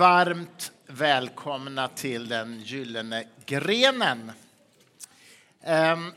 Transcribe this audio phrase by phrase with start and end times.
[0.00, 4.32] varmt välkomna till den gyllene grenen.
[5.62, 6.12] Ehm,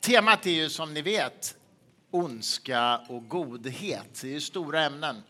[0.00, 1.54] temat är ju som ni vet
[2.10, 4.20] ondska och godhet.
[4.20, 5.22] Det är ju stora ämnen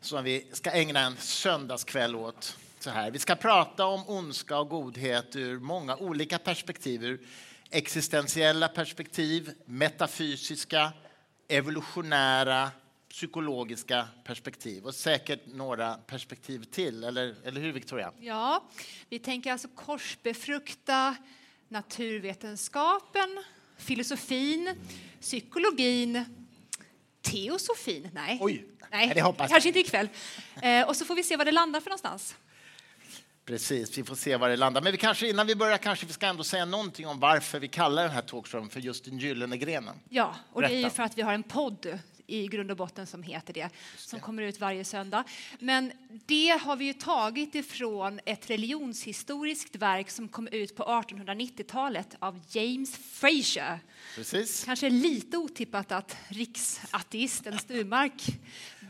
[0.00, 2.56] som vi ska ägna en söndagskväll åt.
[2.80, 3.10] Så här.
[3.10, 7.04] Vi ska prata om ondska och godhet ur många olika perspektiv.
[7.04, 7.20] Ur
[7.70, 10.92] existentiella perspektiv, metafysiska,
[11.48, 12.70] evolutionära,
[13.20, 17.04] psykologiska perspektiv och säkert några perspektiv till.
[17.04, 18.12] Eller, eller hur, Victoria?
[18.20, 18.64] Ja,
[19.08, 21.16] vi tänker alltså korsbefrukta
[21.68, 23.42] naturvetenskapen,
[23.76, 24.74] filosofin,
[25.20, 26.24] psykologin,
[27.22, 28.08] teosofin.
[28.12, 29.50] Nej, Oj, Nej det hoppas jag.
[29.50, 30.08] kanske inte ikväll.
[30.62, 32.36] Eh, och så får vi se var det landar för någonstans.
[33.44, 34.82] Precis, vi får se var det landar.
[34.82, 37.68] Men vi kanske, innan vi börjar kanske vi ska ändå säga någonting om varför vi
[37.68, 39.96] kallar den här talkshowen för just den gyllene grenen.
[40.08, 40.96] Ja, och det är ju Berätta.
[40.96, 41.98] för att vi har en podd
[42.30, 45.24] i grund och botten som heter det, som kommer ut varje söndag.
[45.58, 45.92] Men
[46.26, 52.40] det har vi ju tagit ifrån ett religionshistoriskt verk som kom ut på 1890-talet av
[52.48, 53.78] James Fraser.
[54.14, 54.64] Precis.
[54.64, 58.26] Kanske lite otippat att riksateisten Sturmark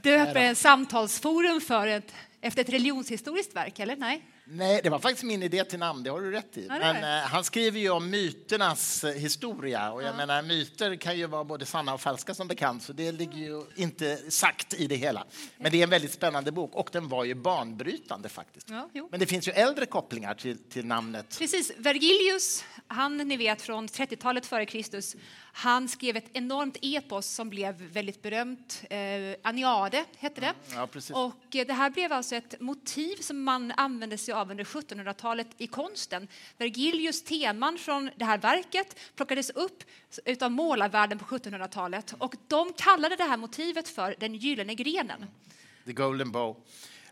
[0.02, 3.96] döper en samtalsforum för ett, efter ett religionshistoriskt verk, eller?
[3.96, 4.24] Nej?
[4.52, 6.66] Nej, det var faktiskt min idé till namn, det har du rätt i.
[6.66, 11.18] Ja, Men eh, han skriver ju om myternas eh, historia och jag menar myter kan
[11.18, 14.86] ju vara både sanna och falska som bekant så det ligger ju inte sagt i
[14.86, 15.24] det hela.
[15.56, 18.70] Men det är en väldigt spännande bok och den var ju banbrytande faktiskt.
[18.70, 19.08] Ja.
[19.10, 21.36] Men det finns ju äldre kopplingar till, till namnet.
[21.38, 21.72] Precis.
[21.76, 25.16] Vergilius, han ni vet från 30-talet före Kristus,
[25.52, 28.82] han skrev ett enormt epos som blev väldigt berömt.
[28.90, 28.98] Eh,
[29.42, 30.54] Aniade hette det.
[30.74, 31.16] Ja, precis.
[31.16, 35.48] Och eh, det här blev alltså ett motiv som man använde sig av under 1700-talet
[35.58, 36.28] i konsten.
[36.58, 39.84] Vergilius teman från det här verket plockades upp
[40.24, 45.26] utav målarvärlden på 1700-talet och de kallade det här motivet för den gyllene grenen.
[45.86, 46.56] The Golden Bow.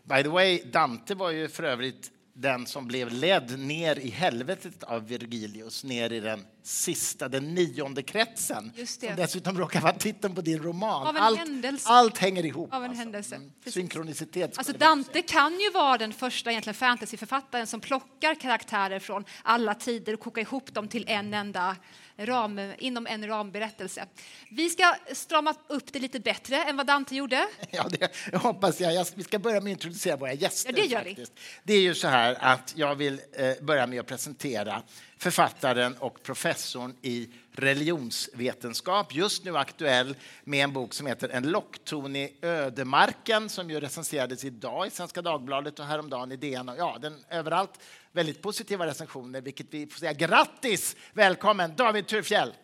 [0.03, 2.11] By the way, Dante var ju för övrigt
[2.41, 8.03] den som blev ledd ner i helvetet av Virgilius, ner i den sista, den nionde
[8.03, 8.71] kretsen.
[8.75, 9.07] Just det.
[9.07, 11.17] Som dessutom råkar vara titeln på din roman.
[11.17, 11.89] Allt, händelse.
[11.89, 12.73] allt hänger ihop.
[12.73, 13.03] Av en alltså.
[13.03, 13.35] händelse.
[13.35, 13.51] Mm.
[13.59, 13.73] Precis.
[13.73, 14.57] Synkronicitet.
[14.57, 20.13] Alltså Dante kan ju vara den första egentligen fantasyförfattaren som plockar karaktärer från alla tider
[20.13, 21.75] och kokar ihop dem till en enda
[22.19, 24.05] ram, inom en ramberättelse.
[24.49, 27.47] Vi ska strama upp det lite bättre än vad Dante gjorde.
[27.71, 28.93] Ja, det hoppas jag.
[28.93, 29.07] jag.
[29.15, 30.73] Vi ska börja med att introducera våra gäster.
[30.75, 31.09] Ja, det gör vi.
[31.09, 31.33] faktiskt.
[31.63, 34.81] Det är ju så här att jag vill eh, börja med att presentera
[35.17, 42.15] författaren och professorn i religionsvetenskap, just nu aktuell med en bok som heter En lockton
[42.15, 46.69] i ödemarken som ju recenserades idag i Svenska Dagbladet och häromdagen i DN.
[46.69, 47.79] Och Ja, den överallt
[48.11, 50.95] väldigt positiva recensioner, vilket vi får säga grattis!
[51.13, 52.53] Välkommen David Turfjell!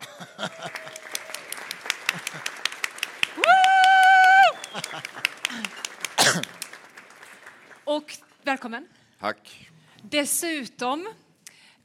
[7.84, 8.12] Och
[8.42, 8.86] välkommen.
[9.20, 9.68] Tack.
[10.02, 11.08] Dessutom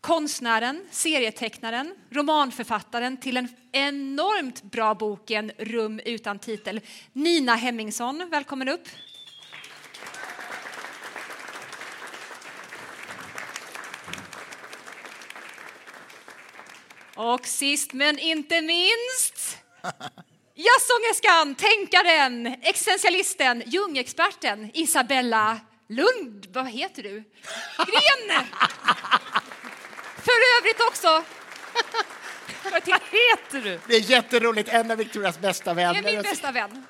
[0.01, 6.81] konstnären, serietecknaren, romanförfattaren till den enormt bra boken Rum utan titel,
[7.13, 8.27] Nina Hemmingsson.
[8.31, 8.87] Välkommen upp.
[17.21, 19.57] Och sist men inte minst
[20.55, 26.47] jazzsångerskan, tänkaren, existentialisten, Jungexperten Isabella Lund...
[26.53, 27.23] Vad heter du?
[27.77, 28.45] Gren!
[30.15, 31.23] För övrigt också...
[32.71, 33.79] Vad heter du?
[33.87, 36.11] Det är jätteroligt, en av Victorias bästa Det är vänner.
[36.11, 36.85] min bästa vän.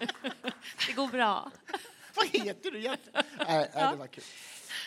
[0.87, 1.51] Det går bra.
[2.13, 2.79] Vad heter du?
[2.79, 3.23] Jätte...
[3.47, 4.23] Nej, nej, det var kul.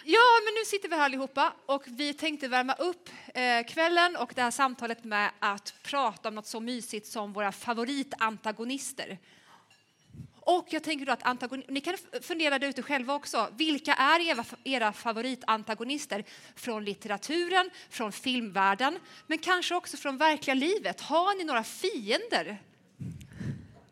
[0.07, 4.33] Ja, men nu sitter vi här allihopa och vi tänkte värma upp eh, kvällen och
[4.35, 9.19] det här samtalet med att prata om något så mysigt som våra favoritantagonister.
[10.41, 13.49] Och jag tänker då att antagonister, ni kan fundera där ute själva också.
[13.57, 16.25] Vilka är era, era favoritantagonister
[16.57, 21.01] från litteraturen, från filmvärlden, men kanske också från verkliga livet?
[21.01, 22.63] Har ni några fiender?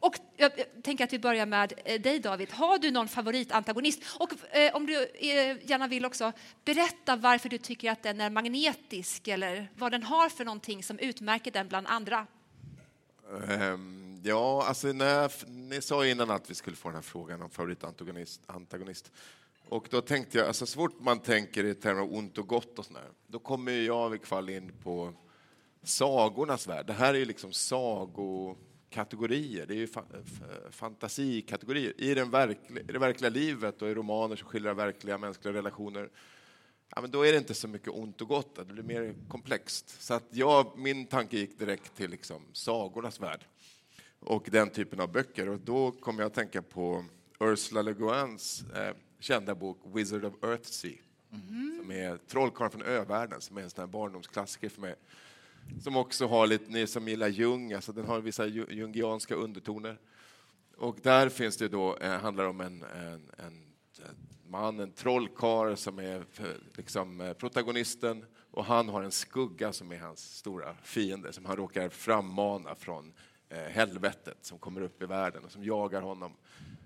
[0.03, 2.53] Och jag jag tänker att vi börjar med eh, dig David.
[2.53, 4.03] Har du någon favoritantagonist?
[4.19, 6.33] Och eh, om du eh, gärna vill också
[6.65, 10.99] berätta varför du tycker att den är magnetisk eller vad den har för någonting som
[10.99, 12.27] utmärker den bland andra.
[13.29, 17.43] Um, ja, alltså när jag, ni sa innan att vi skulle få den här frågan
[17.43, 18.41] om favoritantagonist.
[18.47, 19.13] Antagonist.
[19.69, 22.79] Och då tänkte jag, alltså så fort man tänker i termer av ont och gott
[22.79, 25.13] och sådär, då kommer ju jag i fall in på
[25.83, 26.87] sagornas värld.
[26.87, 27.53] Det här är ju liksom
[28.93, 30.05] sagokategorier, det är ju fa
[30.71, 31.93] fantasikategorier.
[31.97, 36.11] I, den verkli I det verkliga livet och i romaner som skildrar verkliga mänskliga relationer
[36.95, 40.03] Ja, men då är det inte så mycket ont och gott, det blir mer komplext.
[40.03, 43.45] Så att jag, min tanke gick direkt till liksom sagornas värld
[44.21, 45.49] och den typen av böcker.
[45.49, 47.05] Och då kom jag att tänka på
[47.41, 50.99] Ursula Le Guins eh, kända bok Wizard of Earthsea.
[51.81, 54.95] Som är Trollkarlen från övärlden, som är en sån här barndomsklassiker för mig.
[55.81, 59.99] Som också har lite, ni som gillar Jung, alltså den har vissa jungianska undertoner.
[60.77, 63.47] Och där finns det då, eh, handlar om en, en, en,
[63.99, 64.17] en
[64.47, 66.25] man, en trollkarl som är
[66.77, 71.57] liksom, eh, protagonisten och han har en skugga som är hans stora fiende som han
[71.57, 73.13] råkar frammana från
[73.49, 76.33] eh, helvetet som kommer upp i världen och som jagar honom.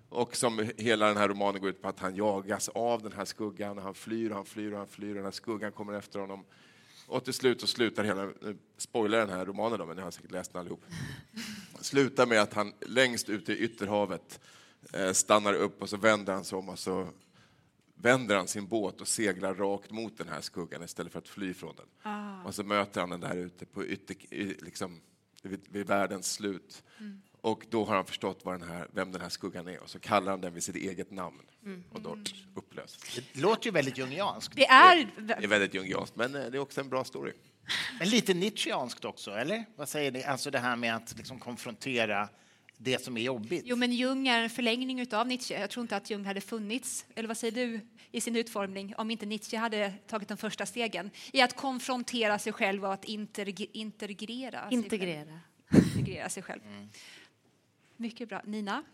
[0.08, 3.25] Och som hela den här romanen går ut på att han jagas av den här
[3.25, 5.93] skuggan och han flyr och han flyr och han flyr och den här skuggan kommer
[5.93, 6.44] efter honom.
[7.06, 10.11] Och till slut så slutar hela, nu spoilar den här romanen då, men ni har
[10.11, 10.85] säkert läst den allihop.
[11.81, 14.41] Slutar med att han längst ute i ytterhavet
[14.93, 17.08] eh, stannar upp och så vänder han sig om och så
[17.94, 21.55] vänder han sin båt och seglar rakt mot den här skuggan istället för att fly
[21.55, 21.87] från den.
[22.47, 24.17] Och så möter han den där ute på ytter,
[24.64, 25.00] liksom,
[25.43, 26.82] vid, vid världens slut.
[27.46, 29.98] Och då har han förstått vad den här, vem den här skuggan är och så
[29.98, 31.40] kallar han den vid sitt eget namn.
[31.93, 32.19] Och då
[32.54, 33.20] upplöses.
[33.32, 34.56] Det låter ju väldigt jungianskt.
[34.56, 35.08] Det är...
[35.20, 37.32] Det är väldigt jungianskt, men eh, det är också en bra story.
[37.98, 39.64] Men lite Nietzscheanskt också, eller?
[39.76, 40.25] Vad säger ni?
[40.25, 42.28] Alltså det här med att liksom konfrontera
[42.78, 43.62] det som är jobbigt.
[43.66, 45.60] Jo, men Jung är en förlängning av Nietzsche.
[45.60, 49.10] Jag tror inte att Jung hade funnits, eller vad säger du, i sin utformning om
[49.10, 53.70] inte Nietzsche hade tagit de första stegen i att konfrontera sig själv och att interg-
[53.72, 55.25] integrera, Sig Integrera.
[55.70, 55.84] själv.
[55.98, 56.60] integrera sig själv.
[57.96, 58.43] Mycket bra.
[58.44, 58.84] Nina?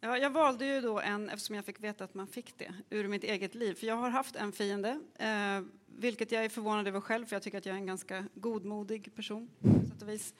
[0.00, 3.08] Ja, jag valde ju då en, eftersom jag fick veta att man fick det, ur
[3.08, 3.74] mitt eget liv.
[3.74, 7.42] För jag har haft en fiende, eh, vilket jag är förvånad över själv, för jag
[7.42, 10.34] tycker att jag är en ganska godmodig person, på sätt och vis.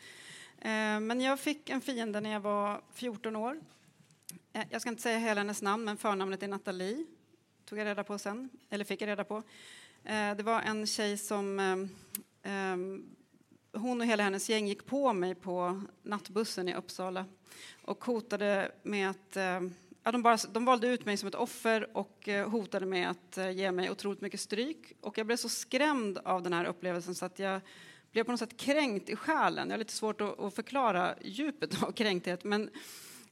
[0.59, 3.61] Eh, men jag fick en fiende när jag var 14 år.
[4.53, 7.07] Eh, jag ska inte säga hela hennes namn, men förnamnet är Nathalie,
[7.65, 9.37] tog jag reda på sen, eller fick jag reda på.
[10.05, 12.77] Eh, det var en tjej som eh, eh,
[13.75, 17.27] hon och hela hennes gäng gick på mig på nattbussen i Uppsala
[17.83, 19.37] och hotade med att...
[19.37, 19.61] Eh,
[20.03, 23.39] ja, de, bara, de valde ut mig som ett offer och eh, hotade med att
[23.39, 24.93] eh, ge mig otroligt mycket stryk.
[25.01, 27.61] Och jag blev så skrämd av den här upplevelsen så att jag
[28.13, 29.69] blev på något sätt kränkt i själen.
[29.69, 32.45] Jag har lite svårt att, att förklara djupet av kränkthet.
[32.45, 32.71] Men,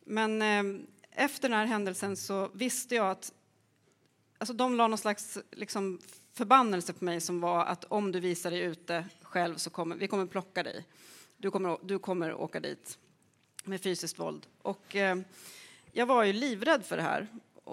[0.04, 0.42] men
[1.10, 3.32] efter den här händelsen så visste jag att
[4.38, 6.00] alltså de la någon slags liksom,
[6.34, 10.08] förbannelse på mig som var att om du visar dig ute själv så kommer vi
[10.08, 10.86] kommer plocka dig.
[11.36, 12.98] Du kommer, du kommer åka dit
[13.64, 14.46] med fysiskt våld.
[14.62, 15.16] Och, eh,
[15.92, 17.26] jag var ju livrädd för det här.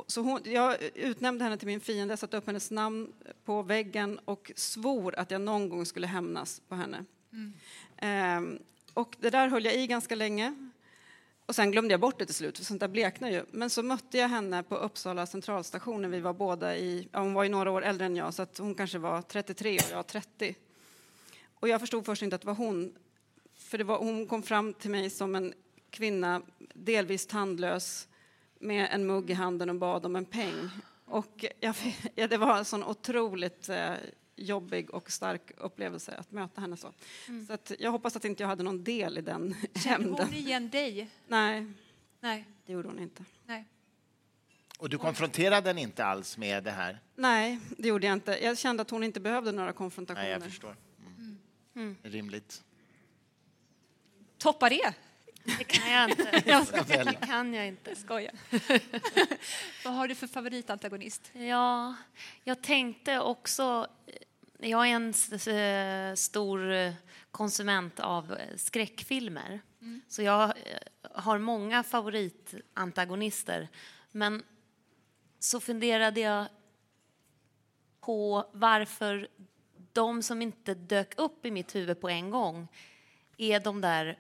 [0.08, 3.14] Så hon, jag utnämnde henne till min fiende, satte upp hennes namn
[3.46, 7.06] på väggen och svor att jag någon gång skulle hämnas på henne.
[7.98, 8.60] Ehm,
[8.94, 10.72] och det där höll jag i ganska länge.
[11.46, 13.46] Och sen glömde jag bort det till slut, för sånt där bleknar ju.
[13.52, 17.34] Men så mötte jag henne på Uppsala centralstation när vi var båda i, ja, hon
[17.34, 20.08] var ju några år äldre än jag, så att hon kanske var 33 och jag
[20.08, 20.56] 30.
[21.60, 22.96] Och jag förstod först inte att det var hon,
[23.56, 25.54] för det var, hon kom fram till mig som en
[25.90, 26.42] kvinna,
[26.74, 28.08] delvis tandlös,
[28.60, 30.70] med en mugg i handen och bad om en peng.
[31.06, 31.76] Och jag,
[32.16, 33.94] ja, det var en sån otroligt eh,
[34.36, 36.94] jobbig och stark upplevelse att möta henne så.
[37.48, 40.70] Så att jag hoppas att inte jag hade någon del i den Kände hon igen
[40.70, 41.10] dig?
[41.28, 41.66] Nej,
[42.20, 42.46] Nej.
[42.66, 43.26] det gjorde hon inte.
[43.46, 43.66] Nej.
[44.78, 47.00] Och du konfronterade den inte alls med det här?
[47.16, 48.38] Nej, det gjorde jag inte.
[48.44, 50.24] Jag kände att hon inte behövde några konfrontationer.
[50.24, 50.76] Nej, jag förstår.
[51.80, 51.98] Mm.
[52.04, 52.64] Rimligt.
[54.38, 54.94] Toppa det!
[55.44, 56.32] Det kan jag inte.
[57.04, 57.96] Det kan jag inte.
[57.96, 58.32] Skoja.
[59.86, 61.32] Vad har du för favoritantagonist?
[61.34, 61.96] Ja,
[62.44, 63.88] jag tänkte också...
[64.58, 66.94] Jag är en stor
[67.32, 69.62] konsument av skräckfilmer.
[70.08, 70.54] Så jag eh,
[71.12, 73.68] har många favoritantagonister.
[74.12, 74.44] Men
[75.40, 76.46] så funderade jag
[78.00, 79.28] på varför
[79.94, 82.68] de som inte dök upp i mitt huvud på en gång
[83.38, 84.20] är de där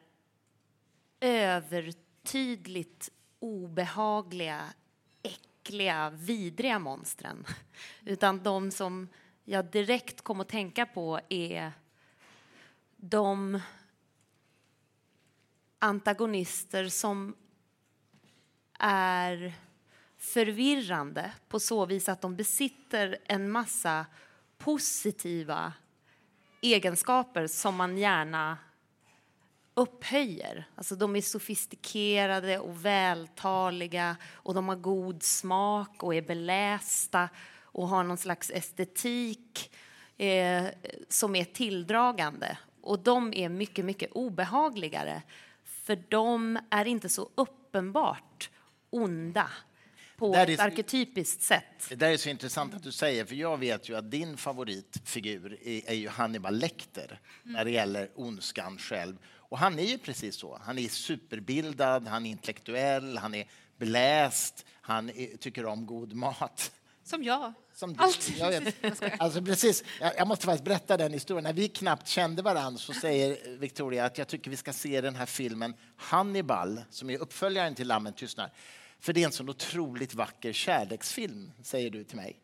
[1.20, 3.10] övertydligt
[3.40, 4.74] obehagliga,
[5.24, 7.46] äckliga, vidriga monstren.
[8.06, 9.08] Utan de som
[9.44, 11.72] jag direkt kom att tänka på är
[12.96, 13.60] de
[15.80, 17.36] antagonister som
[18.80, 19.54] är
[20.18, 24.06] förvirrande på så vis att de besitter en massa
[24.60, 25.74] positiva
[26.62, 28.58] egenskaper som man gärna
[29.74, 30.68] upphöjer.
[30.76, 37.30] Alltså de är sofistikerade och vältaliga och de har god smak och är belästa
[37.62, 39.76] och har någon slags estetik
[40.18, 40.66] eh,
[41.10, 42.58] som är tilldragande.
[42.82, 45.22] Och de är mycket, mycket obehagligare
[45.64, 48.50] för de är inte så uppenbart
[48.90, 49.50] onda
[50.20, 51.64] på ett så- arketypiskt sätt.
[51.90, 55.58] Det där är så intressant att du säger, för jag vet ju att din favoritfigur
[55.64, 59.18] är, är ju Hannibal Lecter när det gäller ondskan själv.
[59.26, 60.60] Och han är ju precis så.
[60.64, 63.48] Han är superbildad, han är intellektuell, han är
[63.78, 66.72] beläst, han är, tycker om god mat.
[67.04, 67.54] Som jag.
[67.74, 68.32] Som Allt.
[68.38, 69.04] jag, vet.
[69.22, 69.84] Alltså, precis.
[70.00, 71.44] Jag måste faktiskt berätta den historien.
[71.44, 75.16] När vi knappt kände varandra så säger Victoria att jag tycker vi ska se den
[75.16, 78.52] här filmen Hannibal, som är uppföljaren till Lammen tystnar.
[79.02, 82.40] För det är en sån otroligt vacker kärleksfilm, säger du till mig.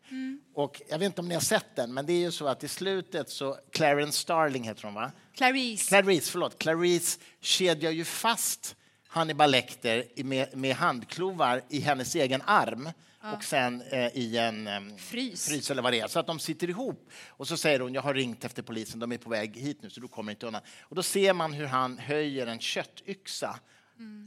[0.54, 2.64] Och jag vet inte om ni har sett den, men det är ju så att
[2.64, 5.12] i slutet så, Clarence Starling heter hon va?
[5.34, 5.88] Clarice.
[5.88, 6.58] Clarice, förlåt.
[6.58, 8.76] Clarice kedjar ju fast
[9.08, 12.88] Hannibal Lecter i- med, med handklovar i hennes egen arm
[13.34, 15.48] och sen eh, i en em, Frys.
[15.48, 17.10] frys eller vad det är, så att de sitter ihop.
[17.28, 19.90] Och så säger hon, jag har ringt efter polisen, de är på väg hit nu
[19.90, 20.62] så du kommer inte undan.
[20.80, 23.58] Och då ser man hur han höjer en köttyxa,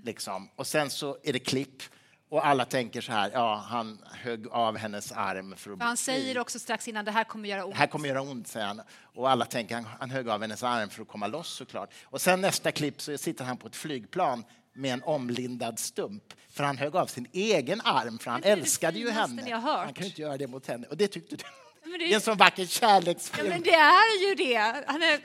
[0.03, 0.49] liksom.
[0.55, 1.83] och sen så är det klipp.
[2.29, 5.93] Och alla tänker så här, ja, han högg av hennes arm för att För han
[5.93, 7.73] bli säger också strax innan det här kommer göra ont.
[7.73, 8.81] det här kommer göra ont, säger han.
[9.15, 11.93] Och alla tänker han, han högg av hennes arm för att komma loss såklart.
[12.03, 14.43] Och sen nästa klipp så sitter han på ett flygplan
[14.73, 16.23] med en omlindad stump.
[16.49, 19.55] För han högg av sin egen arm, för han det är det älskade ju henne.
[19.55, 20.87] Han kan ju inte göra det mot henne.
[20.87, 21.43] Och det tyckte du.
[21.83, 23.49] Men Det är en sån vacker ja, kärleksfilm.
[23.49, 24.83] men det är ju det.
[24.87, 25.19] Han är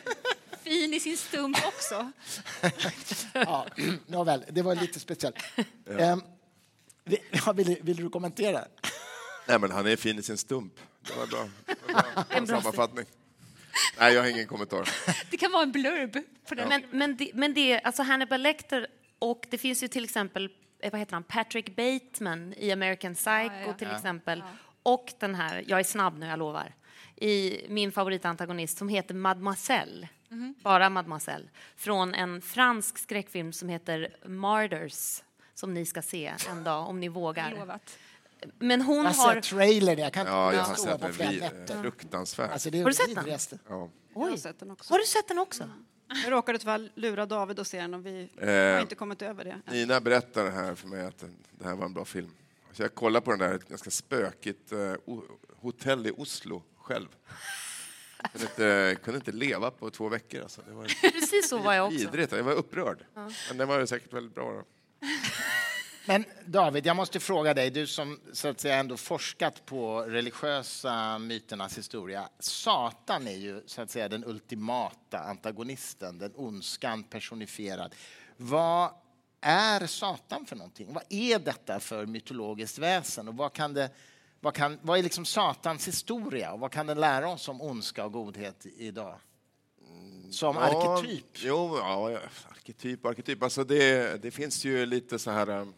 [0.62, 2.10] fin i sin stump också.
[3.32, 3.66] Ja,
[4.06, 5.36] nåväl, det var lite speciellt.
[5.56, 5.64] Ehm,
[5.98, 6.20] ja,
[7.54, 8.64] vill, vill du kommentera?
[9.46, 10.72] Nej, men han är fin i sin stump.
[11.00, 11.48] Det var bra.
[11.66, 12.46] Det var bra.
[12.60, 13.04] sammanfattning.
[13.98, 14.88] Nej, jag har ingen kommentar.
[15.30, 16.12] Det kan vara en blurb
[16.48, 16.68] på den.
[16.68, 18.86] Men, men, det, men det, alltså Hannibal Lecter
[19.18, 23.30] och det finns ju till exempel eh, vad heter han, Patrick Bateman i American Psycho
[23.30, 23.72] Ja, ja.
[23.72, 24.44] till exempel.
[24.82, 26.74] Och den här, jag är snabb nu, jag lovar,
[27.16, 30.08] i min favoritantagonist som heter Mademoiselle.
[30.28, 30.54] Mhm.
[30.62, 31.48] Bara Mademoiselle.
[31.76, 35.22] Från en fransk skräckfilm som heter Martyrs
[35.54, 37.50] som ni ska se en dag om ni vågar.
[37.58, 37.98] Lovat.
[38.58, 39.34] Men hon Jag har har...
[39.34, 41.12] sett trailern, jag kan inte Ja, sett på den.
[41.14, 41.82] flera nätter.
[41.82, 42.50] fruktansvärt.
[42.50, 43.14] Alltså, det är Har du sett den?
[43.14, 43.58] vidrigaste.
[43.68, 43.88] Ja.
[44.14, 44.38] Jag har Oj.
[44.38, 44.94] sett den också.
[44.94, 45.68] Har du sett den också?
[46.24, 49.44] Jag råkade tyvärr lura David att se den och vi Eh, har inte kommit över
[49.44, 49.60] det.
[49.72, 52.30] Nina berättade här för mig att det här var en bra film.
[52.72, 54.72] Så jag kollade på den där, ett ganska spökigt
[55.04, 55.22] o-
[55.60, 57.08] hotell i Oslo själv.
[58.22, 60.42] Jag kunde inte, kunde inte leva på två veckor.
[60.42, 60.62] Alltså.
[60.66, 61.98] Det var Precis så var jag också.
[61.98, 62.32] vidrigt.
[62.32, 63.04] Jag var upprörd.
[63.48, 64.52] Men den var ju säkert väldigt bra.
[64.52, 64.62] Då.
[66.06, 71.18] Men David, jag måste fråga dig, du som så att säga ändå forskat på religiösa
[71.18, 72.28] myternas historia.
[72.38, 77.94] Satan är ju så att säga den ultimata antagonisten, den ondskan personifierad.
[78.36, 78.90] Vad
[79.40, 80.92] är Satan för någonting?
[80.92, 83.28] Vad är detta för mytologiskt väsen?
[83.28, 83.90] Och vad, kan det,
[84.40, 86.52] vad, kan, vad är liksom Satans historia?
[86.52, 89.18] Och vad kan den lära oss om ondska och godhet idag?
[90.34, 91.24] Som arketyp?
[91.34, 92.18] Jo, ja, ja,
[92.50, 93.42] arketyp, arketyp.
[93.42, 95.74] Alltså det, det finns ju lite så här um,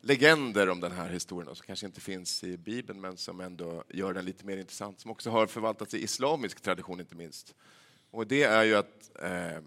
[0.00, 4.14] legender om den här historien som kanske inte finns i Bibeln men som ändå gör
[4.14, 5.00] den lite mer intressant.
[5.00, 7.54] Som också har förvaltats i islamisk tradition inte minst.
[8.10, 9.62] Och det är ju att eh,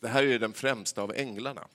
[0.00, 1.66] det här är ju den främsta av änglarna.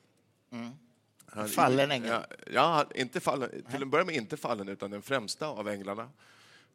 [1.28, 2.10] Han- Fallen ängel.
[2.10, 6.10] Ja, ja, inte fallen, till en början med inte fallen utan den främsta av änglarna.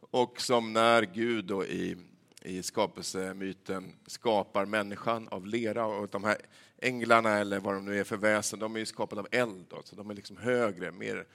[0.01, 1.97] Och som när Gud då i,
[2.43, 6.37] i skapelsemyten skapar människan av lera och de här
[6.79, 9.67] änglarna eller vad de nu är för väsen, de är ju skapade av eld.
[9.69, 11.27] Då, så de är liksom högre, mer,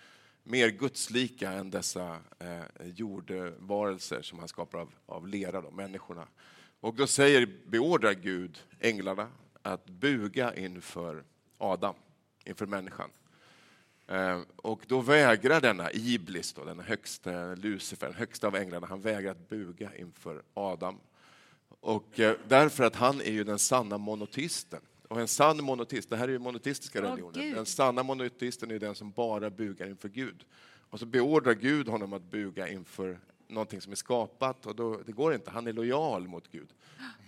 [0.44, 6.28] mer gudslika än dessa eh, jordvarelser som han skapar av, av lera, då, människorna.
[6.80, 9.28] Och då säger, beordrar Gud änglarna
[9.62, 11.24] att buga inför
[11.58, 11.96] Adam,
[12.46, 13.10] inför människan.
[14.08, 19.02] Eh, Och då vägrar denna Iblis, då, den högsta Lucifer, den högsta av änglarna, han
[19.02, 21.00] vägrar att buga inför Adam.
[21.80, 24.82] Och eh, därför att han är ju den sanna monoteisten.
[25.08, 27.56] Och en sann monoteist, det här är ju monoteistiska religioner, Gud.
[27.56, 30.46] den sanna monoteisten är den som bara bugar inför Gud.
[30.90, 35.12] Och så beordrar Gud honom att buga inför någonting som är skapat och då, det
[35.12, 36.74] går inte, han är lojal mot Gud.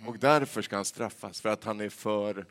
[0.08, 2.46] Och därför ska han straffas, för att han är för,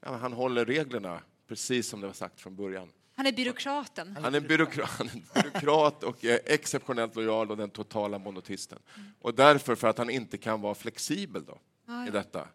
[0.00, 2.88] ja, han håller reglerna precis som det var sagt från början.
[3.16, 4.16] Han är byråkraten.
[4.22, 8.78] Han är byråkrat, byråkrat och är exceptionellt lojal och den totala monoteisten.
[9.20, 11.58] Och därför, för att han inte kan vara flexibel då,
[12.08, 12.48] i detta,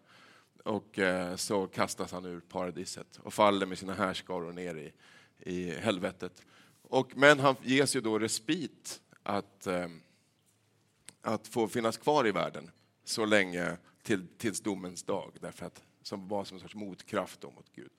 [0.64, 4.92] och eh, så kastas han ur paradiset och faller med sina härskaror ner i,
[5.38, 6.42] i helvetet.
[6.82, 9.88] Och, men han ges ju då respit att, eh,
[11.22, 12.70] att få finnas kvar i världen
[13.04, 17.72] så länge till, tills domens dag, därför att som var som en sorts motkraft mot
[17.74, 17.90] Gud.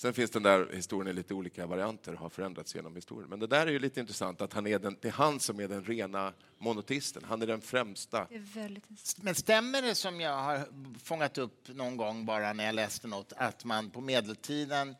[0.00, 3.30] Sen finns den där historien i lite olika varianter och har förändrats genom historien.
[3.30, 5.60] Men det där är ju lite intressant att han är den, det är han som
[5.60, 7.24] är den rena monoteisten.
[7.28, 8.26] Han är den främsta.
[8.30, 8.80] Det är.
[9.22, 10.66] Men stämmer det som jag har
[11.02, 14.96] fångat upp någon gång bara när jag läste något att man på medeltiden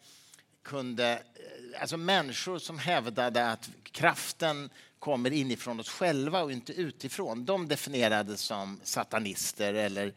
[0.63, 7.45] kunde, eh, alltså människor som hävdade att kraften kommer inifrån oss själva och inte utifrån,
[7.45, 10.15] de definierades som satanister eller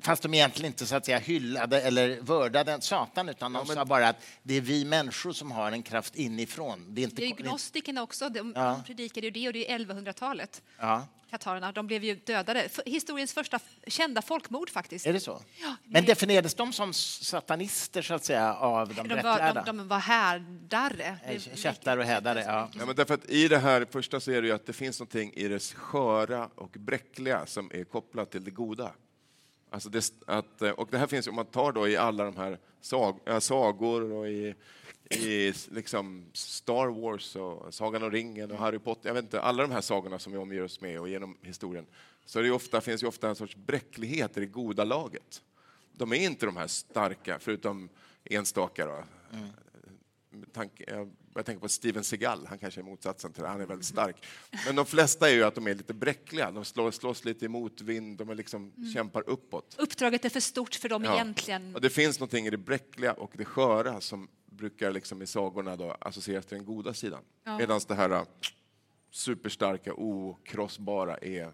[0.00, 4.08] fast de egentligen inte så att säga hyllade eller vördade Satan utan de sa bara
[4.08, 6.94] att det är vi människor som har en kraft inifrån.
[6.94, 8.62] Det är inte, Det är ju gnostikerna också, de, Ja.
[8.70, 10.62] de predikade ju det och det är 1100-talet.
[10.78, 12.68] ja, Katarerna, de blev ju dödade.
[12.86, 15.06] Historiens första kända folkmord faktiskt.
[15.06, 15.42] är det så?
[15.62, 19.62] Ja, Men definierades de som satanister så att säga av de, de, var, rättlärda?
[19.66, 21.18] de, de var härdare.
[21.24, 22.68] Eh, Kättar och hädare, ja.
[22.78, 25.00] Ja, men därför att I det här första så är det ju att det finns
[25.00, 28.92] någonting i det sköra och bräckliga som är kopplat till det goda.
[29.70, 32.24] Alltså det, att, eh, och det här finns ju, om man tar då i alla
[32.24, 34.54] de här sag, äh, sagor och i,
[35.10, 39.62] i liksom Star Wars och Sagan om ringen och Harry Potter, jag vet inte, alla
[39.62, 41.86] de här sagorna som vi omger oss med och genom historien,
[42.24, 45.42] så det ofta, finns ju ofta en sorts bräcklighet i det goda laget.
[45.92, 47.88] De är inte de här starka, förutom
[48.24, 49.04] enstaka då,
[50.52, 53.66] tanke, jag jag tänker på Steven Seagal, han kanske är motsatsen till det, han är
[53.66, 54.26] väldigt stark.
[54.66, 57.48] Men de flesta är ju att de är lite bräckliga, de slår, slåss lite i
[57.48, 59.74] motvind, de är liksom, kämpar uppåt.
[59.78, 61.14] Uppdraget är för stort för dem Ja.
[61.14, 61.74] egentligen.
[61.74, 65.76] Och det finns någonting i det bräckliga och det sköra som brukar liksom i sagorna
[65.76, 67.22] då associeras till den goda sidan.
[67.44, 67.58] Ja.
[67.58, 68.22] Medan det här äh,
[69.10, 71.52] superstarka, okrossbara är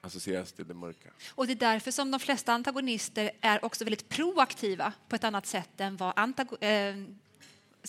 [0.00, 1.08] associeras till det mörka.
[1.34, 5.46] Och det är därför som de flesta antagonister är också väldigt proaktiva på ett annat
[5.46, 6.94] sätt än vad antago eh,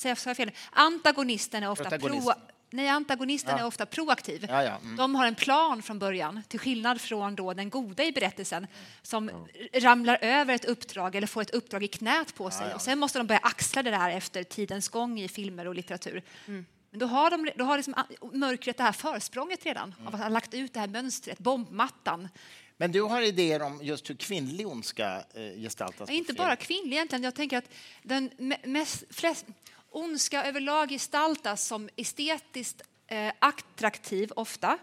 [0.04, 0.52] jag fel?
[0.72, 2.34] Antagonisten är ofta, pro,
[2.70, 3.64] nej, antagonisten Ja.
[3.64, 4.46] är ofta proaktiv.
[4.50, 4.96] Ja, ja, mm.
[4.96, 8.68] De har en plan från början, till skillnad från då den goda i berättelsen
[9.02, 12.74] som ramlar över ett uppdrag eller får ett uppdrag i knät på sig.
[12.74, 16.24] Och sen måste de börja axla det där efter tidens gång i filmer och litteratur.
[16.46, 17.96] Men då har, de, då har liksom
[18.34, 22.30] mörkret det här försprånget redan av att ha lagt ut det här mönstret, bombmattan.
[22.78, 26.10] Men du har idéer om just hur kvinnlig ondska eh, gestaltas?
[26.10, 27.24] Inte bara kvinnlig egentligen.
[27.24, 27.70] Jag tänker att
[28.04, 29.46] den me- mest, flest,
[29.94, 34.78] ondska överlag gestaltas som estetiskt eh, attraktiv ofta.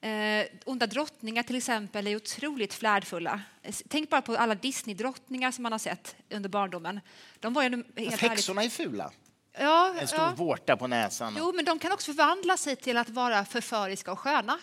[0.00, 3.40] Eh, onda drottningar till exempel är otroligt flärdfulla.
[3.88, 7.00] Tänk bara på alla Disney-drottningar som man har sett under barndomen.
[7.40, 8.20] De var ju helt Fast ärligt...
[8.20, 9.10] häxorna är fula.
[9.58, 10.34] Ja, En stor ja.
[10.36, 11.34] vårta på näsan.
[11.38, 14.58] Jo, men de kan också förvandla sig till att vara förföriska och sköna.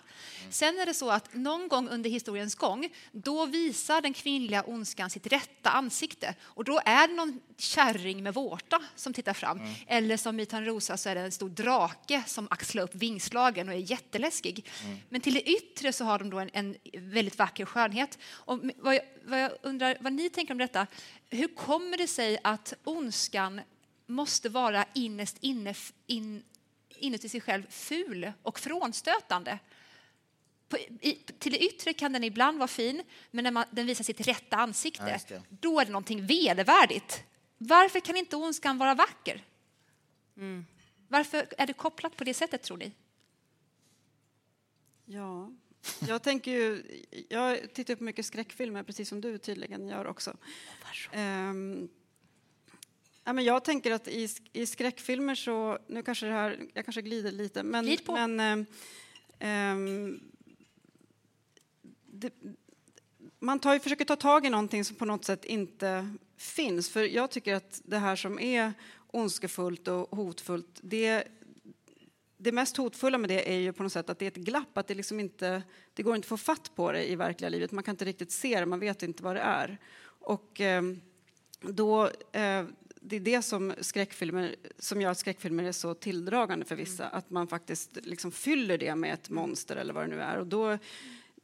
[0.50, 5.10] Sen är det så att någon gång under historiens gång, då visar den kvinnliga ondskan
[5.10, 6.36] sitt rätta ansikte.
[6.42, 9.60] Och då är det någon kärring med vårta som tittar fram.
[9.88, 13.74] Eller som i Törnrosa så är det en stor drake som axlar upp vingslagen och
[13.76, 14.66] är jätteläskig.
[15.10, 18.18] Men till det yttre så har de då en, en väldigt vacker skönhet.
[18.26, 20.88] Och vad jag, vad jag undrar vad ni tänker om detta.
[21.30, 23.62] Hur kommer det sig att ondskan
[24.12, 25.74] måste vara innerst inne,
[26.08, 26.44] in,
[26.90, 29.60] inuti sig själv ful och frånstötande.
[30.70, 34.04] På, i, till det yttre kan den ibland vara fin, men när man, den visar
[34.04, 35.42] sitt rätta Ja, ansikte, det.
[35.50, 37.24] då är det någonting vedervärdigt.
[37.58, 39.44] Varför kan inte ondskan vara vacker?
[41.08, 42.92] Varför är det kopplat på det sättet, tror ni?
[45.06, 45.52] Ja,
[46.08, 46.84] jag tänker ju...
[47.30, 50.38] Jag tittar på mycket skräckfilmer, precis som du tydligen gör också.
[51.12, 51.90] Ehm,
[53.24, 55.78] ja, men jag tänker att i, i skräckfilmer så...
[55.88, 56.60] Nu kanske det här...
[56.74, 57.86] Jag kanske glider lite, men...
[57.86, 58.28] Glid på.
[58.28, 58.64] men
[59.40, 60.20] ehm,
[62.06, 62.34] det,
[63.40, 66.90] man tar, ju- försöker ta tag i någonting som på något sätt inte finns.
[66.90, 68.74] För jag tycker att det här som är
[69.08, 71.28] ondskefullt och hotfullt, det
[72.44, 74.78] det mest hotfulla med det är ju på något sätt att det är ett glapp,
[74.78, 77.72] att det liksom inte, det går inte att få fatt på det i verkliga livet.
[77.72, 79.78] Man kan inte riktigt se det, man vet inte vad det är.
[80.04, 80.82] Och eh,
[81.62, 82.66] då, eh,
[83.04, 87.30] det är det som skräckfilmer, som gör att skräckfilmer är så tilldragande för vissa, att
[87.30, 90.38] man faktiskt liksom fyller det med ett monster eller vad det nu är.
[90.38, 90.78] Och då,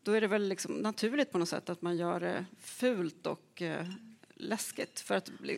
[0.04, 3.62] då är det väl liksom naturligt på något sätt att man gör det fult och
[3.62, 3.88] eh,
[4.36, 5.58] läskigt för att bli,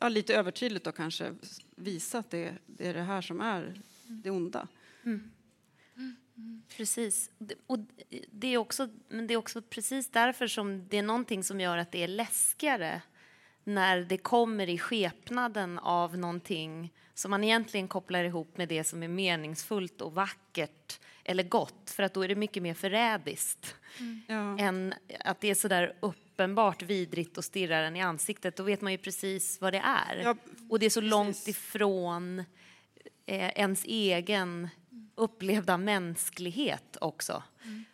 [0.00, 1.34] ja, lite övertydligt då kanske
[1.76, 4.68] visa att det, det är det här som är det onda.
[6.76, 7.30] Precis.
[7.38, 7.78] Det- Och
[8.30, 11.76] det är, också, men det är också precis därför som det är någonting som gör
[11.78, 13.02] att det är läskigare
[13.64, 19.02] när det kommer i skepnaden av någonting som man egentligen kopplar ihop med det som
[19.02, 23.74] är meningsfullt och vackert eller gott, för att då är det mycket mer förrädiskt
[24.26, 24.58] Ja.
[24.58, 24.94] än
[25.24, 28.56] att det är så där uppenbart vidrigt och stirrar en i ansiktet.
[28.56, 30.20] Då vet man ju precis vad det är.
[30.24, 30.36] Ja,
[30.70, 31.48] och det är så långt precis.
[31.48, 32.38] ifrån
[33.26, 34.68] eh, ens egen
[35.22, 37.42] upplevda mänsklighet också.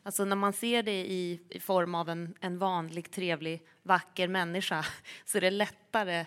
[0.03, 4.85] Alltså när man ser det i, i form av en, en vanlig, trevlig, vacker människa
[5.25, 6.27] så är det lättare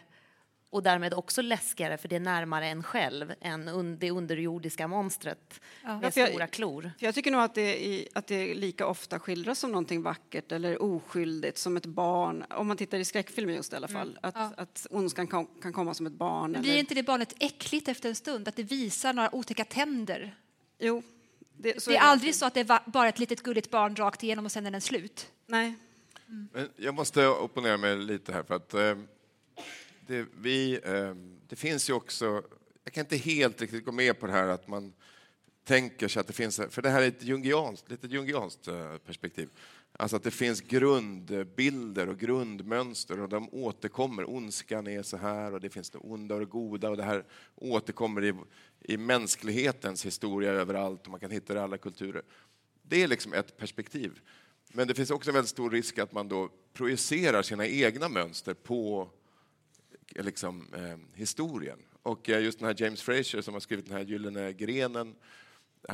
[0.70, 5.62] och därmed också läskigare för det är närmare en själv än un, det underjordiska monstret
[5.84, 6.92] med Ja, för jag- stora klor.
[7.00, 10.82] Jag tycker nog att det, i, att det lika ofta skildras som någonting vackert eller
[10.82, 12.44] oskyldigt, som ett barn.
[12.50, 14.20] Om man tittar i skräckfilmer just i alla fall.
[14.22, 14.52] Att, Ja.
[14.58, 16.52] att ondskan kan, kan komma som ett barn.
[16.52, 18.48] Men blir eller, inte det barnet äckligt efter en stund?
[18.48, 20.36] Att det visar några otäcka tänder?
[20.82, 21.04] Jo,
[21.58, 22.40] det, så det är det aldrig alltid.
[22.40, 24.82] så att det är bara ett litet gulligt barn rakt igenom och sen är den
[24.82, 25.32] slut.
[25.46, 25.76] Nej.
[26.26, 28.98] Men jag måste opponera mig lite här för att eh,
[30.08, 31.16] det, vi, eh,
[31.48, 32.44] det finns ju också,
[32.84, 34.94] jag kan inte helt riktigt gå med på det här att man
[35.64, 39.50] tänker sig att det finns, för det här är ett jungianskt, lite jungianskt eh, perspektiv.
[39.94, 44.30] Alltså att det finns grundbilder och grundmönster och de återkommer.
[44.30, 47.24] Ondskan är så här och det finns det onda och det goda och det här
[47.56, 48.34] återkommer i,
[48.82, 52.22] i mänsklighetens historia överallt och man kan hitta det i alla kulturer.
[52.82, 54.20] Det är liksom ett perspektiv.
[54.74, 58.54] Men det finns också en väldigt stor risk att man då projicerar sina egna mönster
[58.54, 59.10] på
[60.16, 61.80] liksom, eh, historien.
[62.04, 65.16] Och eh, just den här James Fraser som har skrivit den här Gyllene grenen,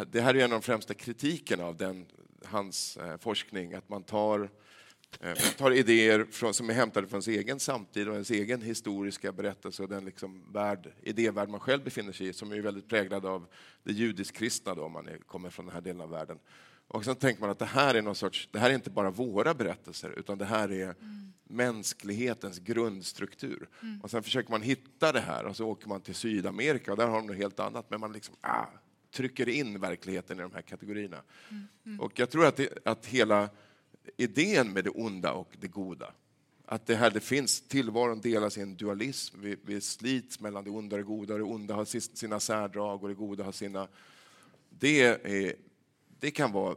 [0.08, 2.06] det här är en av de främsta kritikerna av den,
[2.46, 4.50] hans eh, forskning, att man tar, eh,
[5.58, 9.84] tar idéer från, som är hämtade från sin egen samtid och ens egen historiska berättelse
[9.84, 13.48] och den liksom värld, idévärld man själv befinner sig i, som är väldigt präglad av
[13.84, 16.40] det judisk-kristna om man är, kommer från den här delen av världen.
[16.88, 19.12] Och sen tänker man att det här är någon sorts, det här är inte bara
[19.12, 21.34] våra berättelser, utan det här är mm.
[21.44, 23.70] mänsklighetens grundstruktur.
[23.82, 24.02] Mm.
[24.02, 27.08] Och sen försöker man hitta det här och så åker man till Sydamerika och där
[27.08, 28.66] har de något helt annat, men man liksom ah,
[29.12, 31.22] trycker in verkligheten i de här kategorierna.
[31.50, 31.68] Mm.
[31.86, 32.00] mm.
[32.00, 33.50] Och jag tror att, det, att hela
[34.18, 36.14] idén med det onda och det goda,
[36.66, 40.70] att det här det finns, tillvaron delas i en dualism, vi, vi slits mellan det
[40.70, 43.88] onda och det goda, och det onda har sina särdrag och det goda har sina...
[44.70, 45.56] Det är
[46.20, 46.76] det kan vara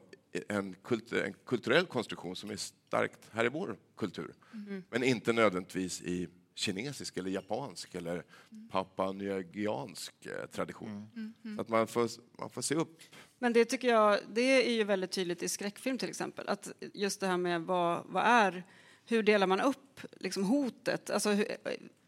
[0.48, 4.82] en, kultur, en, kulturell konstruktion som är starkt här i vår kultur, mm.
[4.90, 8.24] men inte nödvändigtvis i kinesisk eller japansk eller
[8.70, 11.08] papuanyagiansk eh, tradition.
[11.16, 11.32] Mm.
[11.44, 11.60] Mm.
[11.60, 13.00] att man får, man får se upp.
[13.42, 17.20] Men det tycker jag, det är ju väldigt tydligt i skräckfilm till exempel, att just
[17.20, 18.64] det här med vad, vad är,
[19.06, 21.10] hur delar man upp liksom hotet?
[21.10, 21.36] Alltså,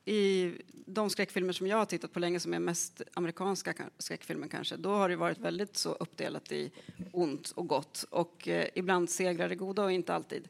[0.04, 0.52] i
[0.86, 4.90] de skräckfilmer som jag har tittat på länge, som är mest amerikanska skräckfilmer kanske, då
[4.90, 6.70] har det varit väldigt så uppdelat i
[7.12, 10.48] ont och gott och eh, ibland segrar det goda och inte alltid.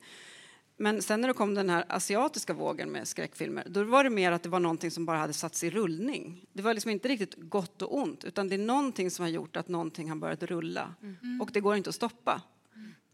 [0.82, 4.32] Men sen när det kom den här asiatiska vågen med skräckfilmer, då var det mer
[4.32, 6.46] att det var någonting som bara hade satts i rullning.
[6.52, 9.56] Det var liksom inte riktigt gott och ont, utan det är någonting som har gjort
[9.56, 10.94] att någonting har börjat rulla.
[11.02, 11.40] Mm.
[11.40, 12.42] Och det går inte att stoppa.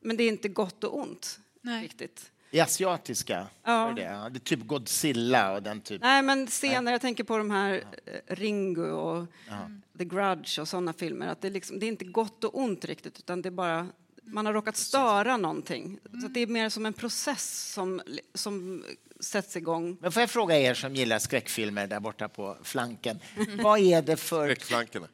[0.00, 1.84] Men det är inte gott och ont Nej.
[1.84, 2.32] riktigt.
[2.50, 3.46] I asiatiska?
[3.62, 3.92] Ja.
[3.96, 6.08] Det, det är typ Godzilla och den typen?
[6.08, 7.84] Nej, men senare, jag tänker på de här.
[8.06, 9.70] Eh, Ringu och ja.
[9.98, 11.26] The Grudge och sådana filmer.
[11.26, 13.86] Att det, liksom, det är inte gott och ont riktigt, utan det är bara
[14.32, 15.98] man har råkat störa någonting.
[16.22, 18.02] Så det är mer som en process som,
[18.34, 18.84] som
[19.20, 19.96] sätts igång.
[20.00, 23.18] Men får jag fråga er som gillar skräckfilmer där borta på flanken.
[23.62, 24.46] Vad är det för...
[24.48, 25.08] Skräckflankerna.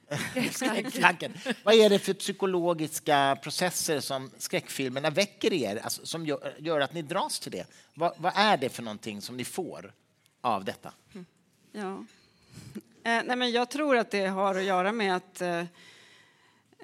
[0.53, 1.33] Skräckflanken.
[1.65, 6.81] Vad är det för psykologiska processer som skräckfilmerna väcker i er, alltså, som gör, gör,
[6.81, 7.67] att ni dras till det?
[7.95, 9.93] Vad, vad, är det för någonting som ni får
[10.41, 10.93] av detta?
[11.73, 12.05] Ja.
[13.07, 15.65] Eh, nej, men jag tror att det har att göra med att eh,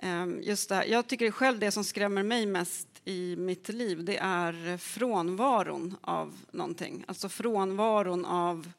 [0.02, 0.84] Ehm, just det här.
[0.84, 6.36] Jag tycker själv det som skrämmer mig mest i mitt liv det är frånvaron av
[6.50, 7.04] någonting.
[7.08, 8.72] Alltså frånvaron av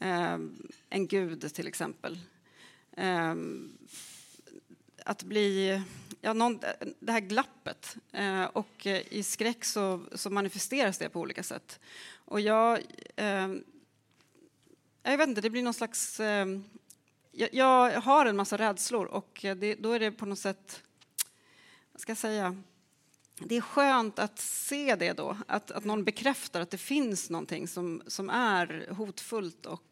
[0.00, 0.38] eh,
[0.88, 2.18] en gud, till exempel.
[2.96, 3.34] Eh,
[5.04, 5.82] att bli...
[6.20, 6.60] Ja, någon,
[7.00, 7.96] det här glappet.
[8.12, 11.80] Eh, och i skräck så, så, manifesteras det på olika sätt.
[12.24, 12.80] Och jag...
[13.16, 13.64] Ehm,
[15.02, 16.64] jag vet inte, det blir någon slags ehm,
[17.32, 20.82] jag, jag, har en massa rädslor och eh, det, då är det på något sätt,
[21.92, 22.62] vad ska jag säga,
[23.38, 27.68] det är skönt att se det då, att, att någon bekräftar att det finns någonting
[27.68, 29.82] som, som är hotfullt och,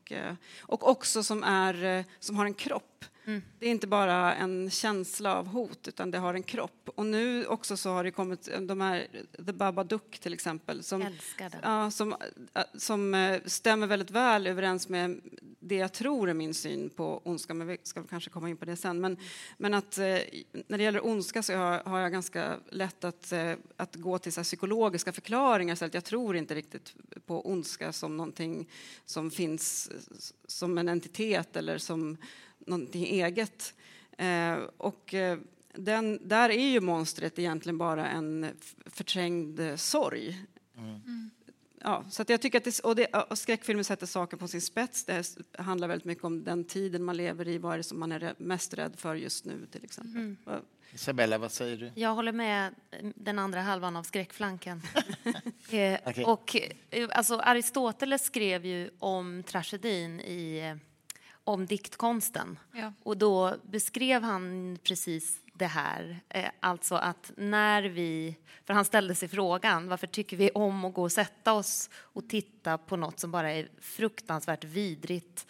[0.60, 3.04] och också som, är, som har en kropp.
[3.28, 3.42] Mm.
[3.58, 6.88] Det är inte bara en känsla av hot, utan det har en kropp.
[6.94, 9.06] Och nu också så har det kommit de här,
[9.46, 11.04] The Babadook till exempel, som,
[11.62, 12.16] ja, som,
[12.74, 15.20] som stämmer väldigt väl överens med
[15.60, 18.64] det jag tror är min syn på ondska, men vi ska kanske komma in på
[18.64, 19.00] det sen.
[19.00, 19.16] Men,
[19.56, 19.98] men att
[20.68, 23.32] när det gäller ondska så har, har jag ganska lätt att,
[23.76, 26.94] att gå till så psykologiska förklaringar, så att jag tror inte riktigt
[27.26, 28.68] på ondska som någonting
[29.04, 29.90] som finns
[30.46, 32.16] som en entitet eller som
[32.58, 33.74] någonting eget.
[34.18, 35.38] Eh, och eh,
[35.74, 38.46] den, där är ju monstret egentligen bara en
[38.86, 40.46] förträngd sorg.
[40.76, 41.30] Mm.
[41.80, 45.04] Ja, så jag tycker att det, och, det, och skräckfilmer sätter saker på sin spets.
[45.04, 45.24] Det
[45.58, 47.58] handlar väldigt mycket om den tiden man lever i.
[47.58, 50.16] Vad är det som man är mest rädd för just nu till exempel?
[50.16, 50.36] Mm.
[50.92, 51.92] Isabella, vad säger du?
[51.94, 52.74] Jag håller med
[53.14, 54.82] den andra halvan av skräckflanken.
[55.70, 56.24] eh, okay.
[56.24, 56.56] och,
[56.90, 60.74] eh, alltså, Aristoteles skrev ju om tragedin i
[61.44, 62.58] om diktkonsten.
[62.72, 62.92] Ja.
[63.02, 68.36] Och då beskrev han precis det här, eh, alltså att när vi...
[68.64, 72.28] För han ställde sig frågan varför tycker vi om att gå och sätta oss och
[72.28, 75.46] titta på något som bara är fruktansvärt vidrigt,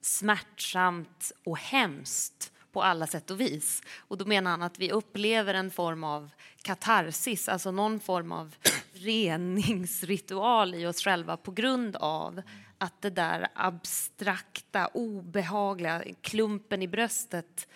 [0.00, 3.82] smärtsamt och hemskt på alla sätt och vis.
[3.98, 6.30] Och då menar han att vi upplever en form av
[6.62, 8.54] katarsis, alltså någon form av
[8.92, 12.42] reningsritual i oss själva på grund av
[12.78, 17.68] att det där abstrakta, obehagliga, klumpen i bröstet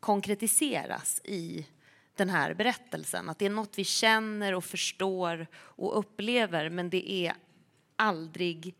[0.00, 1.66] konkretiseras i
[2.16, 3.28] den här berättelsen.
[3.28, 7.34] Att det är något vi känner och förstår och upplever men det är
[7.96, 8.74] aldrig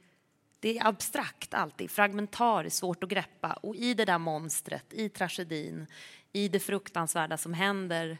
[0.60, 3.52] det är abstrakt alltid, fragmentariskt, svårt att greppa.
[3.52, 5.86] Och i det där monstret, i tragedin,
[6.32, 8.18] i det fruktansvärda som händer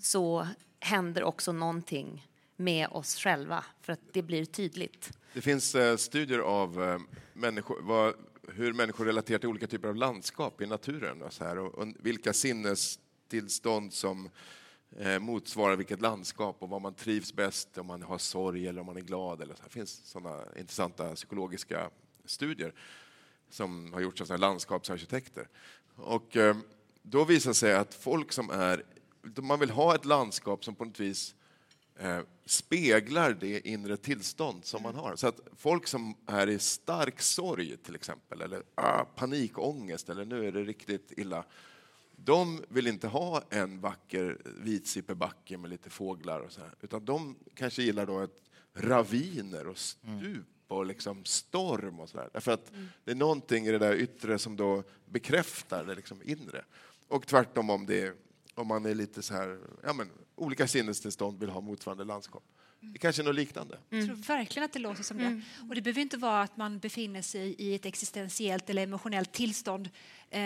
[0.00, 0.48] så
[0.80, 5.18] händer också någonting med oss själva, för att det blir tydligt.
[5.34, 6.98] Det finns eh, studier av eh,
[7.32, 8.14] människor, vad,
[8.48, 11.88] hur människor relaterar till olika typer av landskap i naturen och, så här, och, och
[11.98, 14.32] vilka sinnestillstånd som eh,
[14.98, 18.86] Eh, motsvarar vilket landskap och vad man trivs bäst om man har sorg eller om
[18.86, 19.42] man är glad.
[19.42, 19.62] Eller så.
[19.64, 21.90] Det finns sådana intressanta psykologiska
[22.24, 22.74] studier
[23.50, 25.48] som har gjorts av landskapsarkitekter.
[25.96, 26.56] Och, eh,
[27.02, 28.84] då visar det sig att folk som är...
[29.42, 31.34] Man vill ha ett landskap som på något vis
[31.98, 35.16] eh, speglar det inre tillstånd som man har.
[35.16, 40.48] Så att folk som är i stark sorg till exempel, eller ah, panikångest, eller nu
[40.48, 41.44] är det riktigt illa,
[42.24, 47.36] de vill inte ha en vacker vitsippebacke med lite fåglar och så här, utan de
[47.54, 48.42] kanske gillar då ett
[48.74, 52.30] raviner och stup och liksom storm och sådär.
[52.32, 52.72] Därför att
[53.04, 56.64] det är någonting i det där yttre som då bekräftar det liksom inre.
[57.08, 58.16] Och tvärtom om, det,
[58.54, 62.44] om man är lite så här, ja men olika sinnestillstånd vill ha motsvarande landskap.
[62.84, 63.78] Det kanske är något liknande.
[63.88, 65.40] Jag tror verkligen att det låter som det.
[65.68, 69.90] Och det behöver inte vara att man befinner sig i ett existentiellt eller emotionellt tillstånd
[70.30, 70.40] eh,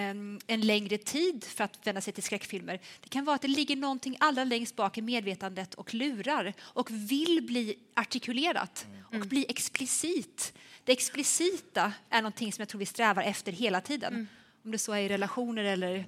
[0.47, 2.81] en längre tid för att vända sig till skräckfilmer.
[3.01, 6.91] Det kan vara att det ligger någonting allra längst bak i medvetandet och lurar och
[6.91, 10.53] vill bli artikulerat och bli explicit.
[10.85, 14.29] Det explicita är någonting som jag tror vi strävar efter hela tiden.
[14.65, 16.05] Om det så är i relationer eller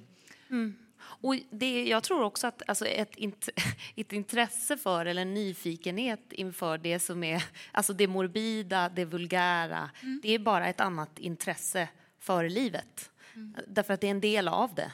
[1.20, 3.48] Och det, jag tror också att alltså ett, int,
[3.96, 9.90] ett intresse för eller en nyfikenhet inför det som är alltså det morbida, det vulgära,
[10.22, 13.10] det är bara ett annat intresse för livet.
[13.66, 14.92] Därför att det är en del av det.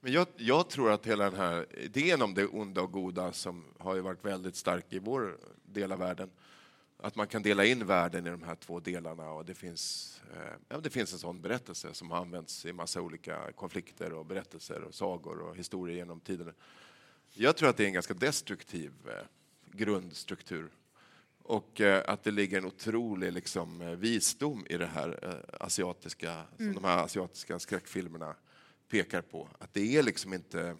[0.00, 3.64] Men jag, jag tror att hela den här idén om det onda och goda som
[3.78, 6.30] har ju varit väldigt stark i vår del av världen,
[7.06, 10.52] att man kan dela in världen i de här två delarna och det finns, eh,
[10.68, 14.82] ja, det finns en sån berättelse som har använts i massa olika konflikter och berättelser
[14.82, 16.52] och sagor och historier genom tiderna.
[17.32, 19.26] Jag tror att det är en ganska destruktiv eh,
[19.72, 20.70] grundstruktur
[21.42, 26.84] och eh, att det ligger en otrolig liksom, visdom i det här asiatiska, som de
[26.84, 28.34] här asiatiska skräckfilmerna
[28.88, 29.48] pekar på.
[29.58, 30.76] Att det är liksom inte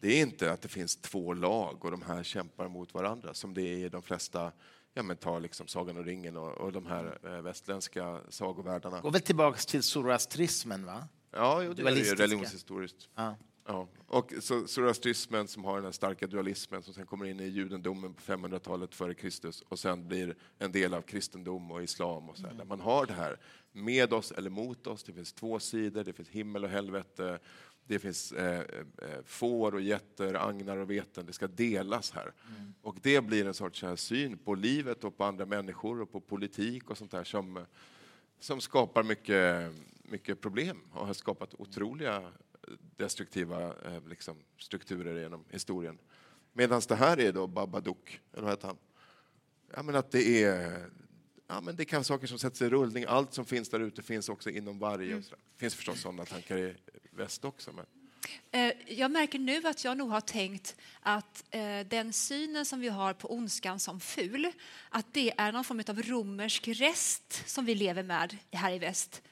[0.00, 3.54] det är inte att det finns två lag och de här kämpar mot varandra som
[3.54, 4.52] det är i de flesta,
[4.94, 9.00] ja men ta liksom Sagan och ringen och, och de här eh, västländska sagovärldarna.
[9.00, 11.08] Går väl tillbaka till zoroastrismen, va?
[11.30, 13.08] Ja, jo, det är ju religionshistoriskt.
[13.14, 13.36] Ja.
[13.66, 13.88] Ja.
[14.06, 18.14] Och så zoroastrismen som har den här starka dualismen som sen kommer in i judendomen
[18.14, 22.46] på 500-talet före Kristus och sen blir en del av kristendom och islam och så
[22.46, 23.38] här, där man har det här
[23.72, 25.04] med oss eller mot oss.
[25.04, 27.38] Det finns två sidor, det finns himmel och helvete.
[27.90, 31.26] Det finns eh, eh, får och getter, agnar och veten.
[31.26, 32.32] Det ska delas här.
[32.82, 36.20] Och det blir en sorts här, syn på livet och på andra människor och på
[36.20, 37.64] politik och sånt där som,
[38.38, 39.72] som skapar mycket,
[40.02, 42.32] mycket problem och har skapat otroliga
[42.96, 45.98] destruktiva eh, liksom, strukturer genom historien.
[46.52, 48.78] Medan det här är då Babadook, eller vad heter han?
[49.74, 50.90] Ja, men att det är
[51.46, 53.04] Ja, men det kan saker som sätts i rullning.
[53.08, 55.14] Allt som finns där ute finns också inom varje.
[55.14, 55.20] Där.
[55.20, 56.76] Det finns förstås sådana tankar i
[57.10, 57.72] väst också.
[57.72, 57.86] Men...
[58.50, 62.88] Eh, Jag märker nu att jag nog har tänkt att eh, den synen som vi
[62.88, 64.52] har på ondskan som ful,
[64.88, 69.22] att det är någon form av romersk rest som vi lever med här i väst.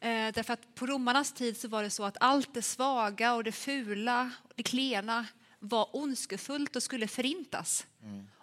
[0.00, 3.44] Eh, Därför att på romarnas tid så var det så att allt det svaga och
[3.44, 5.26] det fula, och det klena
[5.58, 7.86] var ondskefullt och skulle förintas.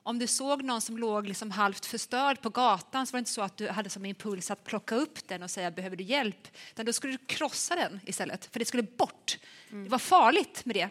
[0.06, 3.32] Om du såg någon som låg liksom halvt förstörd på gatan så var det inte
[3.32, 6.48] så att du hade som impuls att plocka upp den och säga behöver du hjälp?
[6.72, 9.38] Utan då skulle du krossa den istället, för det skulle bort.
[9.70, 10.90] Det var farligt med det.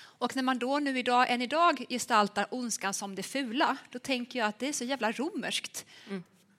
[0.00, 4.38] Och när man då nu idag, än idag gestaltar ondskan som det fula, då tänker
[4.38, 5.86] jag att det är så jävla romerskt.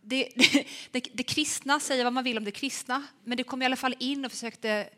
[0.02, 0.30] Det,
[0.92, 3.76] det, det kristna säger vad man vill om det kristna, men det kom i alla
[3.76, 4.90] fall in och försökte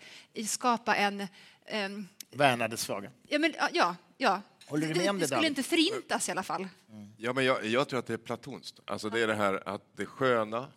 [0.48, 1.28] skapa en...
[1.66, 3.12] en Värna det svaga.
[3.28, 4.42] ja, men, ja, ja.
[4.72, 6.68] Håller du med om det, det skulle inte förintas i alla fall.
[7.18, 8.80] Ja, men jag, jag tror att det är platonskt.
[8.86, 10.68] Alltså det är det här att det sköna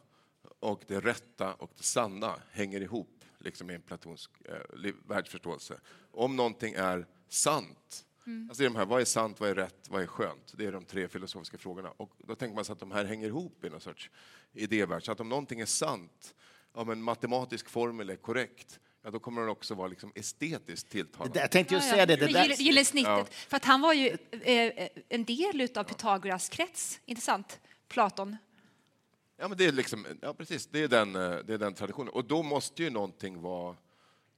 [0.60, 5.80] och det rätta och det sanna hänger ihop liksom i en platonsk eh, världsförståelse.
[6.10, 8.06] Om någonting är sant,
[8.48, 10.54] alltså det är de här, vad är sant, vad är rätt, vad är skönt?
[10.56, 11.90] Det är de tre filosofiska frågorna.
[11.90, 14.10] Och då tänker man sig att de här hänger ihop i någon sorts
[14.52, 15.04] idévärld.
[15.04, 16.34] Så att om någonting är sant,
[16.72, 21.40] om en matematisk formel är korrekt, ja, då kommer den också vara liksom estetiskt tilltalande.
[21.40, 22.16] Jag tänkte ju säga det.
[22.16, 23.08] det där- Gyll- Gyllene snittet.
[23.10, 23.26] Ja.
[23.30, 27.60] För att han var ju eh, en del av Pythagoras krets, inte sant?
[27.88, 28.36] Platon.
[29.36, 30.66] Ja, men det är liksom, ja, precis.
[30.66, 32.08] Det är, den, eh, det är den traditionen.
[32.08, 33.76] Och då måste ju någonting vara...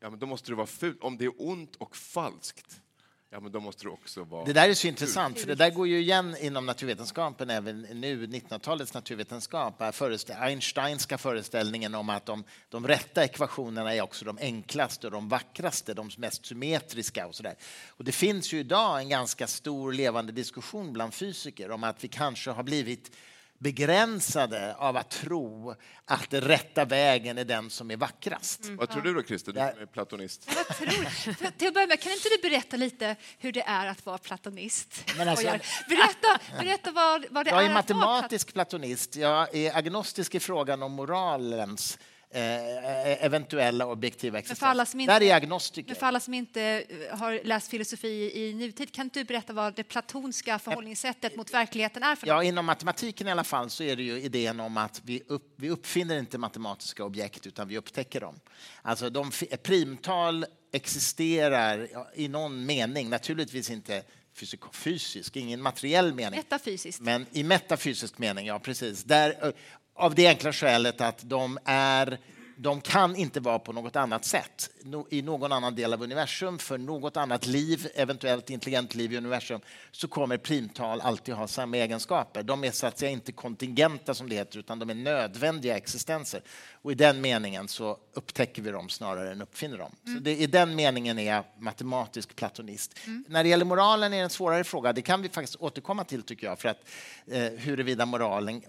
[0.00, 1.02] Ja, men då måste det vara fult.
[1.02, 2.80] Om det är ont och falskt,
[3.30, 4.44] ja, men då måste det också vara...
[4.44, 8.26] Det där är så intressant, för det där går ju igen inom naturvetenskapen även nu,
[8.26, 9.80] 1900-talets naturvetenskap.
[9.80, 15.28] föreställ- Einsteinska föreställningen om att de, de rätta ekvationerna är också de enklaste och de
[15.28, 17.54] vackraste, de mest symmetriska och sådär.
[17.88, 22.08] Och det finns ju idag en ganska stor levande diskussion bland fysiker om att vi
[22.08, 23.16] kanske har blivit
[23.58, 28.60] begränsade av att tro att den rätta vägen är den som är vackrast.
[28.70, 29.52] Vad tror du då, Christer?
[29.52, 30.48] Du är platonist.
[30.56, 34.06] Vad tror Till att börja med, kan inte du berätta lite hur det är att
[34.06, 35.04] vara platonist?
[35.18, 35.46] Men alltså-
[35.88, 39.16] berätta berätta vad, vad det Jag är är att vara plat- matematisk platonist.
[39.16, 41.98] Jag är agnostisk i frågan om moralens
[42.30, 44.94] eh, eventuella objektiva existens.
[44.94, 45.88] inte- Där är agnostiker.
[45.88, 49.74] Men för alla som inte eh, har läst filosofi i nutid, kan du berätta vad
[49.74, 52.44] det platonska förhållningssättet mot verkligheten är för Ja, något?
[52.44, 55.70] inom matematiken i alla fall så är det ju idén om att vi, upp, vi
[55.70, 58.40] uppfinner inte matematiska objekt utan vi upptäcker dem.
[58.82, 59.30] Alltså de,
[59.62, 64.02] primtal existerar i någon mening, naturligtvis inte
[64.72, 66.38] fysisk, ingen materiell mening.
[66.38, 67.00] Metafysiskt.
[67.00, 69.04] Men i metafysisk mening, ja precis.
[69.04, 69.52] Där,
[69.96, 72.18] av det enkla skälet att de är
[72.56, 74.70] de kan inte vara på något annat sätt
[75.10, 76.58] i någon annan del av universum.
[76.58, 79.60] För något annat liv, eventuellt intelligent liv i universum,
[79.92, 82.42] så kommer primtal alltid ha samma egenskaper.
[82.42, 86.42] De är så att säga inte kontingenta som det heter, utan de är nödvändiga existenser.
[86.82, 89.92] Och i den meningen så upptäcker vi dem snarare än uppfinner dem.
[90.04, 92.98] Så det, I den meningen är jag matematisk platonist.
[93.28, 94.92] När det gäller moralen är det en svårare fråga.
[94.92, 96.58] Det kan vi faktiskt återkomma till tycker jag.
[96.58, 96.88] För att
[97.26, 98.62] eh, huruvida moralen,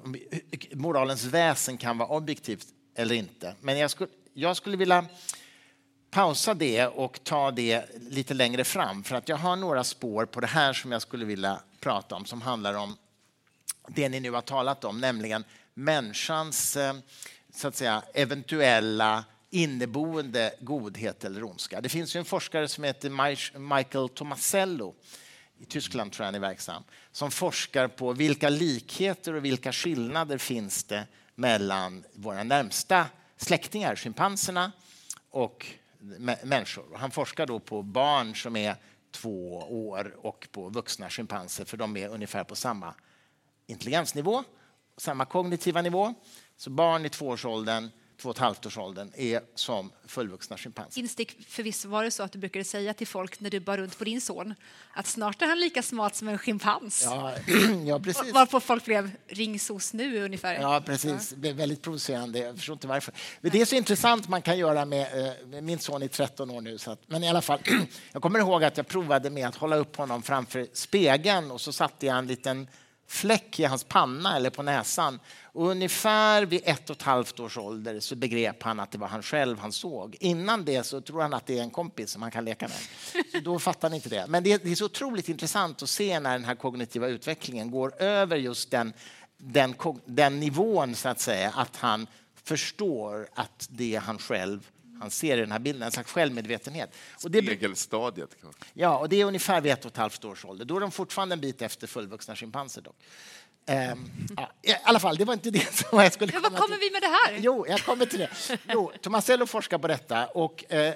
[0.73, 3.55] moralens väsen kan vara objektivt eller inte.
[3.61, 5.05] Men jag skulle, jag skulle vilja
[6.09, 9.03] pausa det och ta det lite längre fram.
[9.03, 12.25] För att jag har några spår på det här som jag skulle vilja prata om
[12.25, 12.97] som handlar om
[13.87, 16.93] det ni nu har talat om, nämligen människans eh,
[17.53, 21.81] så att säga, eventuella inneboende godhet eller ondska.
[21.81, 24.95] Det finns ju en forskare som heter Michael Tomasello
[25.59, 30.37] i Tyskland tror jag han är verksam, som forskar på vilka likheter och vilka skillnader
[30.37, 31.03] finns det
[31.37, 34.71] mellan våra närmsta släktingar, schimpanserna
[35.29, 35.65] och
[36.43, 36.97] människor.
[36.97, 38.75] Han forskar då på barn som är
[39.11, 39.57] två
[39.89, 42.93] år och på vuxna schimpanser, för de är ungefär på samma
[43.67, 44.43] intelligensnivå,
[44.97, 46.13] samma kognitiva nivå.
[46.55, 51.01] Så barn i tvåårsåldern, två och ett halvt årsåldern är som fullvuxna schimpanser.
[51.01, 53.97] Instick, förvisso var det så att du brukade säga till folk när du bar runt
[53.97, 54.55] på din son
[54.93, 57.01] att snart är han lika smart som en schimpans.
[57.05, 57.33] Ja,
[57.85, 58.33] ja precis.
[58.33, 60.53] Varpå folk blev ringsos nu ungefär.
[60.53, 61.33] Ja, precis.
[61.37, 62.39] Det är väldigt provocerande.
[62.39, 63.13] Jag förstår inte varför.
[63.41, 66.49] Men det är så intressant man kan göra med, eh, med min son är 13
[66.49, 66.77] år nu.
[66.77, 67.59] Så att, men i alla fall,
[68.11, 71.73] jag kommer ihåg att jag provade med att hålla upp honom framför spegeln och så
[71.73, 72.67] satte jag en liten
[73.07, 75.19] fläck i hans panna eller på näsan.
[75.43, 79.07] Och ungefär vid ett och ett halvt års ålder så begrep han att det var
[79.07, 80.17] han själv han såg.
[80.19, 82.77] Innan det så tror han att det är en kompis som han kan leka med.
[83.31, 84.25] Så då fattar han inte det.
[84.27, 87.71] Men det är, det är så otroligt intressant att se när den här kognitiva utvecklingen
[87.71, 88.93] går över just den
[89.37, 92.07] den, den nivån, så att säga, att han
[92.43, 96.89] förstår att det är han själv han ser i den här bilden, en slags självmedvetenhet.
[97.23, 97.41] Och det,
[98.73, 100.65] ja, och det är ungefär vid ett och ett halvt års ålder.
[100.65, 102.95] Då är de fortfarande en bit efter fullvuxna schimpanser dock.
[103.69, 106.77] Ehm, ja, I alla fall, det var inte det som jag skulle Men vad kommer
[106.77, 106.87] till.
[106.87, 107.39] vi med det här?
[107.39, 108.29] Jo, jag kommer till det.
[108.69, 110.93] Jo, Tomasello forskar på detta och eh,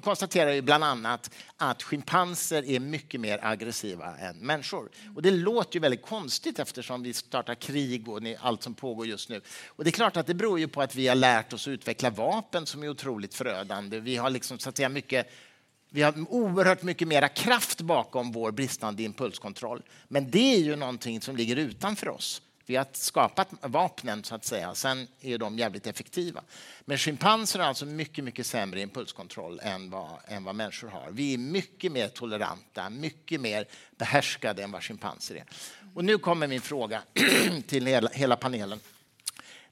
[0.00, 4.90] konstaterar ju bland annat att schimpanser är mycket mer aggressiva än människor.
[5.16, 9.28] Och det låter ju väldigt konstigt eftersom vi startar krig och allt som pågår just
[9.28, 9.40] nu.
[9.68, 11.70] Och det är klart att det beror ju på att vi har lärt oss att
[11.72, 14.00] utveckla vapen som är otroligt förödande.
[14.00, 15.30] Vi har liksom så att säga mycket
[15.90, 19.82] vi har oerhört mycket mera kraft bakom vår bristande impulskontroll.
[20.08, 22.42] Men det är ju någonting som ligger utanför oss.
[22.66, 24.74] Vi har skapat vapnen, så att säga.
[24.74, 26.42] Sen är de jävligt effektiva.
[26.84, 31.10] Men schimpanser har alltså mycket, mycket sämre impulskontroll än vad, än vad människor har.
[31.10, 33.66] Vi är mycket mer toleranta, mycket mer
[33.96, 35.44] behärskade än vad schimpanser är.
[35.94, 37.02] Och nu kommer min fråga
[37.66, 38.80] till hela, hela panelen.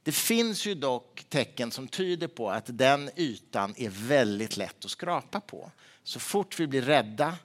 [0.02, 4.90] Det finns ju dock tecken som tyder på att den ytan är väldigt lätt att
[4.90, 5.70] skrapa på.
[6.08, 7.36] Så fort vi blir rädda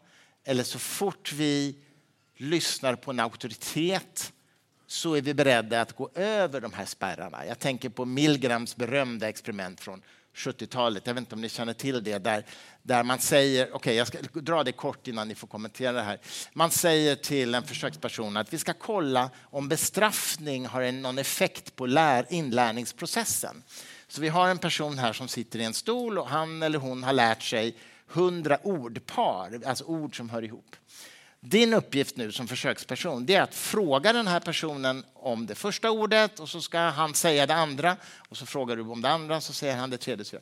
[0.43, 1.75] eller så fort vi
[2.37, 4.33] lyssnar på en auktoritet
[4.87, 7.45] så är vi beredda att gå över de här spärrarna.
[7.45, 10.01] Jag tänker på Milgrams berömda experiment från
[10.35, 11.07] 70-talet.
[11.07, 12.17] Jag vet inte om ni känner till det.
[12.17, 12.45] Där,
[12.83, 16.01] där man säger, okej okay, jag ska dra det kort innan ni får kommentera det
[16.01, 16.19] här.
[16.53, 21.85] Man säger till en försöksperson att vi ska kolla om bestraffning har någon effekt på
[21.85, 23.63] lär, inlärningsprocessen.
[24.07, 27.03] Så vi har en person här som sitter i en stol och han eller hon
[27.03, 27.75] har lärt sig
[28.07, 30.75] hundra ordpar, alltså ord som hör ihop.
[31.39, 35.91] Din uppgift nu som försöksperson det är att fråga den här personen om det första
[35.91, 39.41] ordet och så ska han säga det andra och så frågar du om det andra
[39.41, 40.39] så säger han det tredje.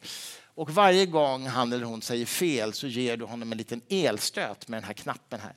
[0.55, 4.67] Och varje gång han eller hon säger fel så ger du honom en liten elstöt
[4.67, 5.53] med den här knappen här.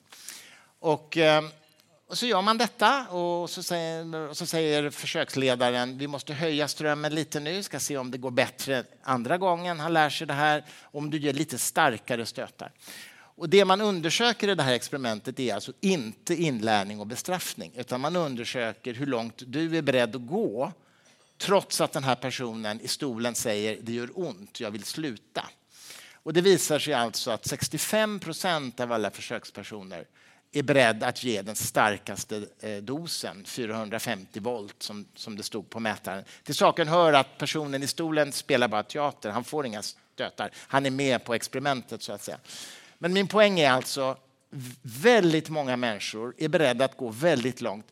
[0.79, 1.45] Och, eh,
[2.07, 6.69] och så gör man detta och så säger, och så säger försöksledaren vi måste höja
[6.69, 10.33] strömmen lite nu, ska se om det går bättre andra gången han lär sig det
[10.33, 12.73] här, om du ger lite starkare stötar.
[13.37, 18.01] Och det man undersöker i det här experimentet är alltså inte inlärning och bestraffning utan
[18.01, 20.73] man undersöker hur långt du är beredd att gå
[21.39, 25.45] trots att den här personen i stolen säger det gör ont, jag vill sluta.
[26.13, 30.07] Och det visar sig alltså att 65 procent av alla försökspersoner
[30.55, 35.81] är beredda att ge den starkaste eh, dosen, 450 volt som, som det stod på
[35.81, 36.25] mätaren.
[36.43, 40.51] Till saken hör att personen i stolen spelar bara teater, han får inga stötar.
[40.57, 42.39] Han är med på experimentet så att säga.
[42.99, 44.17] Men min poäng är alltså
[44.83, 47.87] väldigt många människor är beredda att gå väldigt långt.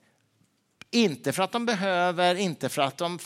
[0.91, 3.19] Inte för att de behöver, inte för att de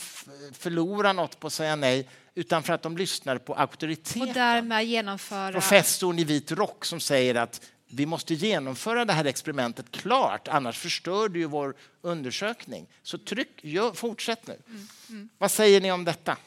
[0.53, 4.21] förlorar något på att säga nej, utan för att de lyssnar på auktoriteten.
[4.21, 5.51] Och därmed genomföra...
[5.51, 10.79] Professorn i vit rock som säger att vi måste genomföra det här experimentet klart, annars
[10.79, 12.87] förstör du ju vår undersökning.
[13.03, 14.61] Så tryck, gör, fortsätt nu.
[14.67, 15.29] Mm, mm.
[15.37, 16.37] Vad säger ni om detta?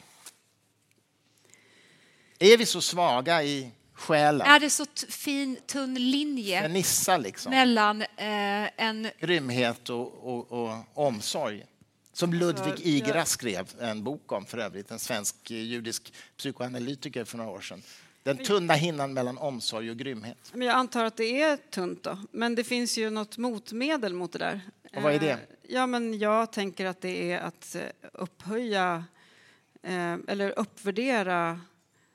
[2.39, 3.71] Är vi så svaga i
[4.01, 4.47] själen.
[4.47, 7.49] Är det så fin, tunn linje nissa, liksom.
[7.49, 8.07] mellan eh,
[8.77, 9.07] en...
[9.19, 11.65] Grymhet och, och, och omsorg.
[12.13, 17.37] Som Ludvig Igra skrev en bok om för övrigt, en svensk eh, judisk psykoanalytiker för
[17.37, 17.81] några år sedan.
[18.23, 20.51] Den tunna hinnan mellan omsorg och grymhet.
[20.53, 24.39] Jag antar att det är tunt då, men det finns ju något motmedel mot det
[24.39, 24.61] där.
[24.95, 25.31] Och vad är det?
[25.31, 27.81] Eh, ja, men jag tänker att det är att eh,
[28.13, 29.05] upphöja
[30.27, 31.59] eller uppvärdera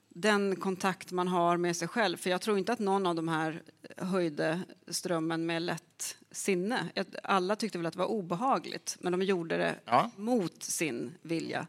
[0.09, 2.17] den kontakt man har med sig själv.
[2.17, 3.63] För jag tror inte att någon av de här
[3.97, 6.89] höjde strömmen med lätt sinne.
[7.23, 10.11] Alla tyckte väl att det var obehagligt, men de gjorde det ja.
[10.17, 11.67] mot sin vilja.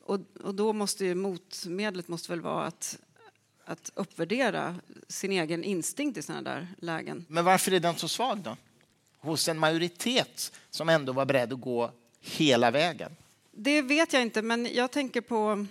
[0.00, 2.98] Och, och då måste ju motmedlet måste väl vara att,
[3.70, 4.76] att uppvärdera
[5.08, 7.24] sin egen instinkt i sådana där lägen.
[7.28, 8.56] Men varför är den så svag då?
[9.18, 11.90] Hos en majoritet som ändå var beredd att gå
[12.20, 13.16] hela vägen?
[13.52, 15.66] Det vet jag inte, men jag tänker på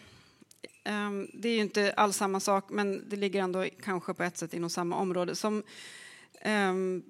[0.89, 4.38] Ehm, det är ju inte alls samma sak, men det ligger ändå kanske på ett
[4.38, 5.36] sätt inom samma område.
[5.36, 5.64] Som,
[6.45, 7.04] um,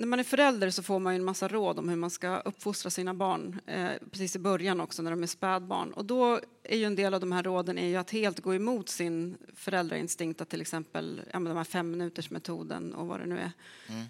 [0.00, 2.38] när man är förälder så får man ju en massa råd om hur man ska
[2.38, 5.92] uppfostra sina barn eh, precis i början också när de är spädbarn.
[5.92, 8.54] Och då är ju en del av de här råden är ju att helt gå
[8.54, 13.26] emot sin föräldrainstinkt att till exempel ja, de här fem minuters metoden och vad det
[13.26, 13.52] nu är.
[13.88, 14.06] Mm.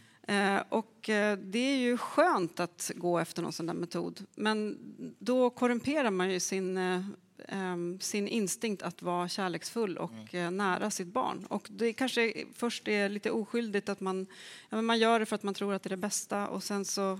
[0.56, 4.78] Eh, och eh, det är ju skönt att gå efter någon sån där metod men
[5.18, 7.02] då korrumperar man ju sin eh,
[8.00, 10.46] sin instinkt att vara kärleksfull och mm.
[10.46, 11.46] uh, nära sitt barn.
[11.48, 14.26] Och det kanske först är lite oskyldigt att man,
[14.68, 16.84] ja, man gör det för att man tror att det är det bästa och sen
[16.84, 17.18] så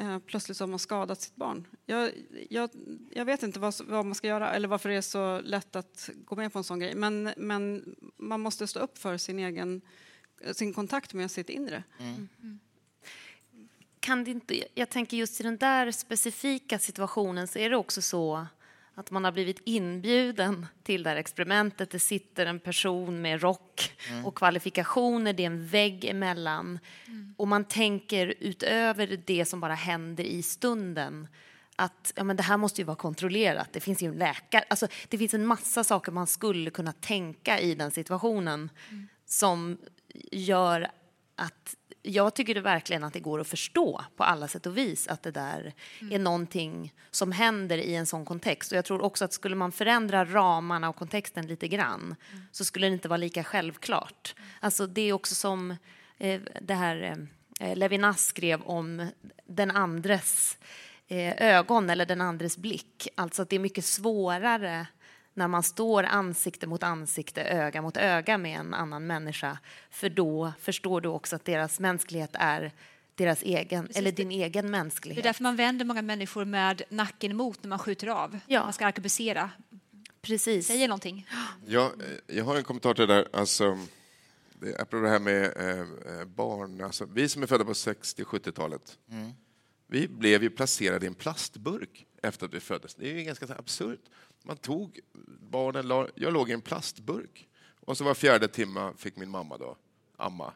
[0.00, 1.66] uh, plötsligt så har man skadat sitt barn.
[1.86, 2.10] Jag,
[2.48, 2.70] jag,
[3.10, 6.10] jag vet inte vad, vad, man ska göra eller varför det är så lätt att
[6.24, 6.94] gå med på en sån grej.
[6.94, 9.82] Men, men man måste stå upp för sin egen
[10.52, 11.82] sin kontakt med sitt inre.
[11.98, 12.28] Mm.
[12.42, 12.60] Mm.
[14.00, 18.02] Kan det inte, jag tänker just i den där specifika situationen så är det också
[18.02, 18.46] så
[18.98, 21.90] att man har blivit inbjuden till det här experimentet.
[21.90, 24.26] Det sitter en person med rock mm.
[24.26, 26.78] och kvalifikationer, det är en vägg emellan.
[27.06, 27.34] Mm.
[27.36, 31.28] Och man tänker utöver det som bara händer i stunden
[31.76, 33.72] att ja, men det här måste ju vara kontrollerat.
[33.72, 34.64] Det finns ju en läkare.
[34.68, 39.08] Alltså, det finns en massa saker man skulle kunna tänka i den situationen mm.
[39.26, 39.78] som
[40.32, 40.90] gör
[41.36, 41.76] att
[42.06, 45.22] jag tycker det verkligen att det går att förstå på alla sätt och vis att
[45.22, 46.12] det där mm.
[46.12, 48.72] är någonting som händer i en sån kontext.
[48.72, 52.44] Och jag tror också att skulle man förändra ramarna och kontexten lite grann mm.
[52.52, 54.34] så skulle det inte vara lika självklart.
[54.60, 55.76] Alltså det är också som
[56.18, 57.26] eh, det här
[57.60, 59.08] eh, Levinas skrev om
[59.46, 60.58] den andres
[61.08, 63.08] eh, ögon eller den andres blick.
[63.14, 64.86] Alltså att det är mycket svårare
[65.36, 69.58] när man står ansikte mot ansikte, öga mot öga med en annan människa.
[69.90, 72.72] För då förstår du också att deras mänsklighet är
[73.14, 73.96] deras egen, Precis.
[73.96, 75.16] eller din egen mänsklighet.
[75.16, 78.38] Det är därför man vänder många människor med nacken mot när man skjuter av.
[78.46, 78.62] Ja.
[78.62, 79.50] Man ska arkebusera.
[80.22, 80.66] Precis.
[80.66, 81.28] Säger någonting.
[81.66, 81.92] Ja,
[82.26, 83.28] jag har en kommentar till det där.
[83.32, 83.78] Alltså,
[84.60, 85.80] det, apropå det här med eh,
[86.20, 86.80] eh barn.
[86.80, 88.98] Alltså, vi som är födda på 60-70-talet.
[89.10, 89.32] Mm.
[89.86, 92.94] Vi blev ju placerade i en plastburk efter att vi föddes.
[92.94, 94.00] Det är ju ganska absurt.
[94.42, 95.00] Man tog
[95.50, 97.48] barnen, jag låg i en plastburk
[97.80, 99.76] och så var fjärde timme fick min mamma då
[100.16, 100.52] amma.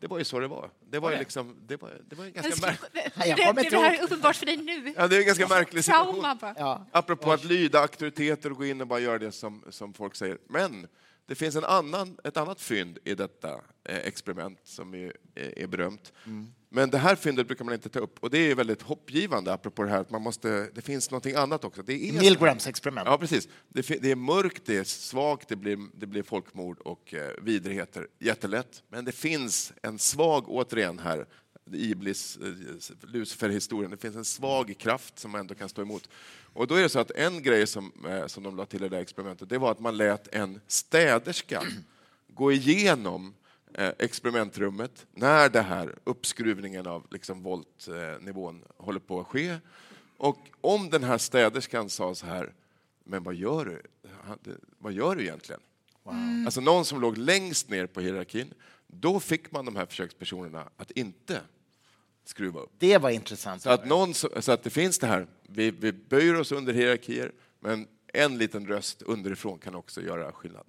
[0.00, 0.70] Det var ju så det var.
[0.90, 3.12] Det var ju liksom, det var, det var ju ganska märkligt.
[3.16, 4.94] jag det, det, det här är uppenbart för dig nu.
[4.96, 6.38] Ja, det är en ganska märklig situation.
[6.56, 6.86] Ja.
[6.92, 10.38] Apropå att lyda auktoriteter och gå in och bara göra det som, som folk säger.
[10.48, 10.86] Men
[11.26, 13.52] det finns en annan, ett annat fynd i detta
[13.84, 16.12] eh, experiment som är, är berömt.
[16.72, 19.82] Men det här fyndet brukar man inte ta upp och det är väldigt hoppgivande apropå
[19.82, 21.82] det här att man måste, det finns någonting annat också.
[21.82, 23.06] Det är Milgrams experiment.
[23.06, 23.48] Ja, precis.
[23.68, 28.06] Det, det är mörkt, det är svagt, det blir, det blir folkmord och eh, vidrigheter.
[28.18, 28.82] Jättelätt.
[28.88, 31.26] Men det finns en svag, återigen här,
[31.72, 36.08] Iblis, eh, Lucifer-historien, det finns en svag kraft som ändå kan stå emot.
[36.52, 38.88] Och då är det så att en grej som, eh, som de la till i
[38.88, 41.62] det där experimentet, det var att man lät en städerska
[42.34, 43.34] gå igenom
[43.98, 49.56] experimentrummet när det här uppskruvningen av liksom voltnivån håller på att ske.
[50.16, 52.52] Och om den här städerskan sa så här,
[53.04, 53.82] men vad gör du?
[54.78, 55.60] Vad gör du egentligen?
[56.44, 58.54] Alltså någon som låg längst ner på hierarkin,
[58.86, 61.40] då fick man de här försökspersonerna att inte
[62.24, 62.70] skruva upp.
[62.78, 63.62] Det var intressant.
[63.62, 66.72] Så att, någon, så så att det finns det här, vi, vi böjer oss under
[66.72, 70.66] hierarkier, men en liten röst underifrån kan också göra skillnad.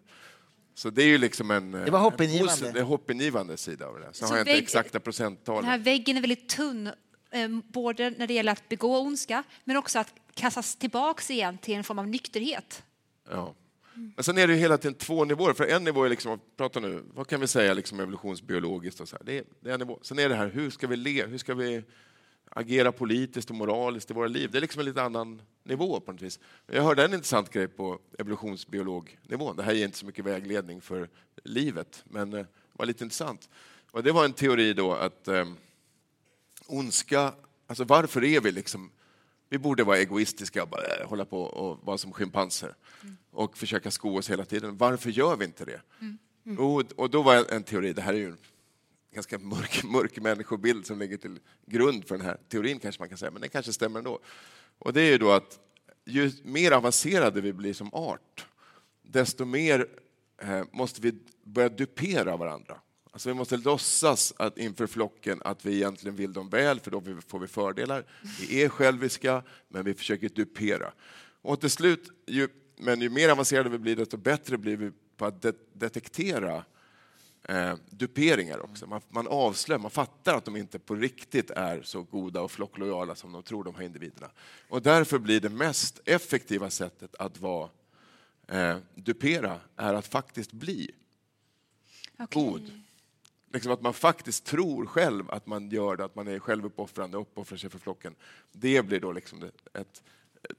[0.82, 2.80] Så det är ju liksom en, Det var hoppingivande.
[2.80, 4.06] en, hoppingivande sida av det.
[4.06, 5.64] Sen Så har jag inte vägg- exakta Den procenttal.
[5.64, 6.88] här väggen är väldigt tunn,
[7.32, 11.74] eh, både när det gäller att begå ondska men också att kastas tillbaks igen till
[11.76, 12.84] en form av nykterhet.
[13.30, 13.54] Ja.
[14.16, 15.54] Men sen är det ju hela tiden två nivåer.
[15.54, 19.16] För en nivå är liksom, prata nu, vad kan vi säga liksom evolutionsbiologiskt och så
[19.16, 19.24] här.
[19.26, 20.00] Det är, det är en nivå.
[20.02, 21.84] Sen är det här, hur ska vi le, hur ska vi
[22.54, 24.52] agera politiskt och moraliskt i våra liv?
[24.52, 26.40] Det är liksom en lite annan nivå på något vis.
[26.66, 29.56] Jag hörde en intressant grej på evolutionsbiolognivån.
[29.56, 31.10] Det här ger inte så mycket vägledning för
[31.44, 33.50] livet, men eh, det var lite intressant.
[33.92, 35.46] Och det var en teori då att eh,
[36.66, 37.34] ondska,
[37.68, 38.92] alltså varför är vi liksom
[39.50, 42.76] vi borde vara egoistiska bara eh, hålla på och vara som schimpanser
[43.32, 44.78] och försöka sko oss hela tiden.
[44.78, 45.82] Varför gör vi inte det?
[46.58, 48.36] Och, och då var en teori, det här är ju
[49.12, 53.18] ganska mörk, mörk människobild som ligger till grund för den här teorin kanske man kan
[53.18, 54.20] säga, men den kanske stämmer ändå.
[54.80, 55.60] Och det är ju då att
[56.06, 58.46] ju mer avancerade vi blir som art,
[59.02, 59.88] desto mer
[60.38, 62.82] eh, måste vi börja dupera varandra.
[63.12, 67.02] Alltså vi måste låtsas att inför flocken att vi egentligen vill dem väl, för då
[67.28, 68.06] får vi fördelar.
[68.40, 70.94] Vi är själviska, men vi försöker dupera.
[71.42, 72.48] Och till slut, ju,
[72.78, 76.66] men ju mer avancerade vi blir, desto bättre blir vi på att de- detektera
[77.44, 78.88] eh, duperingar också.
[78.88, 83.16] Man, man avslöjar, man fattar att de inte på riktigt är så goda och flocklojala
[83.16, 84.32] som de tror de här individerna.
[84.70, 87.70] Och därför blir det mest effektiva sättet att vara
[88.48, 90.92] eh, dupera är att faktiskt bli
[92.20, 92.44] Okej.
[92.44, 92.82] god.
[93.54, 97.22] Liksom att man faktiskt tror själv att man gör det, att man är självuppoffrande och
[97.22, 98.16] uppoffrar sig för flocken.
[98.52, 100.04] Det blir då liksom ett,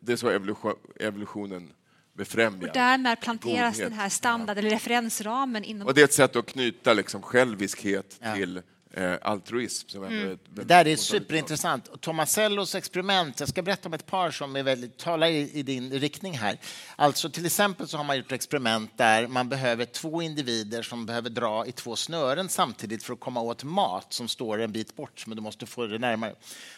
[0.01, 1.73] det är så evolution, evolutionen
[2.17, 2.69] befrämjar.
[2.69, 3.91] Och därmed planteras Godhet.
[3.91, 5.87] den här standard eller referensramen inom...
[5.87, 8.35] Och det är ett sätt att knyta liksom själviskhet Ja.
[8.35, 8.63] till
[8.95, 9.89] eh, altruism.
[9.89, 12.01] Som ett Det där är superintressant.
[12.01, 15.91] Tomasellos experiment, jag ska berätta om ett par som är väldigt, talar i, i din
[15.93, 16.59] riktning här.
[16.97, 21.31] Alltså till exempel så har man gjort experiment där man behöver två individer som behöver
[21.31, 25.27] dra i två snören samtidigt för att komma åt mat som står en bit bort,
[25.27, 26.35] men du måste få det närmare.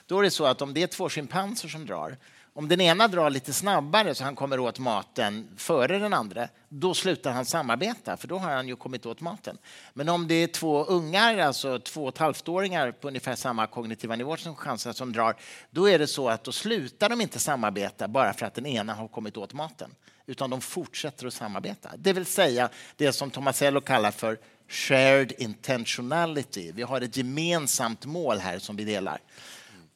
[0.06, 2.16] Då är det så att om det är två schimpanser som drar,
[2.56, 6.94] om den ena drar lite snabbare så han kommer åt maten före den andra, då
[6.94, 9.58] slutar han samarbeta, för då har han ju kommit åt maten.
[9.94, 14.16] Men om det är två ungar, alltså två och ett halvt-åringar på ungefär samma kognitiva
[14.16, 15.36] nivå som chansar, som drar,
[15.70, 18.94] då är det så att då slutar de inte samarbeta bara för att den ena
[18.94, 19.90] har kommit åt maten,
[20.26, 21.90] utan de fortsätter att samarbeta.
[21.96, 24.38] Det vill säga det som Tomasello kallar för
[24.68, 26.72] shared intentionality.
[26.72, 29.20] Vi har ett gemensamt mål här som vi delar.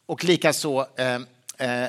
[0.07, 1.19] Och likaså eh,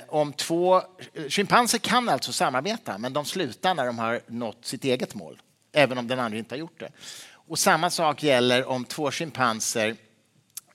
[0.08, 0.82] om två...
[1.30, 5.42] Schimpanser kan alltså samarbeta, men de slutar när de har nått sitt eget mål,
[5.74, 6.92] även om den andra inte har gjort det.
[7.32, 9.96] Och samma sak gäller om två schimpanser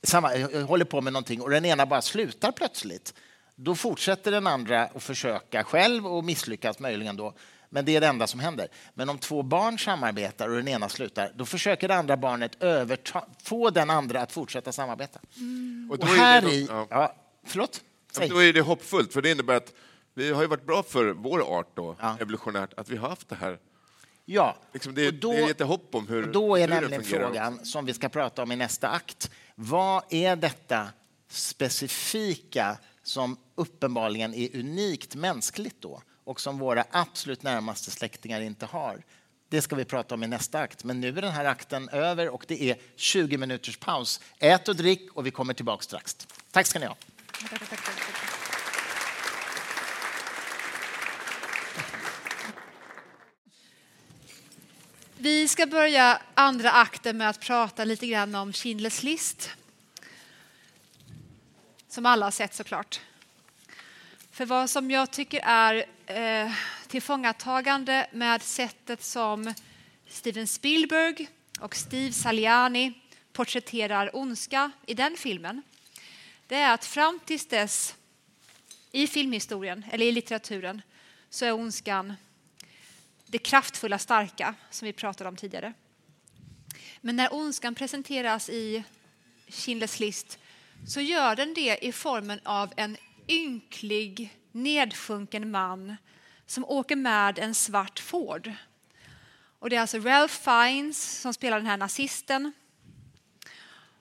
[0.03, 3.15] samma, eh, håller på med någonting och den ena bara slutar plötsligt.
[3.57, 7.35] Då fortsätter den andra att försöka själv och misslyckas möjligen då.
[7.71, 8.69] Men det är det enda som händer.
[8.95, 13.25] Men om två barn samarbetar och den ena slutar, då försöker det andra barnet överta,
[13.43, 15.21] få den andra att fortsätta samarbeta.
[15.91, 16.67] Och Och då är här det, i...
[16.71, 16.87] ja.
[16.91, 17.15] Ja,
[17.47, 17.81] förlåt?
[18.17, 18.29] Säg.
[18.29, 19.73] då är det hoppfullt, för det innebär att
[20.15, 22.17] vi har ju varit bra för vår art då, Ja.
[22.21, 23.59] evolutionärt, att vi har haft det här.
[24.25, 24.57] Ja.
[24.73, 27.03] Liksom det, Och då- det är lite hopp om hur, Och då är det nämligen
[27.03, 29.31] fungerar frågan som vi ska prata om i nästa akt.
[29.55, 30.89] Vad är detta
[31.29, 39.03] specifika som uppenbarligen är unikt mänskligt då och som våra absolut närmaste släktingar inte har?
[39.49, 40.85] Det ska vi prata om i nästa akt.
[40.85, 44.21] Men nu är den här akten över och det är 20 minuters paus.
[44.39, 46.17] Ät och drick och vi kommer tillbaka strax.
[46.51, 46.97] Tack ska ni ha.
[55.17, 59.51] Vi ska börja andra akten med att prata lite grann om Schindler's list.
[61.89, 63.01] Som alla har sett såklart.
[64.31, 66.53] För vad som jag tycker är eh,
[66.87, 69.55] tillfångatagande med sättet som
[70.09, 71.29] Steven Spielberg
[71.61, 72.93] och Steve Saliani
[73.33, 75.63] porträtterar ondska i den filmen
[76.55, 77.95] det är att fram tills dess
[78.93, 80.83] i filmhistorien eller i litteraturen
[81.31, 82.15] så är ondskan
[83.27, 85.73] det kraftfulla, starka som vi pratade om tidigare.
[87.01, 88.85] Men när ondskan presenteras i
[89.49, 90.39] Schindler's list
[90.89, 92.97] så gör den det i formen av en
[93.29, 95.97] ynklig, nedsjunken man
[96.47, 98.53] som åker med en svart Ford.
[99.59, 102.53] Och det är alltså Ralph Fiennes som spelar den här nazisten.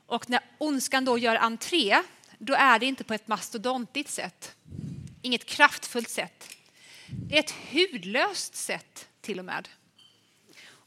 [0.06, 2.04] Och när ondskan då gör entré,
[2.46, 4.56] då är det inte på ett mastodontigt sätt.
[5.22, 6.56] Inget kraftfullt sätt.
[7.08, 9.70] Det är ett hudlöst sätt till och med.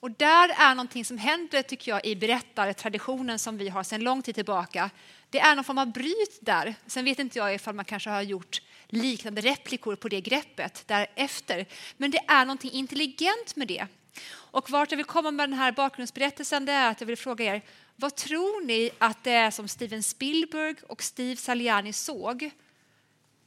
[0.01, 4.23] Och där är någonting som händer tycker jag i berättartraditionen som vi har sedan lång
[4.23, 4.91] tid tillbaka.
[5.31, 6.75] Det är någon form av bryt där.
[6.87, 11.67] Sen vet inte jag ifall man kanske har gjort liknande replikor på det greppet därefter.
[11.97, 13.87] Men det är någonting intelligent med det.
[14.33, 17.45] Och vart jag vill komma med den här bakgrundsberättelsen det är att jag vill fråga
[17.45, 17.63] er,
[17.97, 22.51] vad tror ni att det är som Steven Spielberg och Steve Saliani såg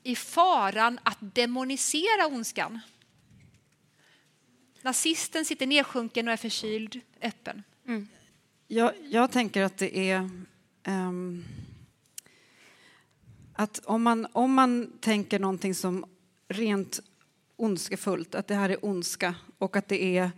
[0.04, 2.80] i faran att demonisera ondskan?
[4.82, 7.64] Nazisten sitter nedsjunken och är förkyld, öppen.
[7.88, 8.08] Mm.
[8.68, 10.30] Jag, jag, tänker att det är
[10.88, 11.46] um,
[13.54, 16.06] att om man, om man tänker någonting som
[16.48, 17.00] rent
[17.56, 20.32] ondskefullt, att det här är ondska och att det är,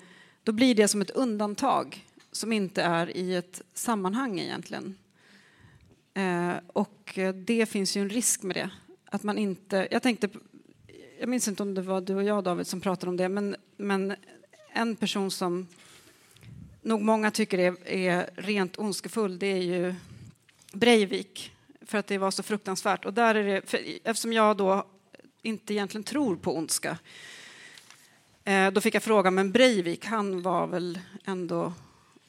[0.43, 4.97] då blir det som ett undantag som inte är i ett sammanhang egentligen.
[6.13, 8.69] Eh, och det finns ju en risk med det.
[9.05, 10.29] Att man inte, jag tänkte,
[11.19, 13.55] jag minns inte om det var du och jag David som pratade om det, men,
[13.77, 14.15] men
[14.73, 15.67] en person som
[16.81, 19.95] nog många tycker är, är rent ondskefull, det är ju
[20.73, 21.51] Breivik
[21.81, 23.05] för att det var så fruktansvärt.
[23.05, 23.73] Och där är det,
[24.03, 24.87] eftersom jag då
[25.41, 26.97] inte egentligen tror på ondska
[28.43, 31.73] eh, då fick jag fråga, men Breivik, han var väl ändå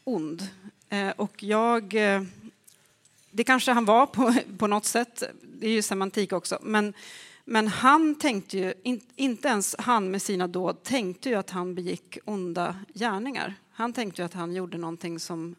[0.05, 0.49] ond?
[0.89, 1.95] Eh, och jag...
[1.95, 2.23] Eh,
[3.35, 6.95] det kanske han var på, på något sätt, det är ju semantik också, men,
[7.45, 11.75] men han tänkte ju, in, inte ens han med sina dåd tänkte ju att han
[11.75, 13.55] begick onda gärningar.
[13.73, 15.55] Han tänkte ju att han gjorde någonting som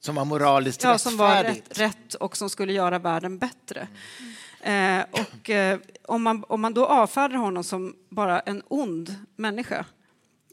[0.00, 3.88] som var moraliskt ja, som var rätt, rätt, och som skulle göra världen bättre.
[4.20, 5.00] Mm.
[5.00, 9.84] Eh, och eh, om, man, om man då avfärdar honom som bara en ond människa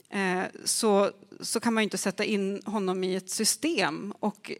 [0.09, 1.11] eh, så,
[1.43, 4.13] så kan man ju inte sätta in honom i ett system.
[4.19, 4.51] Och,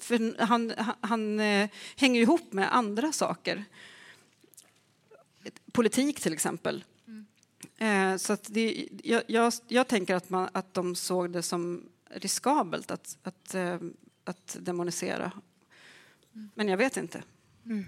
[0.00, 3.64] för han han eh, hänger ihop med andra saker.
[5.72, 6.84] Politik till exempel.
[7.06, 7.26] Mm.
[7.78, 12.90] Eh, så det, jag, jag, jag, tänker att, man, att de såg det som riskabelt
[12.90, 13.78] att, att eh,
[14.28, 15.32] att demonisera.
[16.54, 17.22] Men jag vet inte.
[17.64, 17.84] Mm.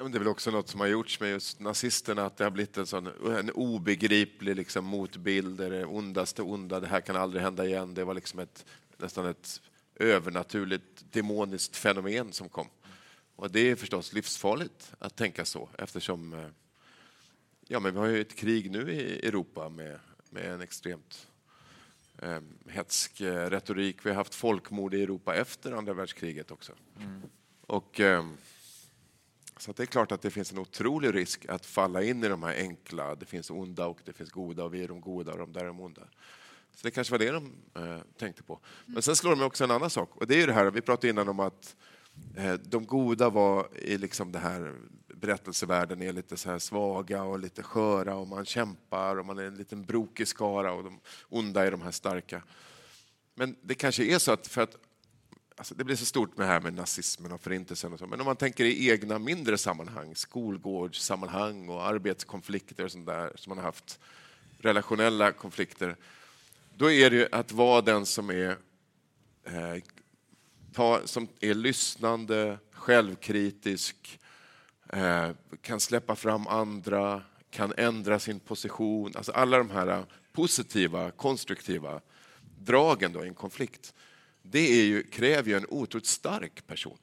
[0.00, 2.44] Ja, men det är väl också något som har gjorts med just nazisterna, att det
[2.44, 3.06] har blivit en, sån,
[3.38, 7.94] en obegriplig liksom, motbild, det ondaste onda, det här kan aldrig hända igen.
[7.94, 8.64] Det var liksom ett,
[8.96, 9.60] nästan ett
[9.94, 12.66] övernaturligt demoniskt fenomen som kom.
[13.36, 16.46] Och det är förstås livsfarligt att tänka så eftersom eh,
[17.68, 19.98] ja, men vi har ju ett krig nu i Europa med,
[20.30, 21.26] med en extremt
[22.18, 24.06] eh, hetsk eh, retorik.
[24.06, 26.72] Vi har haft folkmord i Europa efter andra världskriget också.
[26.98, 27.22] Mm.
[27.66, 28.24] Och, eh,
[29.60, 32.42] så det är klart att det finns en otrolig risk att falla in i de
[32.42, 35.38] här enkla, det finns onda och det finns goda och vi är de goda och
[35.38, 36.02] de där är de onda.
[36.74, 38.60] Så det kanske var det de eh, tänkte på.
[38.86, 40.80] Men sen slår de också en annan sak och det är ju det här, vi
[40.80, 41.76] pratade innan om att
[42.36, 44.74] eh, de goda var i liksom det här
[45.14, 49.44] berättelsevärlden är lite så här svaga och lite sköra och man kämpar och man är
[49.44, 52.42] en liten brokig skara och de onda är de här starka.
[53.34, 54.76] Men det kanske är så att för att
[55.60, 58.06] Alltså det blir så stort med det här med nazismen och förintelsen och så.
[58.06, 63.50] Men om man tänker i egna mindre sammanhang, skolgårdssammanhang och arbetskonflikter och sånt där som
[63.50, 64.00] man har haft,
[64.58, 65.96] relationella konflikter,
[66.76, 68.56] då är det ju att vara den som är,
[69.44, 69.82] eh,
[70.72, 74.20] ta, som är lyssnande, självkritisk,
[74.92, 75.30] Eh,
[75.62, 79.12] kan släppa fram andra, kan ändra sin position.
[79.16, 82.00] Alltså alla de här positiva, konstruktiva
[82.58, 83.94] dragen då i en konflikt.
[84.50, 86.98] Det är ju, kräver ju en otroligt stark person.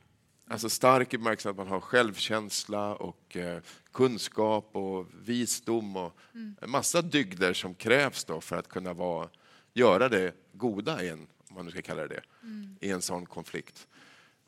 [0.50, 6.56] Alltså stark i bemärkelsen att man har självkänsla och eh, kunskap och visdom och mm.
[6.62, 9.30] en massa dygder som krävs då för att kunna vara,
[9.74, 12.78] göra det goda i en, om man nu ska kalla det det, mm.
[12.82, 13.88] i en sån konflikt.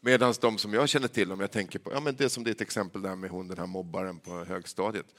[0.02, 2.62] Medan de som jag känner till, om jag tänker på ja, men det som ditt
[2.62, 5.16] exempel där med hon, den här mobbaren på högstadiet.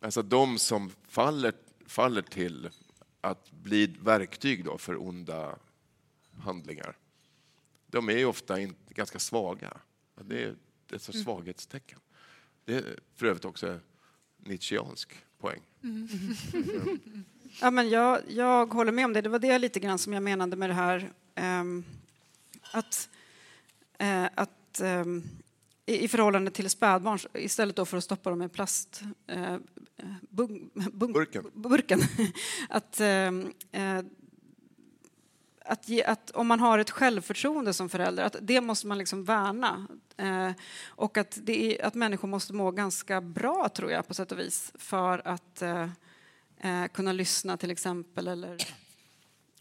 [0.00, 1.52] Alltså de som faller,
[1.86, 2.70] faller till
[3.20, 5.58] att bli verktyg då för onda
[6.40, 6.96] handlingar.
[7.86, 9.76] De är ju ofta in, ganska svaga.
[10.20, 10.54] Det är
[10.92, 11.98] ett så svaghetstecken.
[12.64, 13.80] Det är för övrigt också
[14.36, 15.60] nietzscheansk poäng.
[17.60, 19.20] Ja, men jag, jag håller med om det.
[19.20, 21.84] Det var det lite grann som jag menade med det här ehm,
[22.72, 23.08] att,
[23.98, 25.22] eh, att ehm,
[25.86, 29.56] i, i förhållande till spädbarn istället då för att stoppa dem i plast eh,
[30.20, 31.44] bunk, bunk, Burken.
[31.54, 32.00] burken
[32.68, 33.32] att, eh,
[35.68, 39.24] att, ge, att om man har ett självförtroende som förälder, att det måste man liksom
[39.24, 39.86] värna.
[40.16, 40.50] Eh,
[40.86, 44.38] och att, det är, att människor måste må ganska bra, tror jag, på sätt och
[44.38, 45.88] vis för att eh,
[46.58, 48.56] eh, kunna lyssna till exempel eller,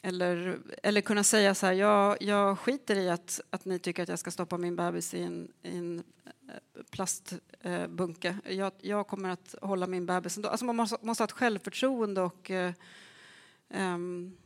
[0.01, 4.09] eller, eller kunna säga så här, jag, jag skiter i att, att ni tycker att
[4.09, 8.37] jag ska stoppa min bebis i en, i en eh, plastbunke.
[8.49, 10.49] Jag, jag kommer att hålla min bebis ändå.
[10.49, 12.73] Alltså man måste, måste ha ett självförtroende och eh,
[13.69, 14.37] ehm,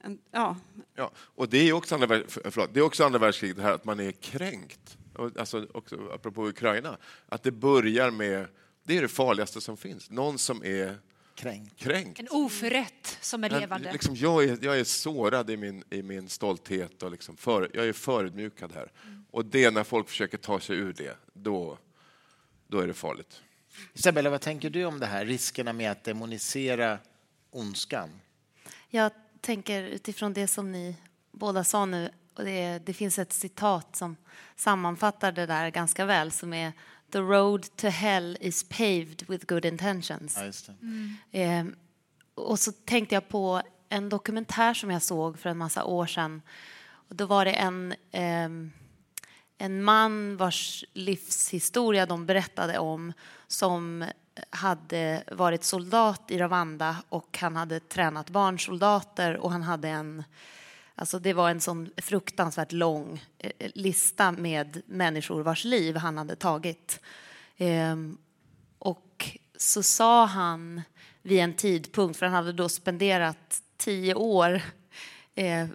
[0.00, 0.56] en, ja,
[0.94, 3.84] Ja, och det är också andra, förlåt, det är också andra världskriget, det här att
[3.84, 4.98] man är kränkt.
[5.38, 6.96] Alltså också apropå Ukraina,
[7.28, 8.46] att det börjar med,
[8.84, 10.98] det är det farligaste som finns, någon som är
[11.34, 11.76] Kränkt.
[11.76, 12.20] kränkt.
[12.20, 13.92] En oförrätt som är Men levande.
[13.92, 17.86] Liksom, jag, är, jag är sårad i min, i min stolthet och liksom för, jag
[17.86, 18.92] är förödmjukad här.
[19.30, 21.78] Och det när folk försöker ta sig ur det, då,
[22.68, 23.42] då är det farligt.
[23.92, 25.24] Isabella, vad tänker du om det här?
[25.24, 26.98] Riskerna med att demonisera
[27.50, 28.10] ondskan?
[28.90, 30.96] Jag tänker utifrån det som ni
[31.32, 34.16] båda sa nu, och det, det finns ett citat som
[34.56, 36.72] sammanfattar det där ganska väl som är
[37.12, 40.38] The road to hell is paved with good intentions.
[40.40, 40.74] Ja,
[41.30, 41.42] det.
[41.42, 41.64] Eh,
[42.34, 46.42] och så tänkte jag på en dokumentär som jag såg för en massa år sedan.
[46.88, 48.72] Och då var det en, ehm,
[49.58, 53.12] en man vars livshistoria de berättade om
[53.46, 54.04] som
[54.50, 60.24] hade varit soldat i Rwanda och han hade tränat barnsoldater och han hade en
[61.00, 66.36] Alltså det var en sån fruktansvärt lång eh, lista med människor vars liv han hade
[66.36, 67.00] tagit.
[67.56, 68.18] Ehm,
[68.78, 70.82] och så sa han
[71.22, 74.62] vid en tidpunkt, för han hade då spenderat tio år
[75.34, 75.66] eh,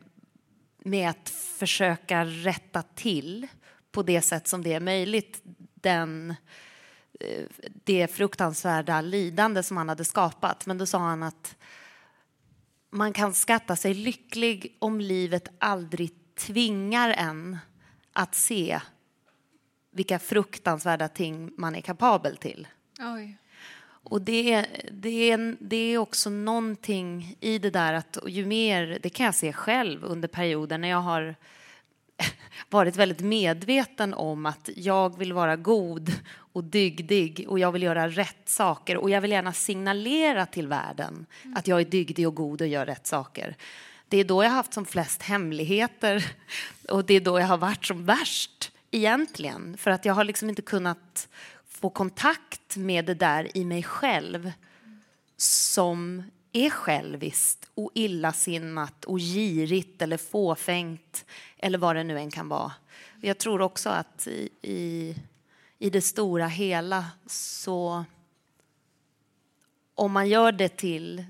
[0.77, 3.47] med att försöka rätta till
[3.91, 5.41] på det sätt som det är möjligt
[5.73, 6.35] den, eh,
[7.83, 10.65] det fruktansvärda lidande som han hade skapat.
[10.65, 11.55] Men då sa han att
[12.89, 17.57] man kan skatta sig lycklig om livet aldrig tvingar en
[18.13, 18.79] att se
[19.91, 22.67] vilka fruktansvärda ting man är kapabel till.
[22.99, 23.37] Oj.
[24.05, 28.99] Och det är, det, är, det är också någonting i det där att ju mer,
[29.03, 31.35] det kan jag se själv under perioder när jag har
[32.69, 38.09] varit väldigt medveten om att jag vill vara god och dygdig och jag vill göra
[38.09, 42.61] rätt saker och jag vill gärna signalera till världen att jag är dygdig och god
[42.61, 43.55] och gör rätt saker.
[44.07, 46.25] Det är då jag har haft som flest hemligheter
[46.89, 50.49] och det är då jag har varit som värst egentligen för att jag har liksom
[50.49, 51.27] inte kunnat
[51.67, 54.51] få kontakt med det där i mig själv
[55.37, 56.23] som
[56.53, 61.25] är själviskt och illasinnat och girigt eller fåfängt
[61.57, 62.71] eller vad det nu än kan vara.
[63.21, 65.15] Jag tror också att i, i,
[65.79, 68.05] i det stora hela så
[69.95, 71.25] om man gör det till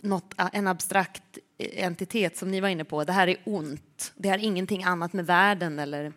[0.00, 4.38] något, en abstrakt entitet som ni var inne på, det här är ont, det har
[4.38, 6.12] ingenting annat med världen eller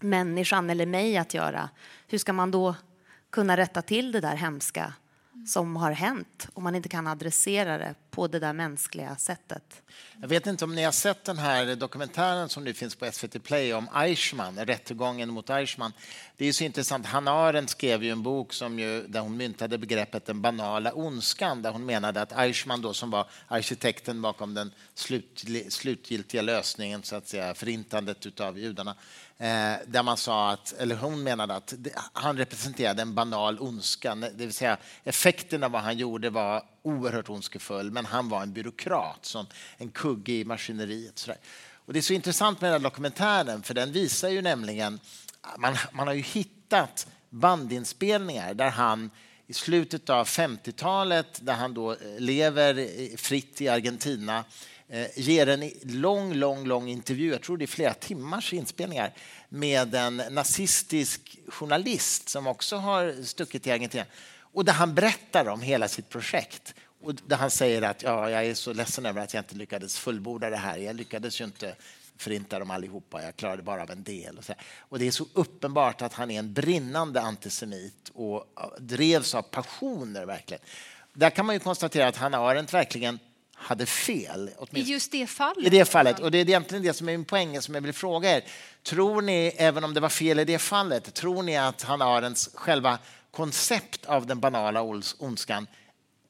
[0.00, 1.70] människan eller mig att göra.
[2.06, 2.74] Hur ska man då
[3.30, 4.94] kunna rätta till det där hemska
[5.36, 5.46] Mm.
[5.46, 9.82] som har hänt om man inte kan adressera det på det där mänskliga sättet?
[10.20, 13.42] Jag vet inte om ni har sett den här dokumentären som nu finns på SVT
[13.42, 15.92] Play om Eichmann, rättegången mot Eichmann.
[16.36, 17.06] Det är så intressant.
[17.06, 21.62] Hanna Arendt skrev ju en bok som ju, där hon myntade begreppet den banala ondskan
[21.62, 24.72] där hon menade att Eichmann då, som var arkitekten bakom den
[25.68, 28.94] slutgiltiga lösningen, så att säga, förintandet av judarna,
[29.38, 34.14] Eh, där man sa att, eller hon menade att det, han representerade en banal ondska,
[34.14, 38.52] det vill säga effekten av vad han gjorde var oerhört ondskefull, men han var en
[38.52, 41.18] byråkrat, som en kugge i maskineriet.
[41.18, 41.38] Sådär.
[41.86, 45.00] Och det är så intressant med den här dokumentären, för den visar ju nämligen,
[45.58, 49.10] man, man har ju hittat bandinspelningar där han
[49.46, 54.44] i slutet av 50-talet, där han då eh, lever fritt i Argentina, eh,
[54.88, 59.12] Eh, ger en lång, lång, lång intervju, jag tror det är flera timmars inspelningar,
[59.48, 64.04] med en nazistisk journalist som också har stuckit till Argentina.
[64.40, 66.74] Och där han berättar om hela sitt projekt.
[67.00, 69.98] Och där han säger att ja, jag är så ledsen över att jag inte lyckades
[69.98, 70.78] fullborda det här.
[70.78, 71.74] Jag lyckades ju inte
[72.16, 74.38] förinta dem allihopa, jag klarade bara av en del.
[74.38, 78.44] Och, så och det är så uppenbart att han är en brinnande antisemit och
[78.78, 80.62] drevs av passioner verkligen.
[81.12, 83.18] Där kan man ju konstatera att Hanna Arendt verkligen
[83.56, 84.50] hade fel.
[84.70, 85.66] I just det fallet.
[85.66, 86.18] I det fallet.
[86.18, 88.44] Och det är egentligen det som är min poäng som jag vill fråga er.
[88.82, 92.50] Tror ni, även om det var fel i det fallet, tror ni att han Arendts
[92.54, 92.98] själva
[93.30, 94.82] koncept av den banala
[95.18, 95.66] ondskan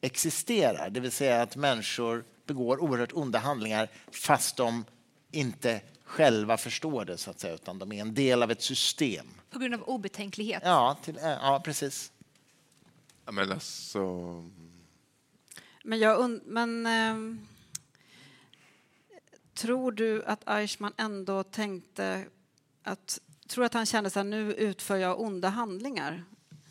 [0.01, 0.89] existerar?
[0.89, 4.85] Det vill säga att människor begår oerhört onda handlingar fast de
[5.31, 9.27] inte själva förstår det, så att säga, utan de är en del av ett system.
[9.49, 10.61] På grund av obetänklighet.
[10.65, 12.11] Ja, till, ja precis.
[13.25, 13.99] Ja, men alltså,
[15.87, 17.35] men, jag und- men eh,
[19.53, 22.25] tror du att Eichmann ändå tänkte
[22.83, 23.19] att...
[23.47, 26.23] Tror att han kände så här, nu utför jag onda handlingar?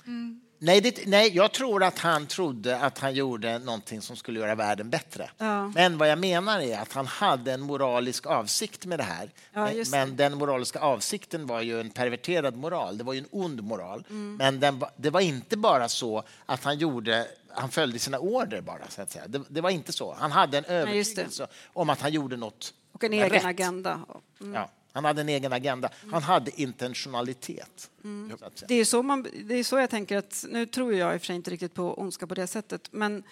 [0.07, 0.41] Mm.
[0.59, 4.55] Nej, det, nej, jag tror att han trodde att han gjorde någonting som skulle göra
[4.55, 5.31] världen bättre.
[5.39, 5.69] Ja.
[5.69, 9.31] Men vad jag menar är att han hade en moralisk avsikt med det här.
[9.53, 9.99] Ja, just det.
[9.99, 12.99] Men den moraliska avsikten var ju en perverterad moral.
[12.99, 14.05] Det var ju en ond moral.
[14.11, 14.37] Mm.
[14.37, 17.27] Men den, det var inte bara så att han gjorde
[17.59, 19.25] han följde sina order bara, så att säga.
[19.29, 20.15] Det, det var inte så.
[20.19, 23.45] Han hade en övertygelse om att han gjorde något Och en egen rätt.
[23.45, 24.01] agenda.
[24.55, 25.89] Ja, han hade en egen agenda.
[26.13, 27.91] Han hade intentionalitet.
[28.05, 28.39] Mm.
[28.39, 28.67] så att säga.
[28.69, 31.21] Det är, så man, det är så jag tänker att, nu tror jag i och
[31.21, 33.23] för sig inte riktigt på ondska på det sättet, men,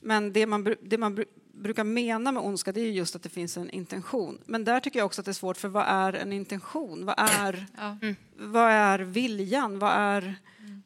[0.00, 3.22] men det man, det man bru- brukar mena med ondska det är ju just att
[3.22, 4.38] det finns en intention.
[4.46, 7.06] Men där tycker jag också att det är svårt, för vad är en intention?
[7.06, 7.96] Vad är, Ja.
[8.36, 9.78] vad är viljan?
[9.78, 10.34] Vad är,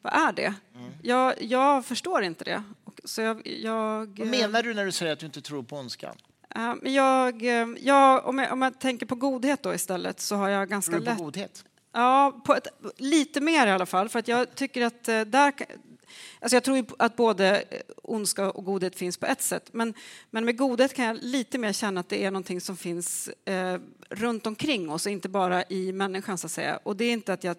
[0.01, 0.53] vad är det?
[1.01, 2.63] Jag, jag förstår inte det.
[2.83, 5.77] Och Så jag, jag, Vad menar du när du säger att du inte tror på
[5.77, 6.15] ondskan?
[6.55, 10.49] Men jag, eh, jag, om, jag, om jag tänker på godhet då istället så har
[10.49, 11.63] jag ganska lätt godhet?
[11.93, 14.09] Ja, på ett, lite mer i alla fall.
[14.09, 15.53] För att jag tycker att eh, där...
[16.39, 19.69] Alltså jag tror att både eh, ondska och godhet finns på ett sätt.
[19.73, 19.93] Men,
[20.29, 23.79] men med godhet kan jag lite mer känna att det är någonting som finns eh,
[24.15, 26.37] runt omkring oss inte bara i människan.
[26.37, 26.79] Så att säga.
[26.83, 27.55] Och det är inte att jag...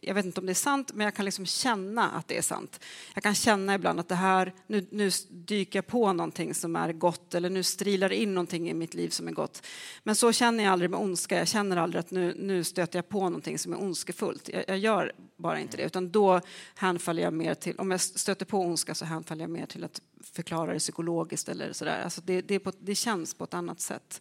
[0.00, 2.42] Jag vet inte om det är sant, men jag kan liksom känna att det är
[2.42, 2.80] sant.
[3.14, 4.54] Jag kan känna ibland att det här...
[4.66, 8.70] Nu, nu dyker jag på någonting som är gott eller nu strilar det in någonting
[8.70, 9.66] i mitt liv som är gott.
[10.02, 11.38] Men så känner jag aldrig med ondska.
[11.38, 14.48] Jag känner aldrig att nu, nu stöter jag på någonting som är ondskefullt.
[14.48, 15.82] Jag, jag gör bara inte det.
[15.82, 16.40] Utan då
[16.74, 17.78] hänfaller jag mer till...
[17.78, 21.72] Om jag stöter på ondska så hänfaller jag mer till att förklara det psykologiskt eller
[21.72, 22.02] sådär.
[22.04, 24.20] Alltså det, det, på, det känns på ett annat sätt.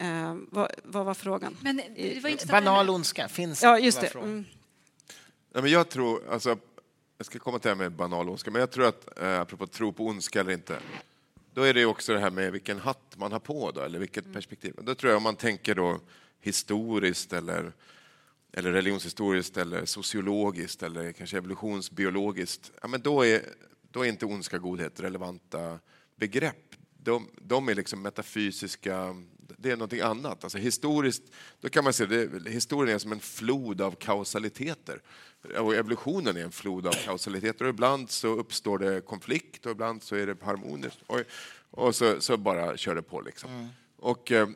[0.00, 1.56] Eh, vad, vad var frågan?
[1.60, 2.46] Men det var.
[2.50, 4.14] Banal ondska, finns Ja, just det.
[4.14, 4.44] Mm.
[5.52, 6.58] Nej, men jag tror, alltså,
[7.16, 9.66] jag ska komma till det här med banal ondska, men jag tror att, eh, apropå
[9.66, 10.78] tro på ondska eller inte,
[11.54, 13.98] då är det ju också det här med vilken hatt man har på då, eller
[13.98, 14.74] vilket perspektiv.
[14.82, 16.00] Då tror jag om man tänker då
[16.40, 17.72] historiskt eller,
[18.52, 23.42] eller religionshistoriskt eller sociologiskt eller kanske evolutionsbiologiskt, ja, men då är,
[23.90, 25.78] då är inte ondska och godhet relevanta
[26.16, 26.74] begrepp.
[27.02, 29.14] De, de är liksom metafysiska,
[29.56, 30.44] det är någonting annat.
[30.44, 31.22] Alltså historiskt,
[31.60, 35.00] då kan man se det, historien är som en flod av kausaliteter.
[35.58, 40.02] Och evolutionen är en flod av kausaliteter och ibland så uppstår det konflikt och ibland
[40.02, 40.98] så är det harmoniskt.
[41.06, 41.20] Och,
[41.70, 43.68] och så, så bara kör det på liksom.
[43.96, 44.48] Och eh,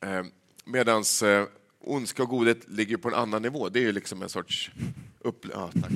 [0.00, 0.24] eh,
[0.64, 1.46] medans eh,
[1.80, 3.68] ondska och godhet ligger på en annan nivå.
[3.68, 4.70] Det är ju liksom en sorts
[5.20, 5.46] upp...
[5.52, 5.92] Ja, tack,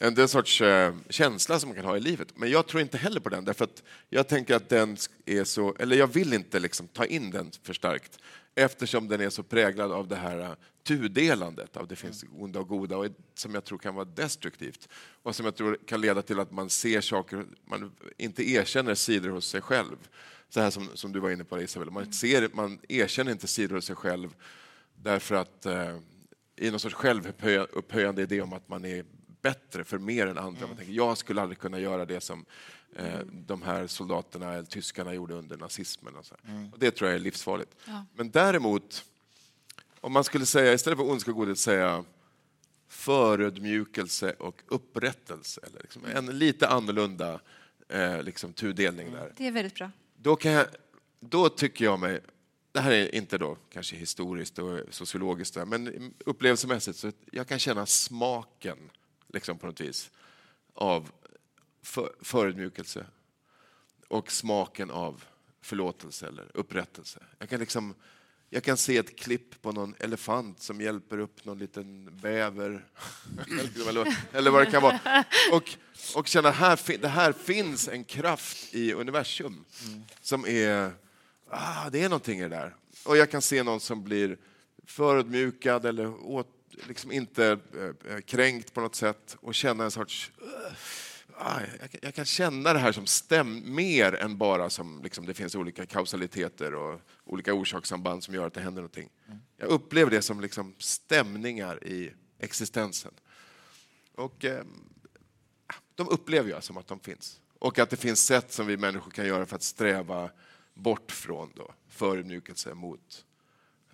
[0.00, 2.28] Det är en sorts eh, känsla som man kan ha i livet.
[2.34, 4.96] Men jag tror inte heller på den, därför att jag tänker att den
[5.26, 5.76] är så...
[5.78, 8.18] Eller jag vill inte liksom ta in den för starkt
[8.54, 10.52] eftersom den är så präglad av det här eh,
[10.86, 14.88] tudelandet av det finns onda och goda och som jag tror kan vara destruktivt
[15.22, 19.28] och som jag tror kan leda till att man ser saker, man inte erkänner sidor
[19.28, 19.96] hos sig själv.
[20.48, 23.74] Så här som, som du var inne på Isabel, man, ser, man erkänner inte sidor
[23.74, 24.34] hos sig själv
[24.94, 25.98] därför att eh,
[26.56, 29.04] i någon sorts självupphöjande idé om att man är
[29.42, 30.66] bättre för mer än andra.
[30.66, 32.44] Man tänker, jag skulle aldrig kunna göra det som
[32.96, 36.16] eh, de här soldaterna, eller tyskarna, gjorde under nazismen.
[36.16, 36.34] Och så.
[36.72, 37.76] Och det tror jag är livsfarligt.
[37.84, 38.04] Ja.
[38.14, 39.04] Men däremot,
[40.00, 42.04] om man skulle säga, istället för ondska och godhet, säga
[42.88, 47.40] förödmjukelse och upprättelse, eller liksom en lite annorlunda
[47.88, 49.90] eh, liksom, tudelning där Det är väldigt bra.
[50.16, 50.66] då, kan jag,
[51.20, 52.20] då tycker jag mig,
[52.72, 57.86] det här är inte då kanske historiskt och sociologiskt, men upplevelsemässigt så jag kan känna
[57.86, 58.78] smaken
[59.32, 60.10] liksom på något vis
[60.74, 61.10] av
[61.82, 63.06] för, förödmjukelse
[64.08, 65.24] och smaken av
[65.60, 67.22] förlåtelse eller upprättelse.
[67.38, 67.94] Jag kan liksom
[68.52, 72.84] jag kan se ett klipp på någon elefant som hjälper upp någon liten bäver
[73.88, 75.24] eller, eller vad det kan vara.
[75.52, 75.70] Och,
[76.16, 79.64] och känna här, det här finns en kraft i universum
[80.20, 80.92] som är...
[81.50, 82.74] Ah, det är någonting i det där.
[83.04, 84.38] Och jag kan se någon som blir
[84.84, 86.48] förödmjukad eller åt,
[86.88, 90.32] liksom inte eh, eh, kränkt på något sätt och känna en sorts...
[90.42, 90.72] Uh,
[91.36, 95.26] ah, jag, kan- jag kan känna det här som stäm mer än bara som liksom,
[95.26, 99.08] det finns olika kausaliteter och olika orsakssamband som gör att det händer någonting.
[99.56, 103.12] Jag upplever det som liksom stämningar i existensen.
[104.14, 104.64] Och eh,
[105.94, 107.40] de upplever jag som att de finns.
[107.58, 110.30] Och att det finns sätt som vi människor kan göra för att sträva
[110.74, 113.24] bort från då förödmjukelse mot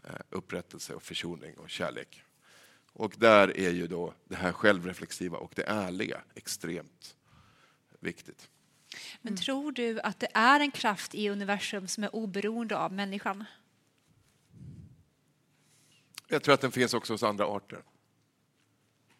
[0.05, 2.23] eh, upprättelse och försoning och kärlek.
[2.97, 7.17] Och där är ju då det här självreflexiva och det ärliga extremt
[8.01, 8.49] viktigt.
[9.23, 13.45] Men tror du att det är en kraft i universum som är oberoende av människan?
[16.29, 17.83] Jag tror att den finns också hos andra arter.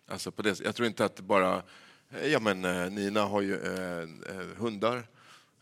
[0.07, 1.63] Alltså på det, jag tror inte att bara...
[2.25, 5.09] Ja, men eh, Nina har ju eh, eh, hundar.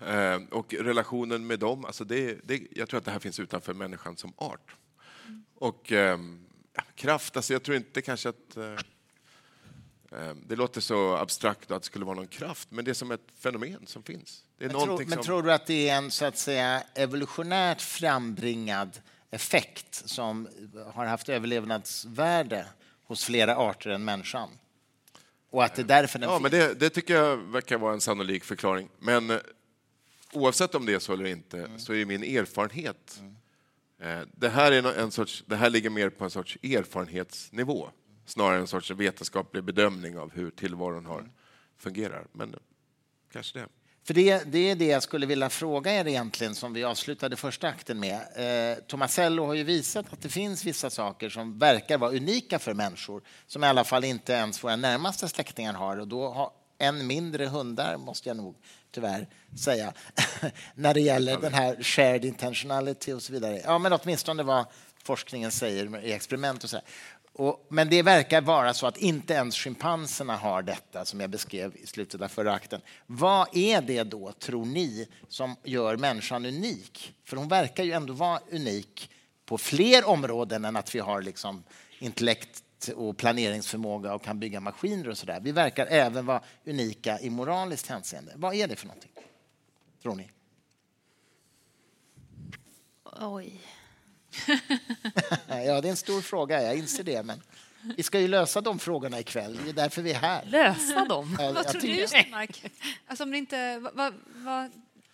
[0.01, 3.75] Eh, och relationen med dem, alltså det, det, jag tror att det här finns utanför
[3.75, 4.77] människan som art.
[5.55, 6.19] Och eh,
[6.95, 8.57] kraft, alltså jag tror inte kanske att...
[8.57, 8.73] Eh,
[10.19, 13.11] eh, det låter så abstrakt att det skulle vara någon kraft, men det är som
[13.11, 14.45] ett fenomen som finns.
[14.59, 15.23] Men, tro, men som...
[15.23, 19.01] tror du att det är en så att säga evolutionärt frambringad
[19.31, 20.49] effekt som
[20.95, 22.67] har haft överlevnadsvärde
[23.05, 24.49] hos flera arter än människan?
[25.51, 28.01] Och att det är därför den Ja, men det, det tycker jag verkar vara en
[28.01, 28.89] sannolik förklaring.
[28.99, 29.39] Men eh,
[30.33, 31.79] oavsett om det är så eller inte Mm.
[31.79, 33.21] så är min erfarenhet...
[33.21, 33.44] Eh,
[33.99, 37.91] Eh, det, här är en sorts, det här ligger mer på en sorts erfarenhetsnivå
[38.27, 41.31] snarare än en sorts vetenskaplig bedömning av hur tillvaron har,
[41.77, 42.27] fungerar.
[42.33, 42.61] Men eh,
[43.33, 43.69] kanske det.
[44.07, 47.69] För det, det är det jag skulle vilja fråga er egentligen som vi avslutade första
[47.69, 48.21] akten med.
[48.37, 52.75] Eh, Tomasello har ju visat att det finns vissa saker som verkar vara unika för
[52.75, 56.51] människor som i alla fall inte ens våra närmaste släktingar har och då har
[56.85, 58.57] än mindre hundar, måste jag nog
[58.91, 59.29] tyvärr
[59.59, 59.93] säga,
[60.75, 63.61] när det gäller den här shared intentionality och så vidare.
[63.65, 64.65] Ja, men åtminstone vad
[65.05, 66.85] forskningen säger i experiment och så här.
[67.33, 71.77] Och, men det verkar vara så att inte ens schimpanserna har detta som jag beskrev
[71.77, 72.81] i slutet av förra akten.
[73.07, 77.15] Vad är det då, tror ni, som gör människan unik?
[77.25, 79.11] För hon verkar ju ändå vara unik
[79.47, 81.65] på fler områden än att vi har liksom
[81.99, 85.41] intellekt och planeringsförmåga och kan bygga maskiner och sådär.
[85.43, 88.33] Vi verkar även vara unika i moraliskt hänseende.
[88.37, 89.11] Vad är det för någonting?
[90.03, 90.31] Tror ni?
[93.21, 93.61] Oj.
[95.49, 97.23] Ja, det är en stor fråga, jag inser det.
[97.23, 97.43] Men
[97.97, 99.59] vi ska ju lösa de frågorna ikväll.
[99.65, 100.45] Det är därför vi är här.
[100.45, 101.37] Lösa dem.
[101.41, 102.73] Ja, Vad tror du, Stenmark?
[103.07, 103.79] Alltså om det inte...
[103.79, 104.71] Vad, vad,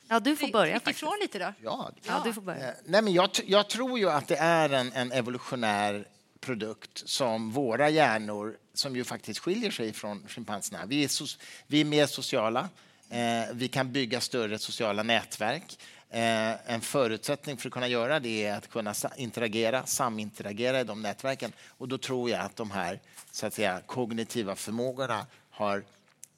[0.08, 1.52] Ja, du får börja ifrån lite då?
[1.62, 2.68] Ja, Ja, du får börja.
[2.68, 6.04] Eh, Nej, men jag, jag tror ju att det är en, en evolutionär
[6.40, 10.86] produkt som våra hjärnor, som ju faktiskt skiljer sig från schimpanserna.
[10.86, 11.26] Vi är, so,
[11.66, 12.68] vi är mer sociala.
[13.10, 15.78] Eh, vi kan bygga större sociala nätverk.
[16.10, 21.02] Eh, en förutsättning för att kunna göra det är att kunna interagera, saminteragera i de
[21.02, 21.52] nätverken.
[21.68, 25.84] Och då tror jag att de här så att säga, kognitiva förmågorna har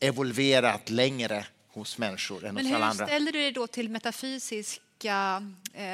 [0.00, 3.06] evolverat längre hos människor än Men hos alla hur andra.
[3.06, 5.84] ställer du dig då till metafysiska, eh,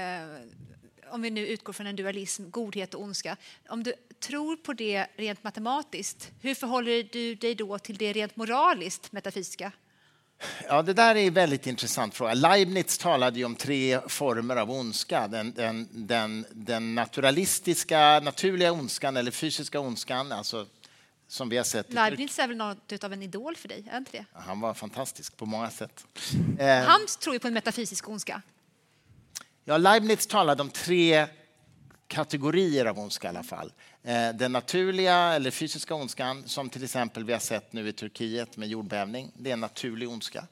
[1.11, 3.37] om vi nu utgår från en dualism, godhet och ondska.
[3.69, 8.37] Om du tror på det rent matematiskt, hur förhåller du dig då till det rent
[8.37, 9.73] moraliskt metafysiska?
[10.69, 12.35] Ja, det där är en väldigt intressant fråga.
[12.35, 15.29] Leibniz talade ju om tre former av ondska.
[15.29, 20.67] Den, den, den, den naturalistiska, naturliga ondskan eller fysiska ondskan, alltså
[21.29, 21.93] som vi har sett.
[21.93, 23.85] Leibniz är väl något av en idol för dig?
[23.91, 24.25] Är inte det?
[24.33, 26.05] Han var fantastisk på många sätt.
[26.59, 28.43] Eh, Han tror ju på en metafysisk ondska.
[29.71, 31.27] Ja, Leibniz talade om tre
[32.07, 33.73] kategorier av ondska i alla fall.
[34.03, 38.57] Eh, Den naturliga eller fysiska ondskan som till exempel vi har sett nu i Turkiet
[38.57, 39.31] med jordbävning.
[39.37, 40.47] Det är en naturlig ondska.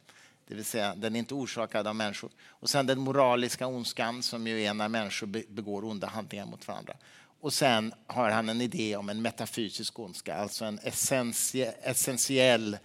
[0.49, 2.31] Det vill säga, den är inte orsakad av människor.
[2.49, 6.69] Och sen den moraliska ondskan som ju är när människor be- begår onda handlingar mot
[6.69, 6.95] varandra.
[7.41, 12.79] Och sen har han en idé om en metafysisk ondska, alltså en essentie- essentiell,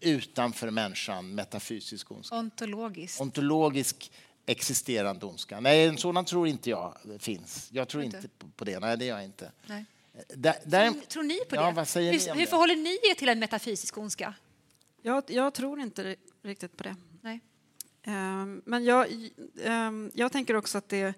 [0.00, 3.20] utanför människan metafysisk ondska Ontologiskt.
[3.20, 4.12] ontologisk
[4.46, 5.60] existerande ondska.
[5.60, 7.68] Nej, en sådan tror inte jag finns.
[7.72, 8.16] Jag tror Inte?
[8.16, 8.78] inte på- det.
[8.78, 9.52] Nej, det gör jag inte.
[9.66, 9.84] Nej.
[10.28, 11.72] Där, där, Tror, tror ni på Ja, det?
[11.72, 14.34] vad säger ni hur, hur förhåller ni er till en metafysisk ondska?
[15.02, 16.96] Jag, jag tror inte ri- riktigt på det.
[17.20, 17.40] Nej.
[18.02, 19.06] Ehm, Men jag,
[19.64, 21.14] ehm, jag tänker också att det,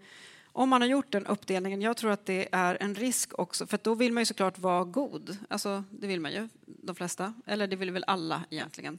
[0.53, 3.79] om man har gjort den uppdelningen, jag tror att det är en risk också, för
[3.83, 5.37] då vill man ju såklart vara god.
[5.49, 7.35] Alltså, det vill man ju, de flesta.
[7.47, 8.99] Eller det vill väl alla egentligen.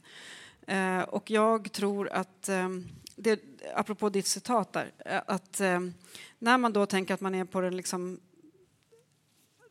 [0.70, 3.40] Eh, Och jag tror att, ehm, det,
[3.74, 5.94] apropå ditt citat där, eh, att ehm,
[6.38, 8.20] när man då tänker att man är på den, liksom,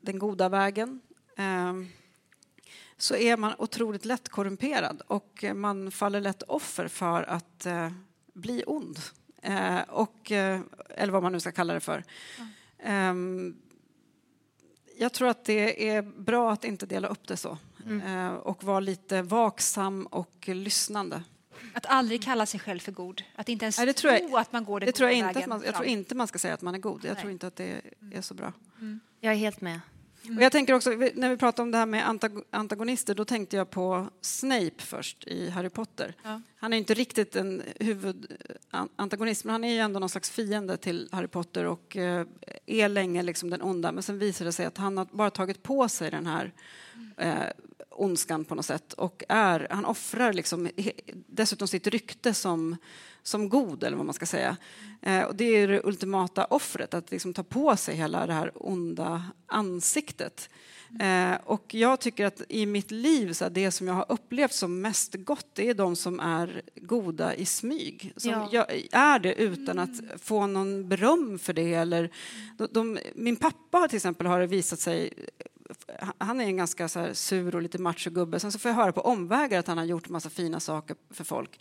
[0.02, 1.02] den goda vägen
[1.38, 1.88] ehm,
[2.98, 7.92] så är man otroligt lätt korrumperad och eh, man faller lätt offer för att eh,
[8.34, 9.00] bli ond.
[9.42, 12.04] Eh, och, eh, eller vad man nu ska kalla det för.
[12.80, 13.56] Ehm,
[14.98, 17.58] jag tror att det är bra att inte dela upp det så
[18.06, 21.24] eh, och vara lite vaksam och lyssnande.
[21.74, 23.24] Att aldrig kalla sig själv för god.
[23.36, 25.18] Att inte ens Nej, det tror jag- tro att man går den Det tror jag,
[25.18, 27.06] inte att vägen man, jag tror inte man ska säga att man är god.
[27.06, 27.22] Jag Nej.
[27.22, 28.54] tror inte att det är så bra.
[29.20, 29.80] Jag är helt med.
[30.38, 33.56] Och jag tänker också, när vi pratar om det här med antag- antagonister, då tänkte
[33.58, 36.16] jag på Snape först i Harry Potter.
[36.24, 36.42] Ja.
[36.58, 41.10] han är inte riktigt en huvudantagonist, men han är ju ändå någon slags fiende till
[41.12, 42.26] Harry Potter och eh,
[42.66, 43.92] är länge liksom den onda.
[43.92, 46.54] Men sen visar det sig att han har bara tagit på sig den här
[47.18, 47.44] eh,
[47.90, 50.70] ondskan på något sätt och är, han offrar liksom
[51.28, 52.78] dessutom sitt rykte som,
[53.24, 54.58] som god, eller vad man ska säga.
[55.02, 58.52] Eh, och det är det ultimata offret, att liksom ta på sig hela det här
[58.56, 60.50] onda ansiktet.
[61.00, 64.82] Eh, och jag tycker att i mitt liv, så det som jag har upplevt som
[64.82, 68.14] mest gott, det är de som är goda i smyg.
[68.18, 68.66] Som Ja.
[68.92, 71.74] är det utan att få någon beröm för det.
[71.74, 72.12] Eller,
[72.58, 75.14] de, de, min pappa till exempel har visat sig
[76.18, 78.40] han är en ganska så här sur och lite macho gubbe.
[78.40, 81.24] Sen så får jag höra på omvägar att han har gjort massa fina saker för
[81.24, 81.60] folk.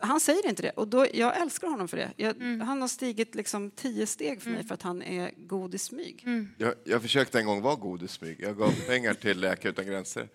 [0.00, 2.12] Han säger inte det och då, jag älskar honom för det.
[2.16, 2.34] Jag,
[2.64, 6.24] Han har stigit liksom tio steg för mig för att han är god i smyg.
[6.58, 8.36] Jag, jag försökte en gång vara god i smyg.
[8.40, 10.28] Jag gav pengar till Läkare utan gränser.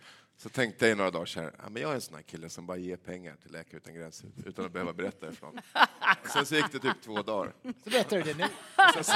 [0.43, 2.21] Så tänkte jag i några dagar så här, ja, men jag är en sån här
[2.21, 5.45] kille som bara ger pengar till Läkare utan gränser utan att behöva berätta det för
[5.45, 5.59] någon.
[6.33, 7.53] Sen så gick det typ två dagar.
[7.83, 8.45] Så berättar du det nu.
[8.93, 9.11] Sen så,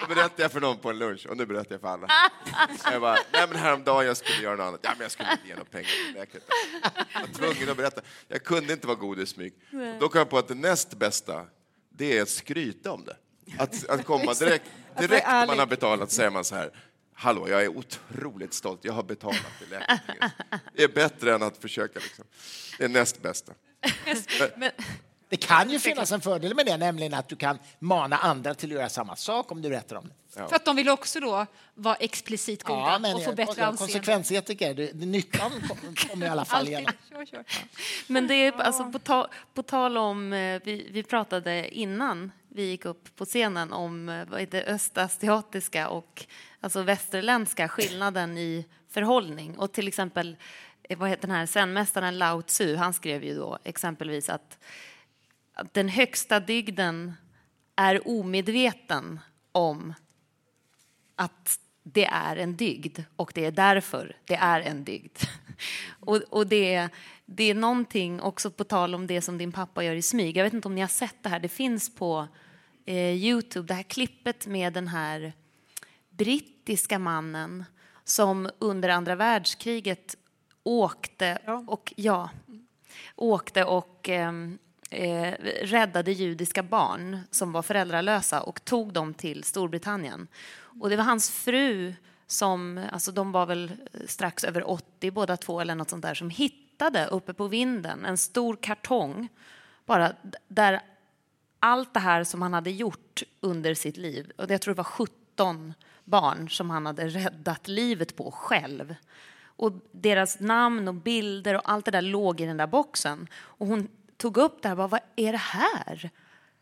[0.00, 2.08] så berättade jag för någon på en lunch och nu berättar jag för alla.
[2.92, 4.80] Jag bara, nej men häromdagen jag skulle göra något annat.
[4.82, 6.42] Ja, men jag skulle inte ge några pengar till Läkare.
[7.12, 8.00] Jag var tvungen att berätta.
[8.28, 9.54] Jag kunde inte vara god i smyg.
[10.00, 11.46] Då kom jag på att det näst bästa,
[11.88, 13.16] det är att skryta om det.
[13.58, 16.70] Att, att komma direkt, direkt när man har betalat säger man så här,
[17.14, 20.30] hallå, jag är otroligt stolt, jag har betalat till Läkare.
[20.72, 22.24] Det är bättre än att försöka liksom.
[22.78, 23.52] Det är näst bästa.
[25.28, 28.68] Det kan ju finnas en fördel med det, nämligen att du kan mana andra till
[28.70, 30.48] att göra samma sak om du berättar om det.
[30.48, 33.78] För att de vill också då vara explicit goda och få bättre anseende.
[33.78, 36.92] konsekvensetiker, det, det, nyttan kom- kommer i alla fall igenom.
[38.06, 42.62] Men det är alltså på, ta, på tal om, eh, vi, vi pratade innan vi
[42.62, 46.26] gick upp på scenen om eh, vad heter det, östasiatiska och
[46.64, 49.58] alltså västerländska skillnaden i förhållning.
[49.58, 50.36] Och till exempel,
[50.82, 54.58] eh, vad heter den här zenmästaren Lao Tzu, han skrev ju då exempelvis att,
[55.54, 57.14] att den högsta dygden
[57.76, 59.20] är omedveten
[59.52, 59.94] om
[61.16, 65.18] att det är en dygd och det är därför det är en dygd.
[66.00, 66.88] Och, och det,
[67.26, 70.36] det är någonting också på tal om det som din pappa gör i smyg.
[70.36, 72.28] Jag vet inte om ni har sett det här, det finns på
[72.86, 75.32] eh, Youtube, det här klippet med den här
[76.16, 77.64] brittiska mannen
[78.04, 80.16] som under andra världskriget
[80.62, 81.64] åkte Ja.
[81.66, 82.30] och ja,
[83.16, 84.58] åkte och ehm,
[84.90, 90.28] eh, räddade judiska barn som var föräldralösa och tog dem till Storbritannien.
[90.80, 91.94] Och det var hans fru
[92.26, 93.72] som, alltså de var väl
[94.06, 98.18] strax över 80 båda två eller något sånt där, som hittade uppe på vinden en
[98.18, 99.28] stor kartong
[99.86, 100.12] bara
[100.48, 100.80] där
[101.58, 104.84] allt det här som han hade gjort under sitt liv, och jag tror det var
[104.84, 105.74] 17
[106.04, 108.94] barn som han hade räddat livet på själv.
[109.56, 113.28] Och deras namn och bilder och allt det där låg i den där boxen.
[113.34, 116.10] Och hon tog upp det här och bara, vad är det här?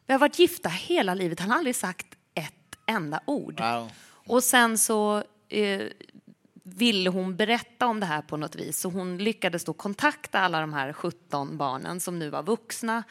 [0.06, 3.60] Vi har varit gifta hela livet, han har aldrig sagt ett enda ord.
[3.60, 3.90] Wow.
[4.26, 5.82] Och sen så eh,
[6.62, 8.80] ville hon berätta om det här på något vis.
[8.80, 13.02] Så hon lyckades då kontakta alla de här 17 barnen som nu var vuxna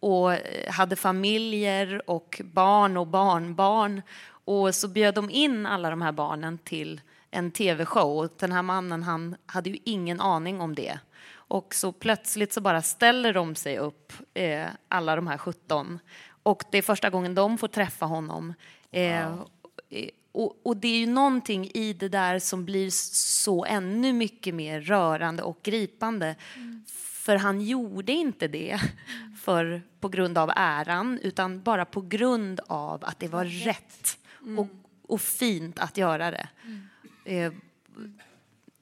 [0.00, 4.02] och eh, hade familjer och barn och barnbarn.
[4.44, 8.18] Och så bjöd de in alla de här barnen till en tv-show.
[8.18, 10.98] Och den här mannen han hade ju ingen aning om det.
[11.32, 15.98] Och så plötsligt så bara ställer de sig upp, eh, alla de här 17.
[16.42, 18.54] Och det är första gången de får träffa honom.
[18.90, 19.28] Eh,
[19.90, 24.54] Eh, Och, och det är ju någonting i det där som blir så ännu mycket
[24.54, 26.36] mer rörande och gripande.
[27.24, 28.80] För han gjorde inte det
[29.42, 34.18] för, på grund av äran, utan bara på grund av att det var rätt
[34.58, 34.68] och,
[35.02, 36.48] och fint att göra det.
[37.24, 37.52] Eh,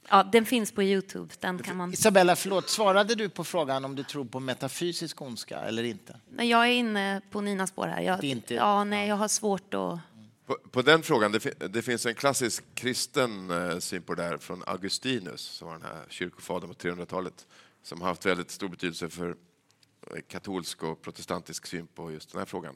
[0.09, 1.35] ja, den finns på Youtube.
[1.41, 1.93] Den kan man...
[1.93, 6.21] Isabella, förlåt, svarade du på frågan om du tror på metafysisk ondska eller inte?
[6.31, 8.01] Men jag är inne på Nina spår här.
[8.03, 9.99] Jag, inte- ja, nej, jag har svårt att...
[10.47, 14.39] På, på den frågan, det, det finns en klassisk kristen eh, syn på det här
[14.39, 17.47] från Augustinus, som var den här kyrkofadern på 300-talet,
[17.83, 22.39] som har haft väldigt stor betydelse för eh, katolsk och protestantisk syn på just den
[22.39, 22.75] här frågan.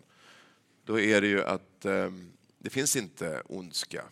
[0.84, 2.10] Då är det ju att eh,
[2.62, 4.04] det finns inte ondska,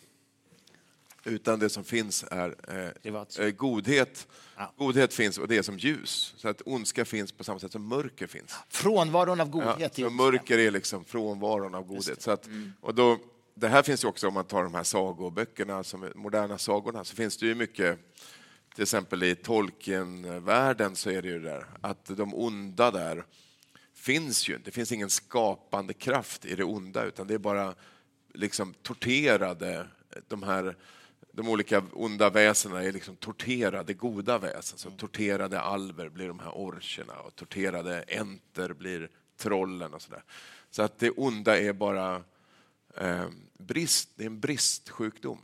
[1.24, 4.28] utan det som finns är eh, eh, godhet.
[4.56, 4.72] Ja.
[4.77, 7.86] Godhet finns och det är som ljus, så att ondska finns på samma sätt som
[7.89, 8.55] mörker finns.
[8.68, 9.98] Frånvaron av Ja, godhet.
[9.98, 10.10] ondska.
[10.10, 12.22] mörker är liksom frånvaron av godhet.
[12.22, 12.48] Så att,
[12.81, 13.18] och då,
[13.55, 17.05] det här finns ju också, om man tar de här sagoböckerna, som är moderna sagorna,
[17.05, 17.98] så finns det ju mycket,
[18.74, 23.24] till exempel i Tolkien-världen så är det ju där att de onda där
[23.94, 24.64] finns ju inte.
[24.64, 27.74] Det finns ingen skapande kraft i det onda, utan det är bara
[28.35, 29.86] liksom torterade,
[30.28, 30.77] de här
[31.32, 34.78] de olika onda väsena är liksom torterade goda väsen.
[34.78, 40.24] Så torterade alver blir de här orcherna och torterade enter blir trollen och sådär.
[40.70, 42.23] Så att det onda är bara
[42.97, 43.28] eh,
[43.59, 45.39] brist, det är en bristsjukdom.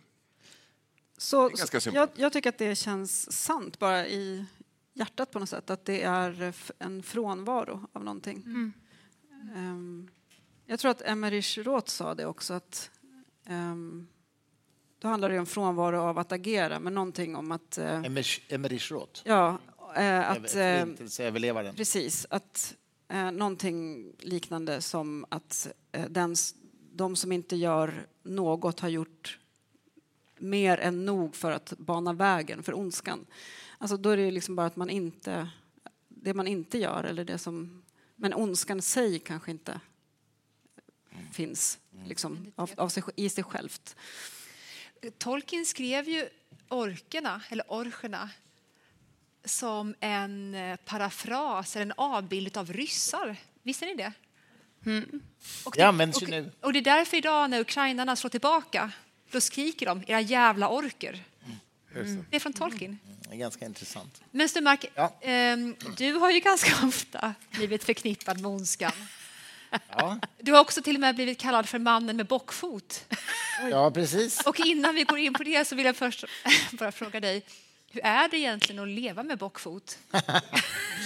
[1.18, 1.50] Så,
[1.92, 4.44] jag, jag tycker att det känns sant bara i
[4.92, 8.72] hjärtat på något sätt, att det är en frånvaro av någonting.
[9.56, 10.08] Ehm,
[10.66, 12.90] jag tror att Emmerich Roth sa det också, att
[13.46, 14.06] ehm,
[14.98, 17.78] då handlar det om frånvaro av att agera, men någonting om att...
[17.78, 19.58] eh, Emmerich- Emmerich Roth, ja,
[19.96, 20.36] eh, att...
[20.38, 21.74] eh, förintelseöverlevaren.
[21.74, 22.76] Precis, att
[23.08, 25.68] eh, någonting liknande som att
[26.08, 26.34] den,
[26.92, 29.38] de som inte gör något har gjort
[30.38, 33.26] mer än nog för att bana vägen för ondskan.
[33.78, 35.48] Alltså då är det liksom bara att man inte,
[36.08, 37.82] det man inte gör eller det som,
[38.16, 39.80] men ondskan i sig kanske inte
[41.32, 43.96] finns liksom, av, av sig, i sig självt.
[45.18, 46.28] Tolkien skrev ju
[46.68, 48.30] orkerna, eller orcherna
[49.44, 53.36] som en eh, parafras eller en avbild av ryssar.
[53.62, 54.12] Visste ni det?
[55.64, 56.52] Och Det används ju och, nu.
[56.60, 58.92] Och det är därför idag när ukrainarna slår tillbaka,
[59.30, 61.24] då skriker de era jävla orker.
[61.94, 62.24] Just det.
[62.30, 62.98] Det är från Tolkien.
[63.28, 64.22] Det är ganska intressant.
[64.30, 65.14] Men Sturmark, Ja.
[65.20, 68.92] ehm, du har ju ganska ofta blivit förknippad med ondskan.
[69.88, 73.04] Ja, Du har också till och med blivit kallad för mannen med bockfot.
[73.70, 74.46] ja precis.
[74.46, 76.24] Och innan vi går in på det så vill jag först
[76.72, 77.42] bara fråga dig,
[77.90, 79.98] hur är det egentligen att leva med bockfot?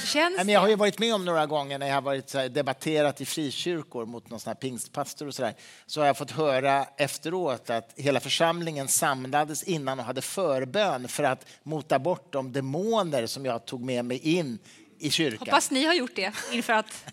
[0.07, 2.31] Känns Nej, men jag har ju varit med om några gånger när jag har varit
[2.31, 5.55] så här, debatterat i frikyrkor mot någon sån här pingstpastor och så där.
[5.87, 11.23] Så har jag fått höra efteråt att hela församlingen samlades innan och hade förbön för
[11.25, 14.59] att mota bort de demoner som jag tog med mig in
[14.99, 15.39] i kyrkan.
[15.41, 17.05] Hoppas ni har gjort det inför att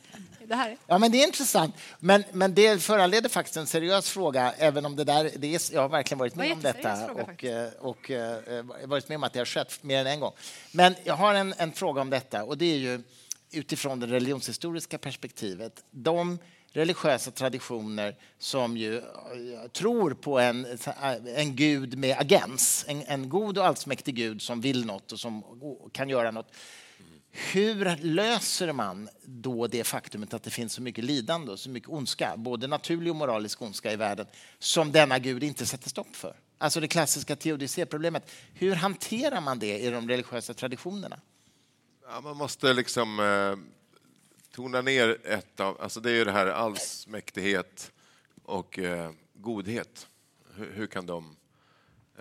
[0.48, 0.78] det här.
[0.88, 1.76] Ja, men det är intressant.
[2.00, 5.82] Men, men det föranleder faktiskt en seriös fråga, även om det där, det är, jag
[5.82, 9.34] har verkligen varit med om detta fråga, och, eh, och eh, varit med om att
[9.34, 10.34] det har skett mer än en gång.
[10.72, 13.04] Men jag har en, en fråga om detta och det är ju
[13.52, 15.84] utifrån det religionshistoriska perspektivet.
[15.92, 16.40] De
[16.72, 19.04] religiösa traditioner som ju eh,
[19.74, 20.78] tror på en,
[21.36, 25.44] en gud med agens, en, en god och allsmäktig gud som vill något och som
[25.92, 26.52] kan göra något.
[27.40, 31.90] Hur löser man då det faktumet att det finns så mycket lidande och så mycket
[31.90, 34.26] ondska, både naturlig och moralisk ondska i världen,
[34.60, 36.36] som denna gud inte sätter stopp för?
[36.58, 38.32] Alltså det klassiska teodicéproblemet.
[38.54, 41.20] Hur hanterar man det i de religiösa traditionerna?
[42.10, 43.56] Ja, man måste liksom eh,
[44.56, 45.82] tona ner ett av...
[45.82, 47.92] Alltså det är ju det här allsmäktighet
[48.44, 50.08] och eh, godhet.
[50.56, 51.36] Hur, hur kan de...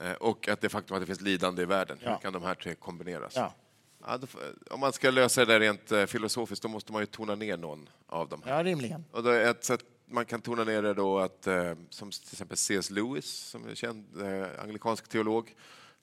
[0.00, 1.98] Eh, och att det faktum att det finns lidande i världen.
[2.02, 2.10] Ja.
[2.10, 3.32] Hur kan de här tre kombineras?
[3.36, 3.54] Ja.
[4.06, 4.26] Ja, då,
[4.70, 7.56] om man ska lösa det där rent eh, filosofiskt, då måste man ju tona ner
[7.56, 8.42] någon av dem.
[8.46, 9.04] Ja, rimligen.
[9.10, 12.56] Och då ett sätt man kan tona ner det då att, eh, som till exempel
[12.56, 12.90] C.S.
[12.90, 15.54] Lewis, som är känd eh, anglikansk teolog,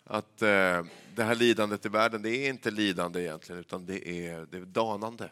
[0.04, 0.86] att eh,
[1.16, 4.62] det här lidandet i världen, det är inte lidande egentligen, utan det är, det är
[4.62, 5.32] danande.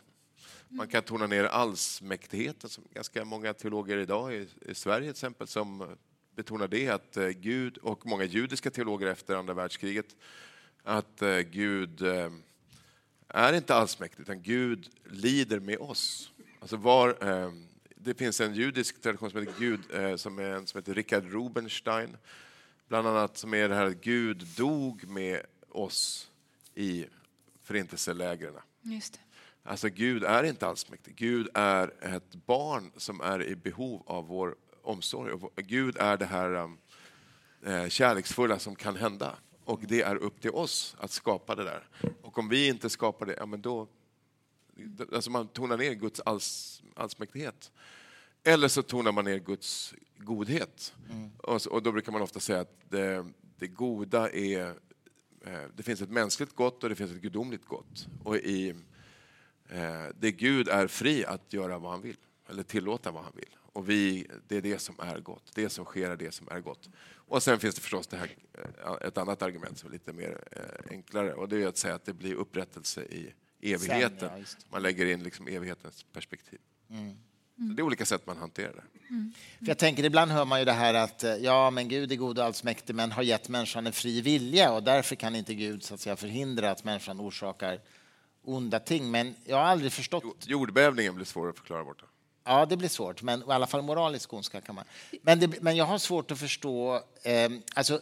[0.68, 5.48] Man kan tona ner allsmäktigheten, som ganska många teologer idag i, i Sverige till exempel,
[5.48, 5.95] som
[6.35, 10.15] betonar det, att eh, Gud, och många judiska teologer efter andra världskriget,
[10.84, 12.02] att eh, Gud
[13.33, 16.31] är inte allsmäktig, utan Gud lider med oss.
[16.59, 17.51] Alltså var, eh,
[17.95, 21.31] det finns en judisk tradition som heter Gud, eh, som, är en, som heter Richard
[21.31, 22.17] Rubenstein,
[22.87, 26.31] bland annat som är det här att Gud dog med oss
[26.75, 27.05] i
[27.63, 28.53] förintelselägren.
[28.81, 29.19] Just det.
[29.63, 31.15] Alltså Gud är inte allsmäktig.
[31.15, 35.49] Gud är ett barn som är i behov av vår omsorg.
[35.55, 36.77] Gud är det här um,
[37.65, 39.35] eh, kärleksfulla som kan hända.
[39.72, 41.88] Och det är upp till oss att skapa det där.
[42.22, 43.88] Och om vi inte skapar det, ja men då...
[45.14, 47.72] Alltså man tonar ner Guds alls, allsmäktighet.
[48.43, 50.93] Eller så tonar man ner Guds godhet.
[51.38, 53.26] Och, så, och då brukar man ofta säga att det,
[53.57, 54.68] det goda är...
[55.45, 58.07] Eh, det finns ett mänskligt gott och det finns ett gudomligt gott.
[58.23, 58.69] Och i
[59.69, 62.18] eh, det Gud är fri att göra vad han vill,
[62.49, 63.57] eller tillåta vad han vill.
[63.73, 65.52] Och vi, det är det som är gott.
[65.56, 66.89] Det som sker är det som är gott.
[67.31, 68.35] Och sen finns det förstås det här,
[68.85, 71.95] eh, ett annat argument som är lite mer eh, enklare och det är att säga
[71.95, 74.19] att det blir upprättelse i evigheten.
[74.19, 76.59] Sen, ja, man lägger in liksom evighetens perspektiv.
[77.57, 78.83] Så det är olika sätt man hanterar det.
[79.59, 82.15] För jag tänker, ibland hör man ju det här att eh, ja, men Gud är
[82.15, 85.83] god och allsmäktig men har gett människan en fri vilja och därför kan inte Gud
[85.83, 87.79] så att säga, förhindra att människan orsakar
[88.43, 89.11] onda ting.
[89.11, 92.05] Men jag har aldrig förstått Jo- Jordbävningen blir svår att förklara borta.
[92.43, 94.85] Ja, det blir svårt, men i alla fall moralisk ondska kan man.
[95.22, 97.01] Men, det, men jag har svårt att förstå...
[97.23, 97.99] Eh, alltså,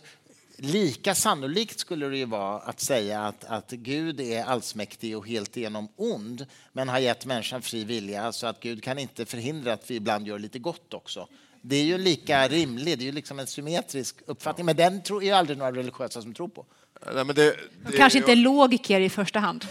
[0.58, 5.58] lika sannolikt skulle det ju vara att säga att, att Gud är allsmäktig och helt
[5.58, 9.92] igenom ond men har gett människan fri vilja så att Gud kan inte förhindra att
[9.92, 11.28] vi ibland gör lite gott också.
[11.62, 15.24] Det är ju lika rimligt, det är ju liksom en symmetrisk uppfattning men den tror
[15.24, 16.66] ju aldrig några religiösa som tror på.
[17.14, 19.66] Nej, men det, De det- kanske inte är logiker i första hand.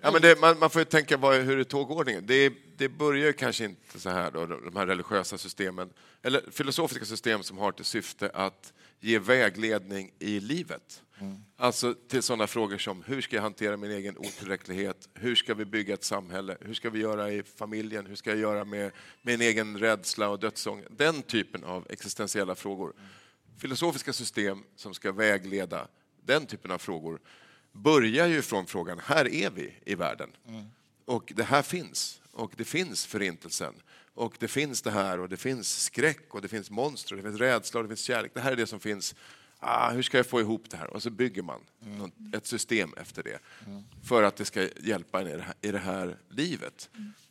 [0.00, 2.24] Ja, men det, man, man får ju tänka vad, hur är tågordningen?
[2.26, 2.52] Det,
[2.82, 5.90] det börjar ju kanske inte så här, då, de här religiösa systemen,
[6.22, 11.02] eller filosofiska system som har till syfte att ge vägledning i livet.
[11.56, 15.08] Alltså till sådana frågor som hur ska jag hantera min egen otillräcklighet?
[15.14, 16.56] Hur ska vi bygga ett samhälle?
[16.60, 18.06] Hur ska vi göra i familjen?
[18.06, 18.92] Hur ska jag göra med
[19.22, 20.88] min egen rädsla och dödsångest?
[20.90, 22.92] Den typen av existentiella frågor.
[23.58, 25.88] Filosofiska system som ska vägleda
[26.24, 27.20] den typen av frågor
[27.72, 30.30] börjar ju från frågan, här är vi i världen.
[31.04, 32.21] Och det här finns.
[32.32, 33.74] Och det finns förintelsen.
[34.14, 37.28] Och det finns det här och det finns skräck och det finns monster och det
[37.28, 38.30] finns rädsla och det finns kärlek.
[38.34, 39.14] Det här är det som finns.
[39.58, 40.90] Ah, hur ska jag få ihop det här?
[40.90, 43.38] Och så bygger man något- ett system efter det
[44.04, 46.90] för att det ska hjälpa en i det här, i det här livet.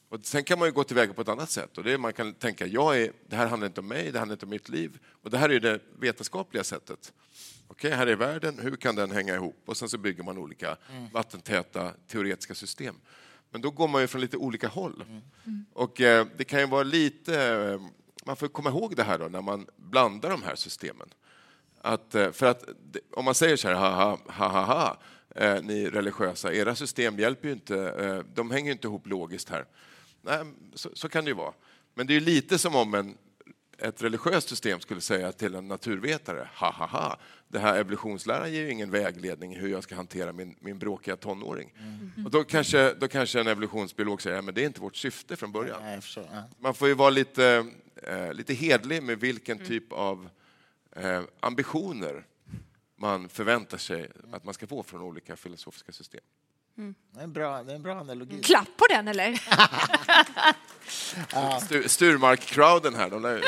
[0.10, 1.78] Och sen kan man ju gå tillväga på ett annat sätt.
[1.78, 4.20] Och det är, man kan tänka, jag är, det här handlar inte om mig, det
[4.20, 5.00] handlar inte om mitt liv.
[5.24, 7.14] Och det här är ju det vetenskapliga sättet.
[7.68, 9.62] Okej, här är världen, hur kan den hänga ihop?
[9.66, 10.78] Och sen så bygger man olika
[11.14, 12.96] vattentäta teoretiska system.
[13.52, 15.04] Men då går man ju från lite olika håll.
[15.74, 17.44] Och eh, det kan ju vara lite...
[17.44, 17.82] Eh,
[18.26, 21.14] man får komma ihåg det här då när man blandar de här systemen.
[21.82, 22.64] Att, eh, för att
[23.12, 24.98] om man säger så här, ha ha, ha,
[25.36, 29.50] eh, ni religiösa, era system hjälper ju inte, eh, de hänger ju inte ihop logiskt
[29.50, 29.66] här.
[30.22, 30.40] Nej,
[30.74, 31.54] så, så kan det ju vara.
[31.94, 33.18] Men det är ju lite som om en,
[33.82, 38.62] ett religiöst system skulle säga till en naturvetare, ha ha ha, det här evolutionsläran ger
[38.62, 41.74] ju ingen vägledning i hur jag ska hantera min, min bråkiga tonåring.
[42.26, 45.36] Och då kanske, då kanske en evolutionsbiolog säger, ja, men det är inte vårt syfte
[45.36, 45.82] från början.
[45.82, 46.28] Nej, jag förstår.
[46.32, 46.44] Ja.
[46.60, 47.66] Man får ju vara lite,
[48.04, 50.30] eh, lite hedlig med vilken typ av
[50.96, 52.26] eh, ambitioner
[52.96, 56.22] man förväntar sig att man ska få från olika filosofiska system.
[56.76, 58.42] Det är en bra, det är en bra analogi.
[58.42, 59.32] Klapp på den eller?
[61.66, 63.42] Stu, Sturmark-crowden här, de lär, Nej,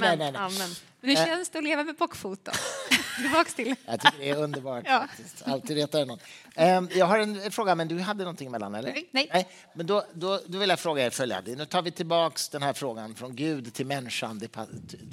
[0.00, 0.32] nej, nej, nej.
[0.36, 0.70] Amen.
[1.00, 2.52] Hur känns det att leva med bockfot då?
[3.22, 3.74] Tillbaks till.
[3.86, 4.84] Jag tycker det är underbart.
[4.86, 5.06] Ja.
[5.08, 5.42] faktiskt.
[5.48, 6.18] Alltid retar någon.
[6.54, 8.92] Ehm, Jag har en fråga, men du hade någonting emellan, eller?
[8.92, 9.08] Nej.
[9.32, 9.48] Nej.
[9.74, 11.54] men då, då, då vill jag fråga er följande.
[11.56, 14.38] Nu tar vi tillbaks den här frågan från Gud till människan.
[14.38, 14.48] Det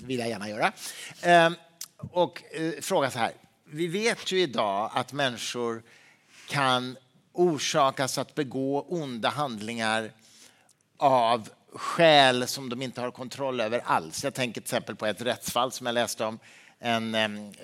[0.06, 0.72] vill jag gärna göra.
[1.22, 1.56] Ehm,
[1.98, 3.32] Och eh, fråga så här.
[3.66, 5.84] Vi vet ju idag att människor
[6.48, 6.98] kan
[7.34, 10.12] orsakas att begå onda handlingar
[10.98, 14.24] av skäl som de inte har kontroll över alls.
[14.24, 16.40] Jag tänker till exempel på ett rättsfall som jag läste om.
[16.80, 17.14] En,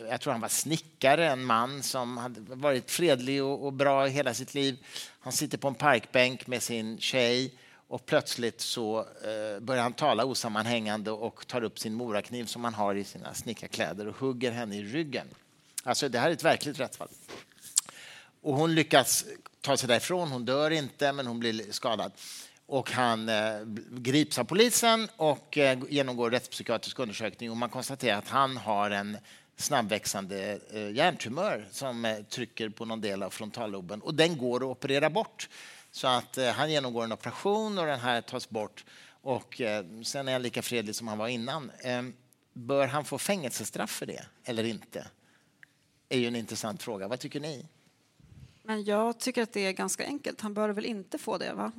[0.10, 4.34] jag tror han var snickare, en man som hade varit fredlig och, och bra hela
[4.34, 4.78] sitt liv.
[5.20, 7.54] Han sitter på en parkbänk med sin tjej
[7.88, 12.74] och plötsligt så eh, börjar han tala osammanhängande och tar upp sin morakniv som han
[12.74, 15.28] har i sina snickarkläder och hugger henne i ryggen.
[15.84, 17.10] Alltså det här är ett verkligt rättsfall.
[18.42, 19.26] Och hon lyckas
[19.62, 20.32] ta sig därifrån.
[20.32, 22.12] Hon dör inte, men hon blir skadad.
[22.66, 27.52] Och han eh, grips av polisen och eh, genomgår rättspsykiatrisk undersökning.
[27.52, 29.18] Och man konstaterar att han har en
[29.58, 34.02] snabbväxande eh, hjärntumör som eh, trycker på någon del av frontalloben.
[34.02, 35.50] Och den går att operera bort.
[35.92, 38.86] Så att eh, han genomgår en operation och den här tas bort.
[39.22, 41.72] Och eh, sen är han lika fredlig som han var innan.
[41.80, 42.04] Eh,
[42.54, 45.08] bör han få fängelsestraff för det eller inte?
[46.10, 47.08] är ju en intressant fråga.
[47.08, 47.66] Vad tycker ni?
[48.68, 50.42] Men jag tycker att det är ganska enkelt.
[50.42, 51.72] Han bör väl inte få det, va?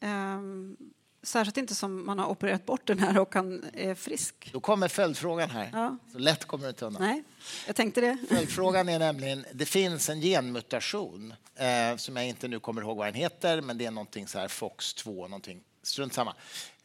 [0.00, 0.76] Ehm,
[1.22, 4.50] särskilt inte som man har opererat bort den här och han är frisk.
[4.52, 5.70] Då kommer följdfrågan här.
[5.72, 5.96] Ja.
[6.12, 7.02] Så lätt kommer du inte undan.
[7.02, 7.22] Nej,
[7.66, 8.18] jag tänkte det.
[8.28, 13.06] Följdfrågan är nämligen, det finns en genmutation eh, som jag inte nu kommer ihåg vad
[13.06, 16.34] den heter, men det är någonting så här FOX2, någonting, strunt samma,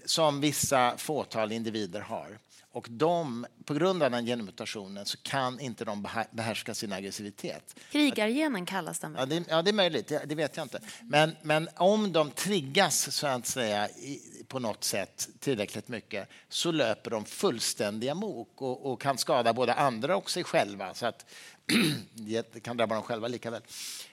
[0.05, 2.37] som vissa fåtal individer har.
[2.73, 7.75] Och de, på grund av den genmutationen så kan inte de behär- behärska sin aggressivitet.
[7.91, 9.29] Krigargenen kallas den Ja, väl?
[9.29, 10.79] det, ja, det är möjligt, det, det vet jag inte.
[11.03, 16.71] Men, men om de triggas så att säga, i, på något sätt tillräckligt mycket så
[16.71, 20.93] löper de fullständiga mok och, och kan skada både andra och sig själva.
[20.93, 21.25] Så att
[22.13, 23.61] det kan drabba dem själva lika väl.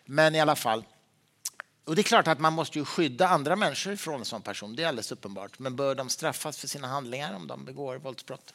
[0.05, 0.85] Men i alla fall.
[1.89, 4.77] Och det är klart att man måste ju skydda andra människor från en sån person,
[4.77, 5.59] det är alldeles uppenbart.
[5.59, 8.55] Men bör de straffas för sina handlingar om de begår våldsbrott?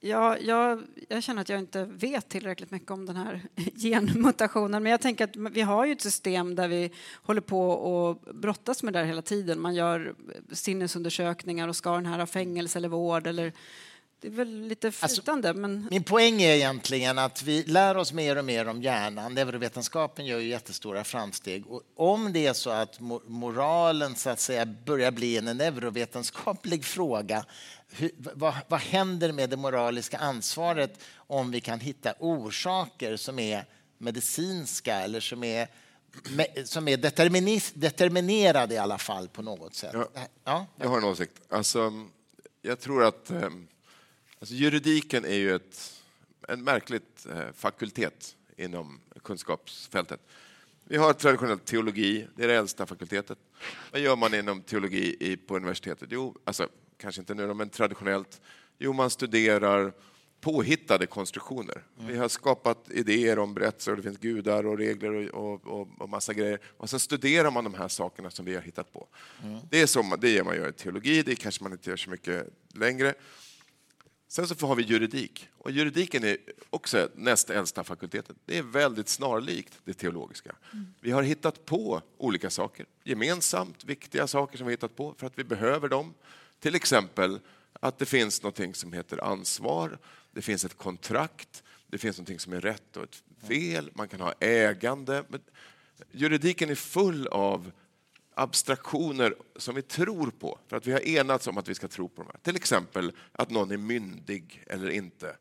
[0.00, 3.42] Ja, jag, jag känner att jag inte vet tillräckligt mycket om den här
[3.76, 4.82] genmutationen.
[4.82, 6.90] Men jag tänker att vi har ju ett system där vi
[7.22, 9.60] håller på och brottas med det här hela tiden.
[9.60, 10.14] Man gör
[10.52, 13.52] sinnesundersökningar och ska den här ha fängelse eller vård eller
[14.24, 18.12] det är väl lite Alltså, flytande, men Min poäng är egentligen att vi lär oss
[18.12, 19.34] mer och mer om hjärnan.
[19.34, 21.66] Neurovetenskapen gör ju jättestora framsteg.
[21.66, 26.84] Och om det är så att mo- moralen så att säga börjar bli en neurovetenskaplig
[26.84, 27.44] fråga,
[27.90, 33.64] hur, vad, vad händer med det moraliska ansvaret om vi kan hitta orsaker som är
[33.98, 35.68] medicinska eller som är,
[36.64, 36.96] som är
[37.74, 39.90] determinerade i alla fall på något sätt?
[39.94, 40.08] Ja.
[40.44, 40.66] Ja.
[40.76, 41.42] Jag har en åsikt.
[41.48, 41.92] Alltså,
[42.62, 43.48] jag tror att eh,
[44.44, 46.02] alltså, juridiken är ju ett,
[46.48, 50.20] en märkligt eh, fakultet inom kunskapsfältet.
[50.84, 53.38] Vi har traditionellt teologi, det är det äldsta fakultetet.
[53.92, 56.08] Vad gör man inom teologi på universitetet?
[56.12, 58.40] Jo, alltså, kanske inte nu men traditionellt.
[58.78, 59.92] Jo, man studerar
[60.40, 61.82] påhittade konstruktioner.
[62.08, 66.08] Vi har skapat idéer om berättelser och det finns gudar och regler och, och, och,
[66.08, 66.58] massa grejer.
[66.76, 69.08] Och sen studerar man de här sakerna som vi har hittat på.
[69.70, 71.96] Det är så man, det är man gör i teologi, det kanske man inte gör
[71.96, 73.14] så mycket längre.
[74.28, 75.48] Sen så har vi juridik.
[75.58, 76.36] Och juridiken är
[76.70, 78.36] också näst äldsta fakulteten.
[78.44, 80.54] Det är väldigt snarlikt det teologiska.
[81.00, 85.26] Vi har hittat på olika saker, gemensamt viktiga saker som vi har hittat på för
[85.26, 86.14] att vi behöver dem.
[86.60, 87.38] Till exempel
[87.72, 89.98] att det finns något som heter ansvar,
[90.32, 94.20] det finns ett kontrakt, det finns något som är rätt och ett fel, man kan
[94.20, 95.24] ha ägande.
[95.28, 95.40] Men
[96.10, 97.72] juridiken är full av
[98.34, 102.08] abstraktioner som vi tror på, för att vi har enats om att vi ska tro
[102.08, 102.32] på dem.
[102.42, 105.36] Till exempel att någon är myndig eller inte.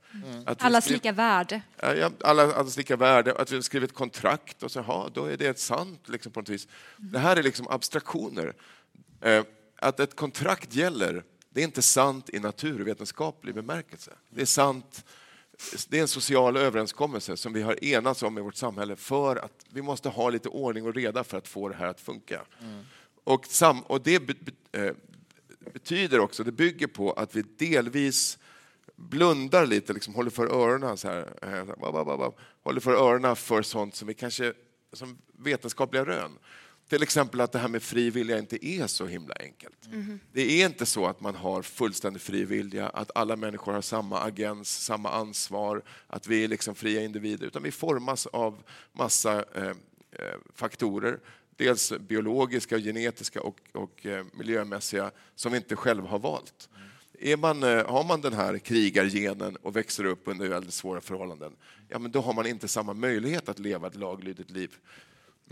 [0.45, 1.61] Att vi Allas skrev- lika värde.
[1.81, 5.59] Ja, alla, allas lika värde, att vi har skrivit kontrakt och så, då är det
[5.59, 6.67] sant liksom, på något vis.
[6.97, 8.53] Det här är liksom abstraktioner.
[9.21, 9.43] Eh,
[9.75, 14.11] att ett kontrakt gäller, det är inte sant i naturvetenskaplig bemärkelse.
[14.29, 15.05] Det är sant
[15.89, 19.65] det är en social överenskommelse som vi har enats om i vårt samhälle för att
[19.69, 22.41] vi måste ha lite ordning och reda för att få det här att funka.
[23.23, 24.93] Och, sam, och det be, be, eh,
[25.73, 28.37] betyder också, det bygger på att vi delvis
[28.95, 32.29] blundar lite, liksom håller för öronen så här, eh,
[32.63, 34.53] håller för öronen för sånt som vi kanske
[34.93, 36.31] som vetenskapliga rön.
[36.89, 39.89] Till exempel att det här med fri vilja inte är så himla enkelt.
[40.31, 44.21] Det är inte så att man har fullständig fri vilja, att alla människor har samma
[44.21, 49.67] agens, samma ansvar, att vi är liksom fria individer, utan vi formas av massa eh,
[50.11, 51.19] eh, faktorer.
[51.55, 56.69] Dels biologiska, genetiska och, och eh, miljömässiga som vi inte själva har valt.
[57.19, 61.55] Är man, eh, har man den här krigargenen och växer upp under väldigt svåra förhållanden,
[61.89, 64.75] ja, men då har man inte samma möjlighet att leva ett laglydigt liv.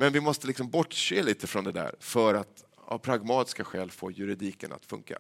[0.02, 4.12] Men vi måste liksom bortse lite från det där för att av pragmatiska skäl få
[4.12, 5.18] juridiken att funka.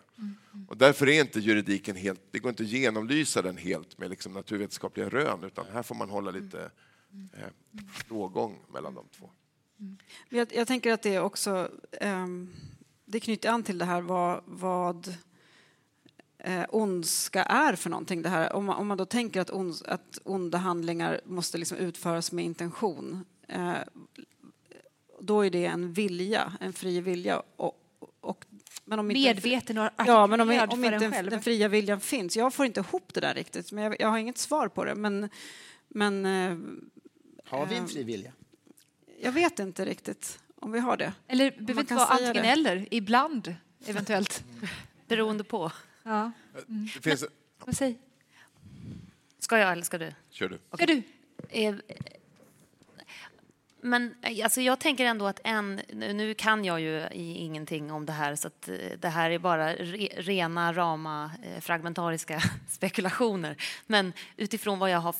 [0.67, 4.33] Och därför är inte juridiken helt, det går inte att genomlysa den helt med liksom
[4.33, 6.71] naturvetenskapliga rön, utan här får man hålla lite
[7.33, 7.47] eh,
[8.07, 9.29] rågång mellan de två.
[10.29, 11.71] jag, jag tänker att det är också...
[11.91, 12.53] ehm,
[13.05, 15.13] det knyter an till det här vad, vad
[16.37, 18.21] eh, ondska är för någonting.
[18.21, 18.53] Det här.
[18.53, 22.45] Om, man, om man då tänker att, ons, att onda handlingar måste liksom utföras med
[22.45, 23.77] intention eh,
[25.21, 27.43] då är det en vilja, en fri vilja.
[27.55, 27.77] Och,
[28.21, 28.45] och,
[28.85, 31.39] men om inte, Medveten och Ja, men om, om inte en den, själv.
[31.39, 32.37] fria viljan finns.
[32.37, 34.95] Jag får inte ihop det där riktigt, men jag, jag har inget svar på det.
[34.95, 35.29] Men,
[35.87, 36.57] men eh,
[37.45, 38.31] Har vi en fri vilja?
[39.21, 41.13] jag vet inte riktigt om vi har det.
[41.27, 42.49] Eller behöver inte vara antingen det.
[42.49, 44.43] eller, ibland eventuellt.
[45.07, 45.71] Beroende på.
[46.03, 46.31] Ja.
[46.67, 47.25] Det finns,
[47.65, 47.95] Vad säger
[49.39, 50.11] Ska jag eller ska du?
[50.29, 50.57] kör du.
[50.73, 51.01] Ska du?
[53.83, 55.81] Men eh, alltså jag tänker ändå att en...
[55.93, 59.73] Nu kan jag ju ingenting om det här så att eh, det här är bara
[59.73, 63.55] re, rena, rama, eh, fragmentariska spekulationer.
[63.87, 65.15] Men utifrån vad jag har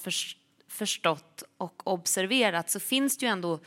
[0.67, 3.59] förstått och observerat så finns det ju ändå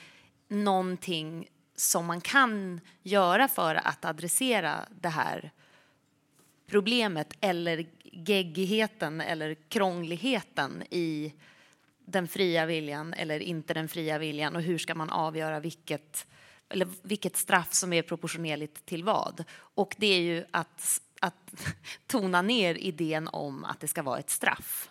[0.49, 5.51] någonting som man kan göra för att adressera det här
[6.67, 11.33] problemet eller geggigheten eller krångligheten i
[12.05, 16.27] den fria viljan eller inte den fria viljan och hur ska man avgöra vilket,
[16.69, 19.45] eller vilket straff som är proportionerligt till vad.
[19.57, 21.67] Och det är ju att, att
[22.07, 24.91] tona ner idén om att det ska vara ett straff.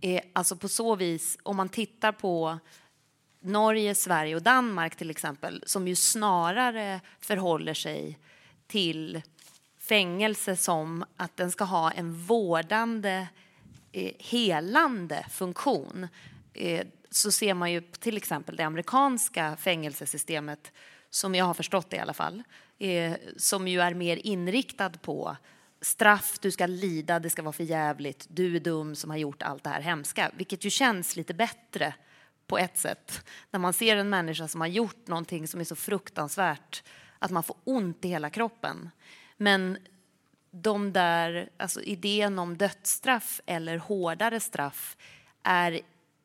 [0.00, 2.58] Eh, alltså på så vis, om man tittar på
[3.40, 8.18] Norge, Sverige och Danmark till exempel som ju snarare förhåller sig
[8.66, 9.22] till
[9.78, 13.28] fängelse som att den ska ha en vårdande,
[13.92, 16.08] eh, helande funktion
[16.54, 20.72] Eh, så ser man ju till exempel det amerikanska fängelsesystemet
[21.10, 22.42] som jag har förstått det i alla fall,
[22.78, 25.36] eh, som ju är mer inriktad på
[25.80, 29.42] straff, du ska lida, det ska vara för jävligt, du är dum som har gjort
[29.42, 31.94] allt det här hemska, vilket ju känns lite bättre
[32.46, 33.24] på ett sätt.
[33.50, 36.82] När man ser en människa som har gjort någonting som är så fruktansvärt
[37.18, 38.90] att man får ont i hela kroppen.
[39.36, 39.78] Men
[40.50, 44.96] de där, alltså idén om dödsstraff eller hårdare straff
[45.42, 45.80] är,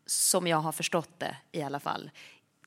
[0.06, 2.12] som jag har förstått det i alla fall,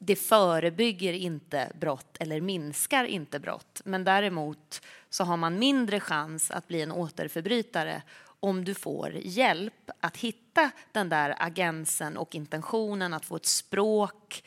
[0.01, 3.81] det förebygger inte brott eller minskar inte brott.
[3.85, 8.03] Men däremot så har man mindre chans att bli en återförbrytare
[8.41, 14.45] om du får hjälp att hitta den där agensen och intentionen, att få ett språk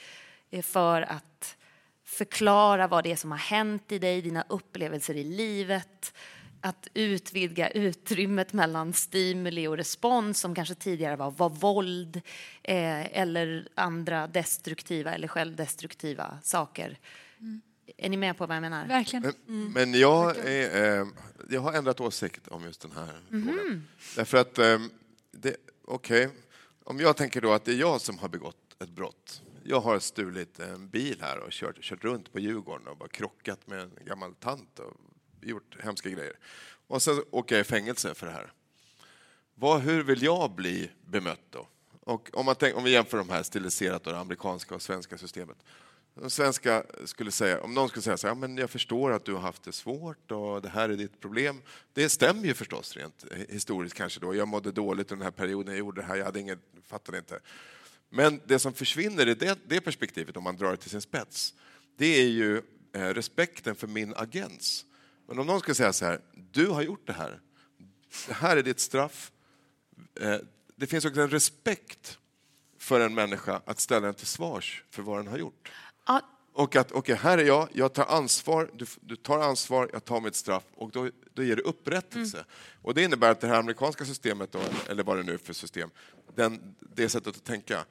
[0.49, 1.57] eh, för att
[2.03, 6.13] förklara vad det är som har hänt i dig, dina upplevelser i livet,
[6.61, 12.21] att utvidga utrymmet mellan stimuli och respons som kanske tidigare var, var våld
[12.63, 16.99] eh, eller andra destruktiva eller självdestruktiva saker.
[17.39, 17.61] Mm.
[17.97, 18.87] Är ni med på vad jag menar?
[18.87, 19.23] Verkligen.
[19.23, 19.73] Men, mm.
[19.73, 21.07] men jag, är, eh,
[21.49, 23.47] jag har ändrat åsikt om just den här mm.
[23.47, 23.87] frågan.
[24.15, 24.79] Därför att, eh,
[25.85, 26.27] okej, okay.
[26.83, 29.41] om jag tänker då att det är jag som har begått ett brott.
[29.63, 33.67] Jag har stulit en bil här och kört, kört runt på Djurgården och bara krockat
[33.67, 34.97] med en gammal tant och
[35.41, 36.33] gjort hemska grejer.
[36.87, 38.51] Och sen åker jag i fängelse för det här.
[39.55, 41.67] Vad, hur vill jag bli bemött då?
[41.99, 45.57] Och om, man tänk, om vi jämför de här stiliserat, det amerikanska och svenska systemet.
[46.13, 49.25] De svenska skulle säga, om någon skulle säga så här, ja, men jag förstår att
[49.25, 51.61] du har haft det svårt och det här är ditt problem.
[51.93, 54.35] Det stämmer ju förstås rent historiskt kanske då.
[54.35, 57.17] Jag mådde dåligt under den här perioden, jag gjorde det här, jag hade inget, fattade
[57.17, 57.39] inte.
[58.09, 61.53] Men det som försvinner i det, det perspektivet, om man drar det till sin spets,
[61.97, 62.61] det är ju
[62.93, 64.85] eh, respekten för min agens.
[65.31, 66.21] Men om någon skulle säga så här,
[66.51, 67.39] du har gjort det här,
[68.27, 69.31] det här är ditt straff.
[70.19, 70.35] Eh,
[70.75, 72.17] det finns också en respekt
[72.79, 75.71] för en människa att ställa den till svars för vad den har gjort.
[76.07, 76.21] Ja.
[76.53, 80.05] Och att, okej, okay, här är jag, jag tar ansvar, du, du, tar ansvar, jag
[80.05, 82.37] tar mitt straff och då, då ger det upprättelse.
[82.37, 82.49] Mm.
[82.81, 84.59] Och det innebär att det här amerikanska systemet, då,
[84.89, 85.89] eller vad det nu är för system,
[86.35, 87.85] den, det sättet att tänka,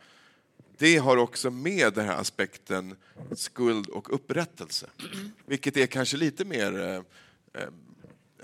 [0.78, 2.96] det har också med den här aspekten
[3.32, 4.86] skuld och upprättelse.
[5.14, 5.32] Mm.
[5.46, 7.02] Vilket är kanske lite mer eh,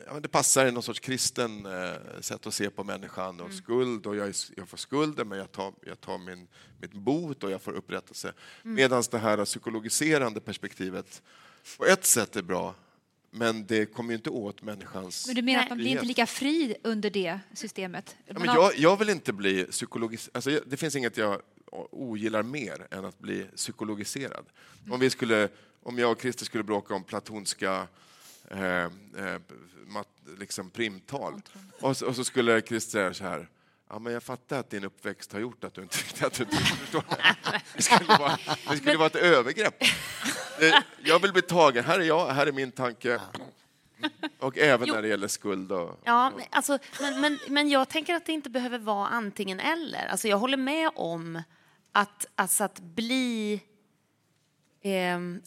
[0.06, 3.58] ja, det passar i någon sorts kristen eh, sätt att se på människan och mm.
[3.58, 6.48] skuld och jag, jag får skulden men jag tar, jag tar min,
[6.80, 8.32] mitt bot och jag får upprättelse.
[8.64, 8.74] Mm.
[8.74, 11.22] Medan det här psykologiserande perspektivet
[11.78, 12.74] på ett sätt är bra
[13.30, 16.26] men det kommer ju inte åt människans Men du menar att man blir inte lika
[16.26, 18.16] fri under det systemet?
[18.26, 20.36] Ja, men jag, jag vill inte bli psykologiserad.
[20.36, 21.42] Alltså, det finns inget jag
[21.90, 24.46] ogillar mer än att bli psykologiserad.
[24.80, 24.92] Mm.
[24.92, 25.48] Om, vi skulle,
[25.82, 27.88] om jag och Christer skulle bråka om platonska
[28.51, 28.85] eh,
[29.24, 29.40] eh,
[29.86, 30.09] mat,
[30.39, 31.43] liksom primtal.
[31.81, 33.48] Och, och, så skulle Christer säga så här.
[33.89, 36.47] Ja, men jag fattar att din uppväxt har gjort att du inte riktigt att du
[36.47, 37.05] förstår.
[37.77, 38.39] Det skulle vara,
[38.70, 39.85] det skulle vara ett övergrepp.
[40.98, 41.85] Jag vill bli tagen.
[41.85, 43.20] Här är jag, här är min tanke.
[44.39, 44.94] Och även jo.
[44.94, 45.73] när det gäller skuld.
[45.73, 50.06] Och, ja, alltså, men, men, men jag tänker att det inte behöver vara antingen eller.
[50.06, 51.43] Alltså, jag håller med om
[51.93, 53.60] att, alltså, att bli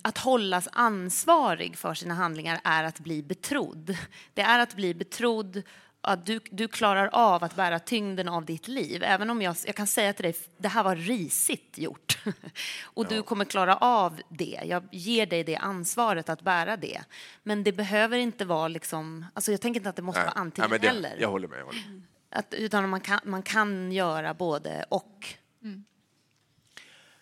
[0.02, 3.98] att hållas ansvarig för sina handlingar är att bli betrodd.
[4.34, 5.64] Det är att bli betrodd
[6.02, 9.03] att du, du klarar av att bära tyngden av ditt liv.
[9.03, 12.18] Även om jag, jag kan säga till dig, det här var risigt gjort.
[12.84, 13.10] Och ja.
[13.10, 14.60] du kommer klara av det.
[14.66, 17.02] Jag ger dig det ansvaret att bära det.
[17.44, 20.28] Men det behöver inte vara liksom, alltså jag tänker inte att det måste Nej.
[20.28, 21.18] vara antingen Nej, det, eller.
[21.20, 21.60] Jag håller med.
[21.60, 22.02] Jag håller med.
[22.32, 25.28] Att, utan man kan, man kan göra både och.
[25.64, 25.86] Mm.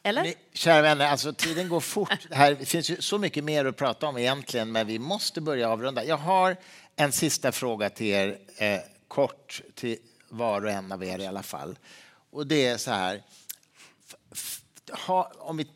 [0.07, 0.23] Eller?
[0.23, 2.27] Ni, kära vänner, alltså tiden går fort.
[2.29, 5.69] Det här finns ju så mycket mer att prata om egentligen, men vi måste börja
[5.69, 6.05] avrunda.
[6.05, 6.57] Jag har
[6.95, 9.97] en sista fråga till er, eh, kort till
[10.29, 11.77] var och en av er i alla fall.
[12.31, 13.23] Och det är så här,
[15.07, 15.67] ha, om vi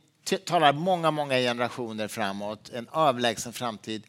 [0.46, 4.04] talar många, många generationer framåt, en avlägsen framtid,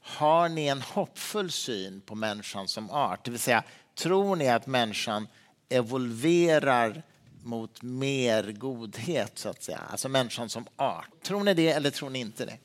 [0.00, 3.24] har ni en hoppfull syn på människan som art?
[3.24, 3.62] Det vill säga,
[3.94, 5.28] tror ni att människan
[5.68, 7.02] evolverar
[7.42, 9.78] mot mer godhet, så att säga.
[9.78, 11.22] Alltså människan som art.
[11.22, 12.58] Tror ni det eller tror ni inte det?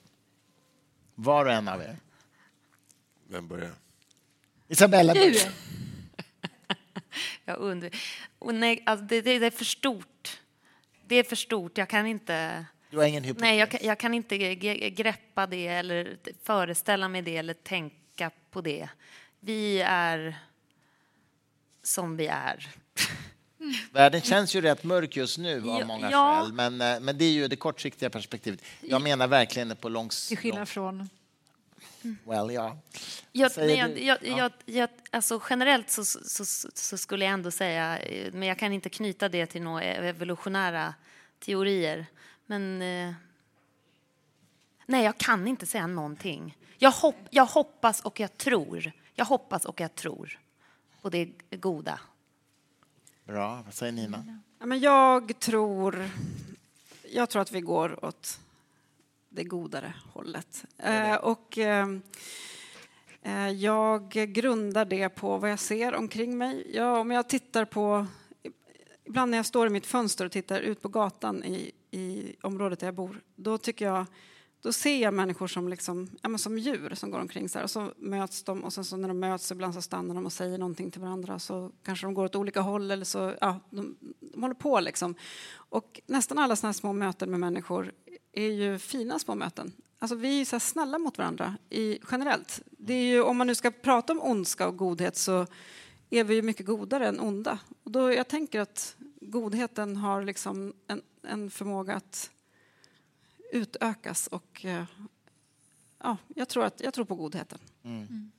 [1.15, 1.97] Var och en av er.
[3.27, 3.71] Vem börjar?
[4.67, 5.35] Isabella Du!
[7.45, 7.91] Jag undrar.
[8.39, 10.39] Och nej, alltså det, det, det, är för stort.
[11.05, 11.77] Det är för stort.
[11.77, 12.65] Jag kan inte...
[12.89, 13.41] Du har ingen hypotes?
[13.41, 14.55] Nej, jag, jag kan inte
[14.89, 18.89] greppa det eller föreställa mig det eller tänka på det.
[19.39, 20.37] Vi är
[21.83, 22.69] som vi är.
[23.91, 26.41] Världen känns ju rätt mörk just nu av många ja.
[26.43, 28.61] skäl, men, eh, men det är ju det kortsiktiga perspektivet.
[28.81, 30.27] Jag menar verkligen på långs...
[30.27, 31.09] Till skillnad från...
[32.01, 32.77] Well, ja.
[33.31, 34.49] Jag, jag, jag, ja.
[34.65, 38.89] jag, alltså generellt så, så, så, skulle jag ändå säga, eh, men jag kan inte
[38.89, 40.93] knyta det till några evolutionära
[41.39, 42.05] teorier.
[42.45, 43.13] Men eh,
[44.85, 46.57] nej, jag kan inte säga någonting.
[46.77, 48.91] Jag, hopp, jag hoppas och jag tror.
[49.15, 50.39] Jag hoppas och jag tror
[51.01, 51.99] på det goda
[53.27, 53.61] Bra.
[53.65, 54.39] Vad säger Nina?
[54.59, 56.09] Ja, men jag, tror,
[57.11, 58.39] jag tror att vi går åt
[59.29, 60.65] det godare hållet.
[60.77, 61.87] Eh, och, eh,
[63.27, 66.71] Eh, jag grundar det på vad jag ser omkring mig.
[66.73, 68.07] Ja, om jag tittar på...
[69.05, 72.79] Ibland när jag står i mitt fönster och tittar ut på gatan i, i området
[72.79, 74.05] där jag bor, då tycker jag
[74.61, 77.71] då ser jag människor som, liksom, ja, som djur som går omkring så här, och
[77.71, 80.57] så möts de och sen så när de möts ibland så stannar de och säger
[80.57, 84.41] någonting till varandra så kanske de går åt olika håll eller så, ja, de, de
[84.41, 85.15] håller på liksom.
[85.53, 87.91] Och nästan alla sådana små möten med människor
[88.33, 89.71] är ju fina små möten.
[89.99, 92.61] Alltså vi är så snälla mot varandra i, generellt.
[92.65, 95.47] Det är ju, om man nu ska prata om ondska och godhet så
[96.09, 97.59] är vi ju mycket godare än onda.
[97.83, 102.31] Och då, jag tänker att godheten har liksom en, en förmåga att
[103.51, 104.83] utökas och eh,
[106.03, 107.59] ja, jag, tror att, jag tror på godheten.
[107.83, 108.31] Mm.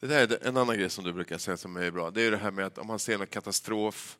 [0.00, 2.10] Det där är en annan grej som du brukar säga som är bra.
[2.10, 4.18] Det är det här med att om man ser en katastrof,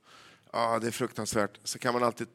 [0.52, 2.28] ja, det är fruktansvärt, så kan man alltid...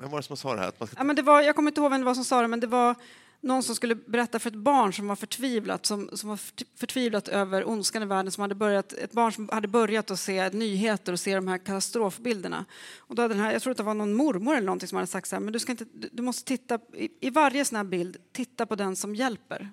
[0.00, 0.68] Vem var det som sa det här?
[0.68, 0.96] Att man ska...
[0.98, 2.60] ja, men det var, jag kommer inte ihåg vem det var som sa det, men
[2.60, 2.94] det var
[3.40, 6.38] någon som skulle berätta för ett barn som var förtvivlat, som, som var
[6.78, 10.50] förtvivlat över ondskan i världen, som hade börjat, ett barn som hade börjat att se
[10.50, 12.64] nyheter och se de här katastrofbilderna.
[12.98, 14.96] Och då hade den här, jag tror att det var någon mormor eller någonting som
[14.96, 17.76] hade sagt så här, men du, ska inte, du måste titta, i, i varje sån
[17.76, 19.70] här bild, titta på den som hjälper.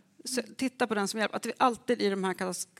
[0.57, 1.35] Titta på den som hjälper.
[1.35, 2.35] Att vi alltid i de här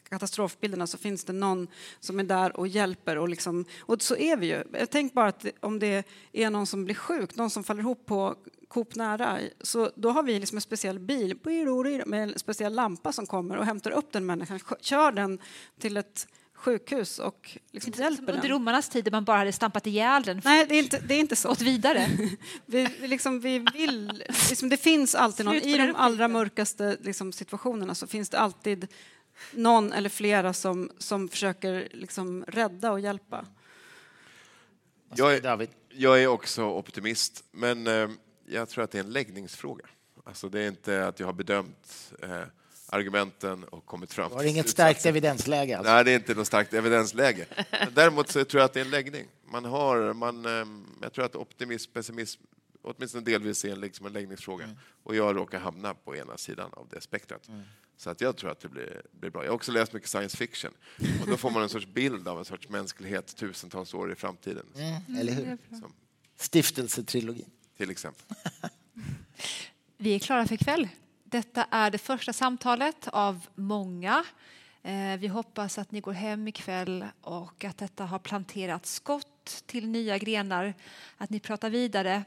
[0.10, 1.68] katastrofbilderna så finns det någon
[2.00, 3.18] som är där och hjälper.
[3.18, 4.64] Och, liksom, och så är vi ju.
[4.92, 8.36] Tänk bara att om det är någon som blir sjuk, någon som faller ihop på
[8.68, 11.38] Coop nära, så då har vi liksom en speciell bil
[12.06, 15.40] med en speciell lampa som kommer och hämtar upp den människan, kör den
[15.80, 18.36] till ett sjukhus och liksom hjälper den.
[18.36, 21.14] Under romarnas tid där man bara hade stampat ihjäl den Nej, det är inte, det
[21.14, 21.50] är inte så.
[21.50, 22.08] Gått vidare.
[22.66, 27.96] vi, liksom, vi vill, liksom, det finns alltid någon, i de allra mörkaste liksom, situationerna
[27.96, 28.88] så finns det alltid
[29.52, 33.46] någon eller flera som, som försöker liksom, rädda och hjälpa.
[35.16, 38.10] Jag är, jag är också optimist, men eh,
[38.46, 39.86] jag tror att det är en läggningsfråga.
[40.24, 42.42] Alltså det är inte att jag har bedömt eh,
[42.96, 44.38] argumenten och kommit fram till...
[44.38, 45.78] Har inget starkt evidensläge?
[45.78, 45.94] Alltså.
[45.94, 47.46] Nej, det är inte något starkt evidensläge.
[47.94, 49.28] Däremot så tror jag att det är en läggning.
[49.46, 50.66] Man har, man, eh,
[51.02, 52.42] jag tror att optimism, pessimism
[52.86, 54.64] åtminstone delvis är en, liksom en läggningsfråga.
[54.64, 54.78] Mm.
[55.04, 57.48] Och jag råkar hamna på ena sidan av det spektrat.
[57.48, 57.62] Mm.
[57.98, 59.44] Så att jag tror att det blir, blir, bra.
[59.44, 60.72] Jag har också läst mycket science fiction.
[61.22, 64.66] Och då får man en sorts bild av en sorts mänsklighet tusentals år i framtiden.
[64.76, 65.58] Mm, eller hur?
[65.80, 65.94] Som,
[66.38, 67.50] Stiftelsetrilogin.
[67.78, 68.26] Till exempel.
[69.98, 70.88] Vi är klara för ikväll.
[71.30, 74.24] Detta är det första samtalet av många.
[74.84, 79.88] Eh, vi hoppas att ni går hem ikväll och att detta har planterat skott till
[79.88, 80.74] nya grenar,
[81.18, 82.24] att ni pratar vidare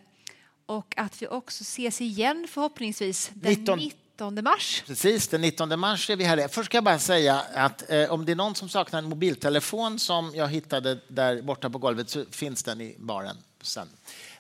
[0.66, 3.78] och att vi också ses igen förhoppningsvis den 19.
[3.78, 4.82] 19 mars.
[4.86, 6.48] Precis, den 19 mars är vi här.
[6.48, 9.98] Först ska jag bara säga att eh, om det är någon som saknar en mobiltelefon
[9.98, 13.88] som jag hittade där borta på golvet så finns den i baren sen.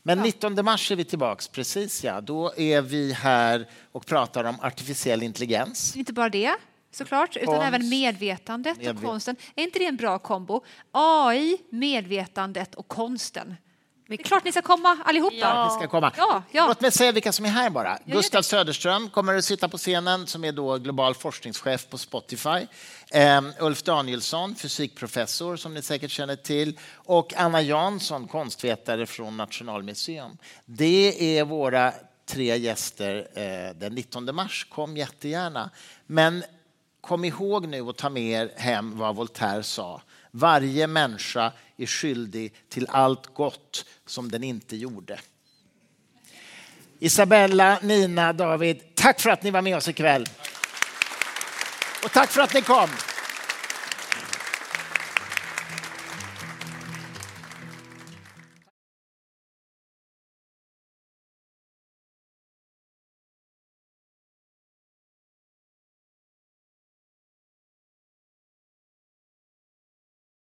[0.02, 2.20] Men 19 mars är vi tillbaks, precis ja.
[2.20, 5.96] Då är vi här och pratar om artificiell intelligens.
[5.96, 6.54] Inte bara det,
[6.92, 7.66] såklart, utan Konst.
[7.66, 9.36] även medvetandet Medvet och konsten.
[9.54, 10.64] Är inte det en bra kombo?
[10.92, 13.56] AI, medvetandet och konsten.
[14.08, 15.36] Det är klart ni ska komma allihopa.
[15.36, 15.64] Ja.
[15.64, 16.12] Ni ska komma.
[16.16, 16.66] Ja, ja.
[16.68, 17.98] Låt mig säga vilka som är här bara.
[18.04, 22.66] Gustav Söderström kommer att sitta på scenen som är då global forskningschef på Spotify.
[23.14, 26.78] Um, Ulf Danielsson, fysikprofessor som ni säkert känner till.
[26.94, 30.38] Och Anna Jansson, konstvetare från Nationalmuseum.
[30.64, 31.92] Det är våra
[32.26, 34.66] tre gäster eh, den 19 mars.
[34.70, 35.70] Kom jättegärna.
[36.06, 36.44] Men
[37.00, 40.02] kom ihåg nu att ta med er hem vad Voltaire sa.
[40.30, 45.20] Varje människa är skyldig till allt gott som den inte gjorde.
[46.98, 50.26] Isabella, Nina, David, tack för att ni var med oss ikväll.
[52.04, 52.88] Och tack för att ni kom.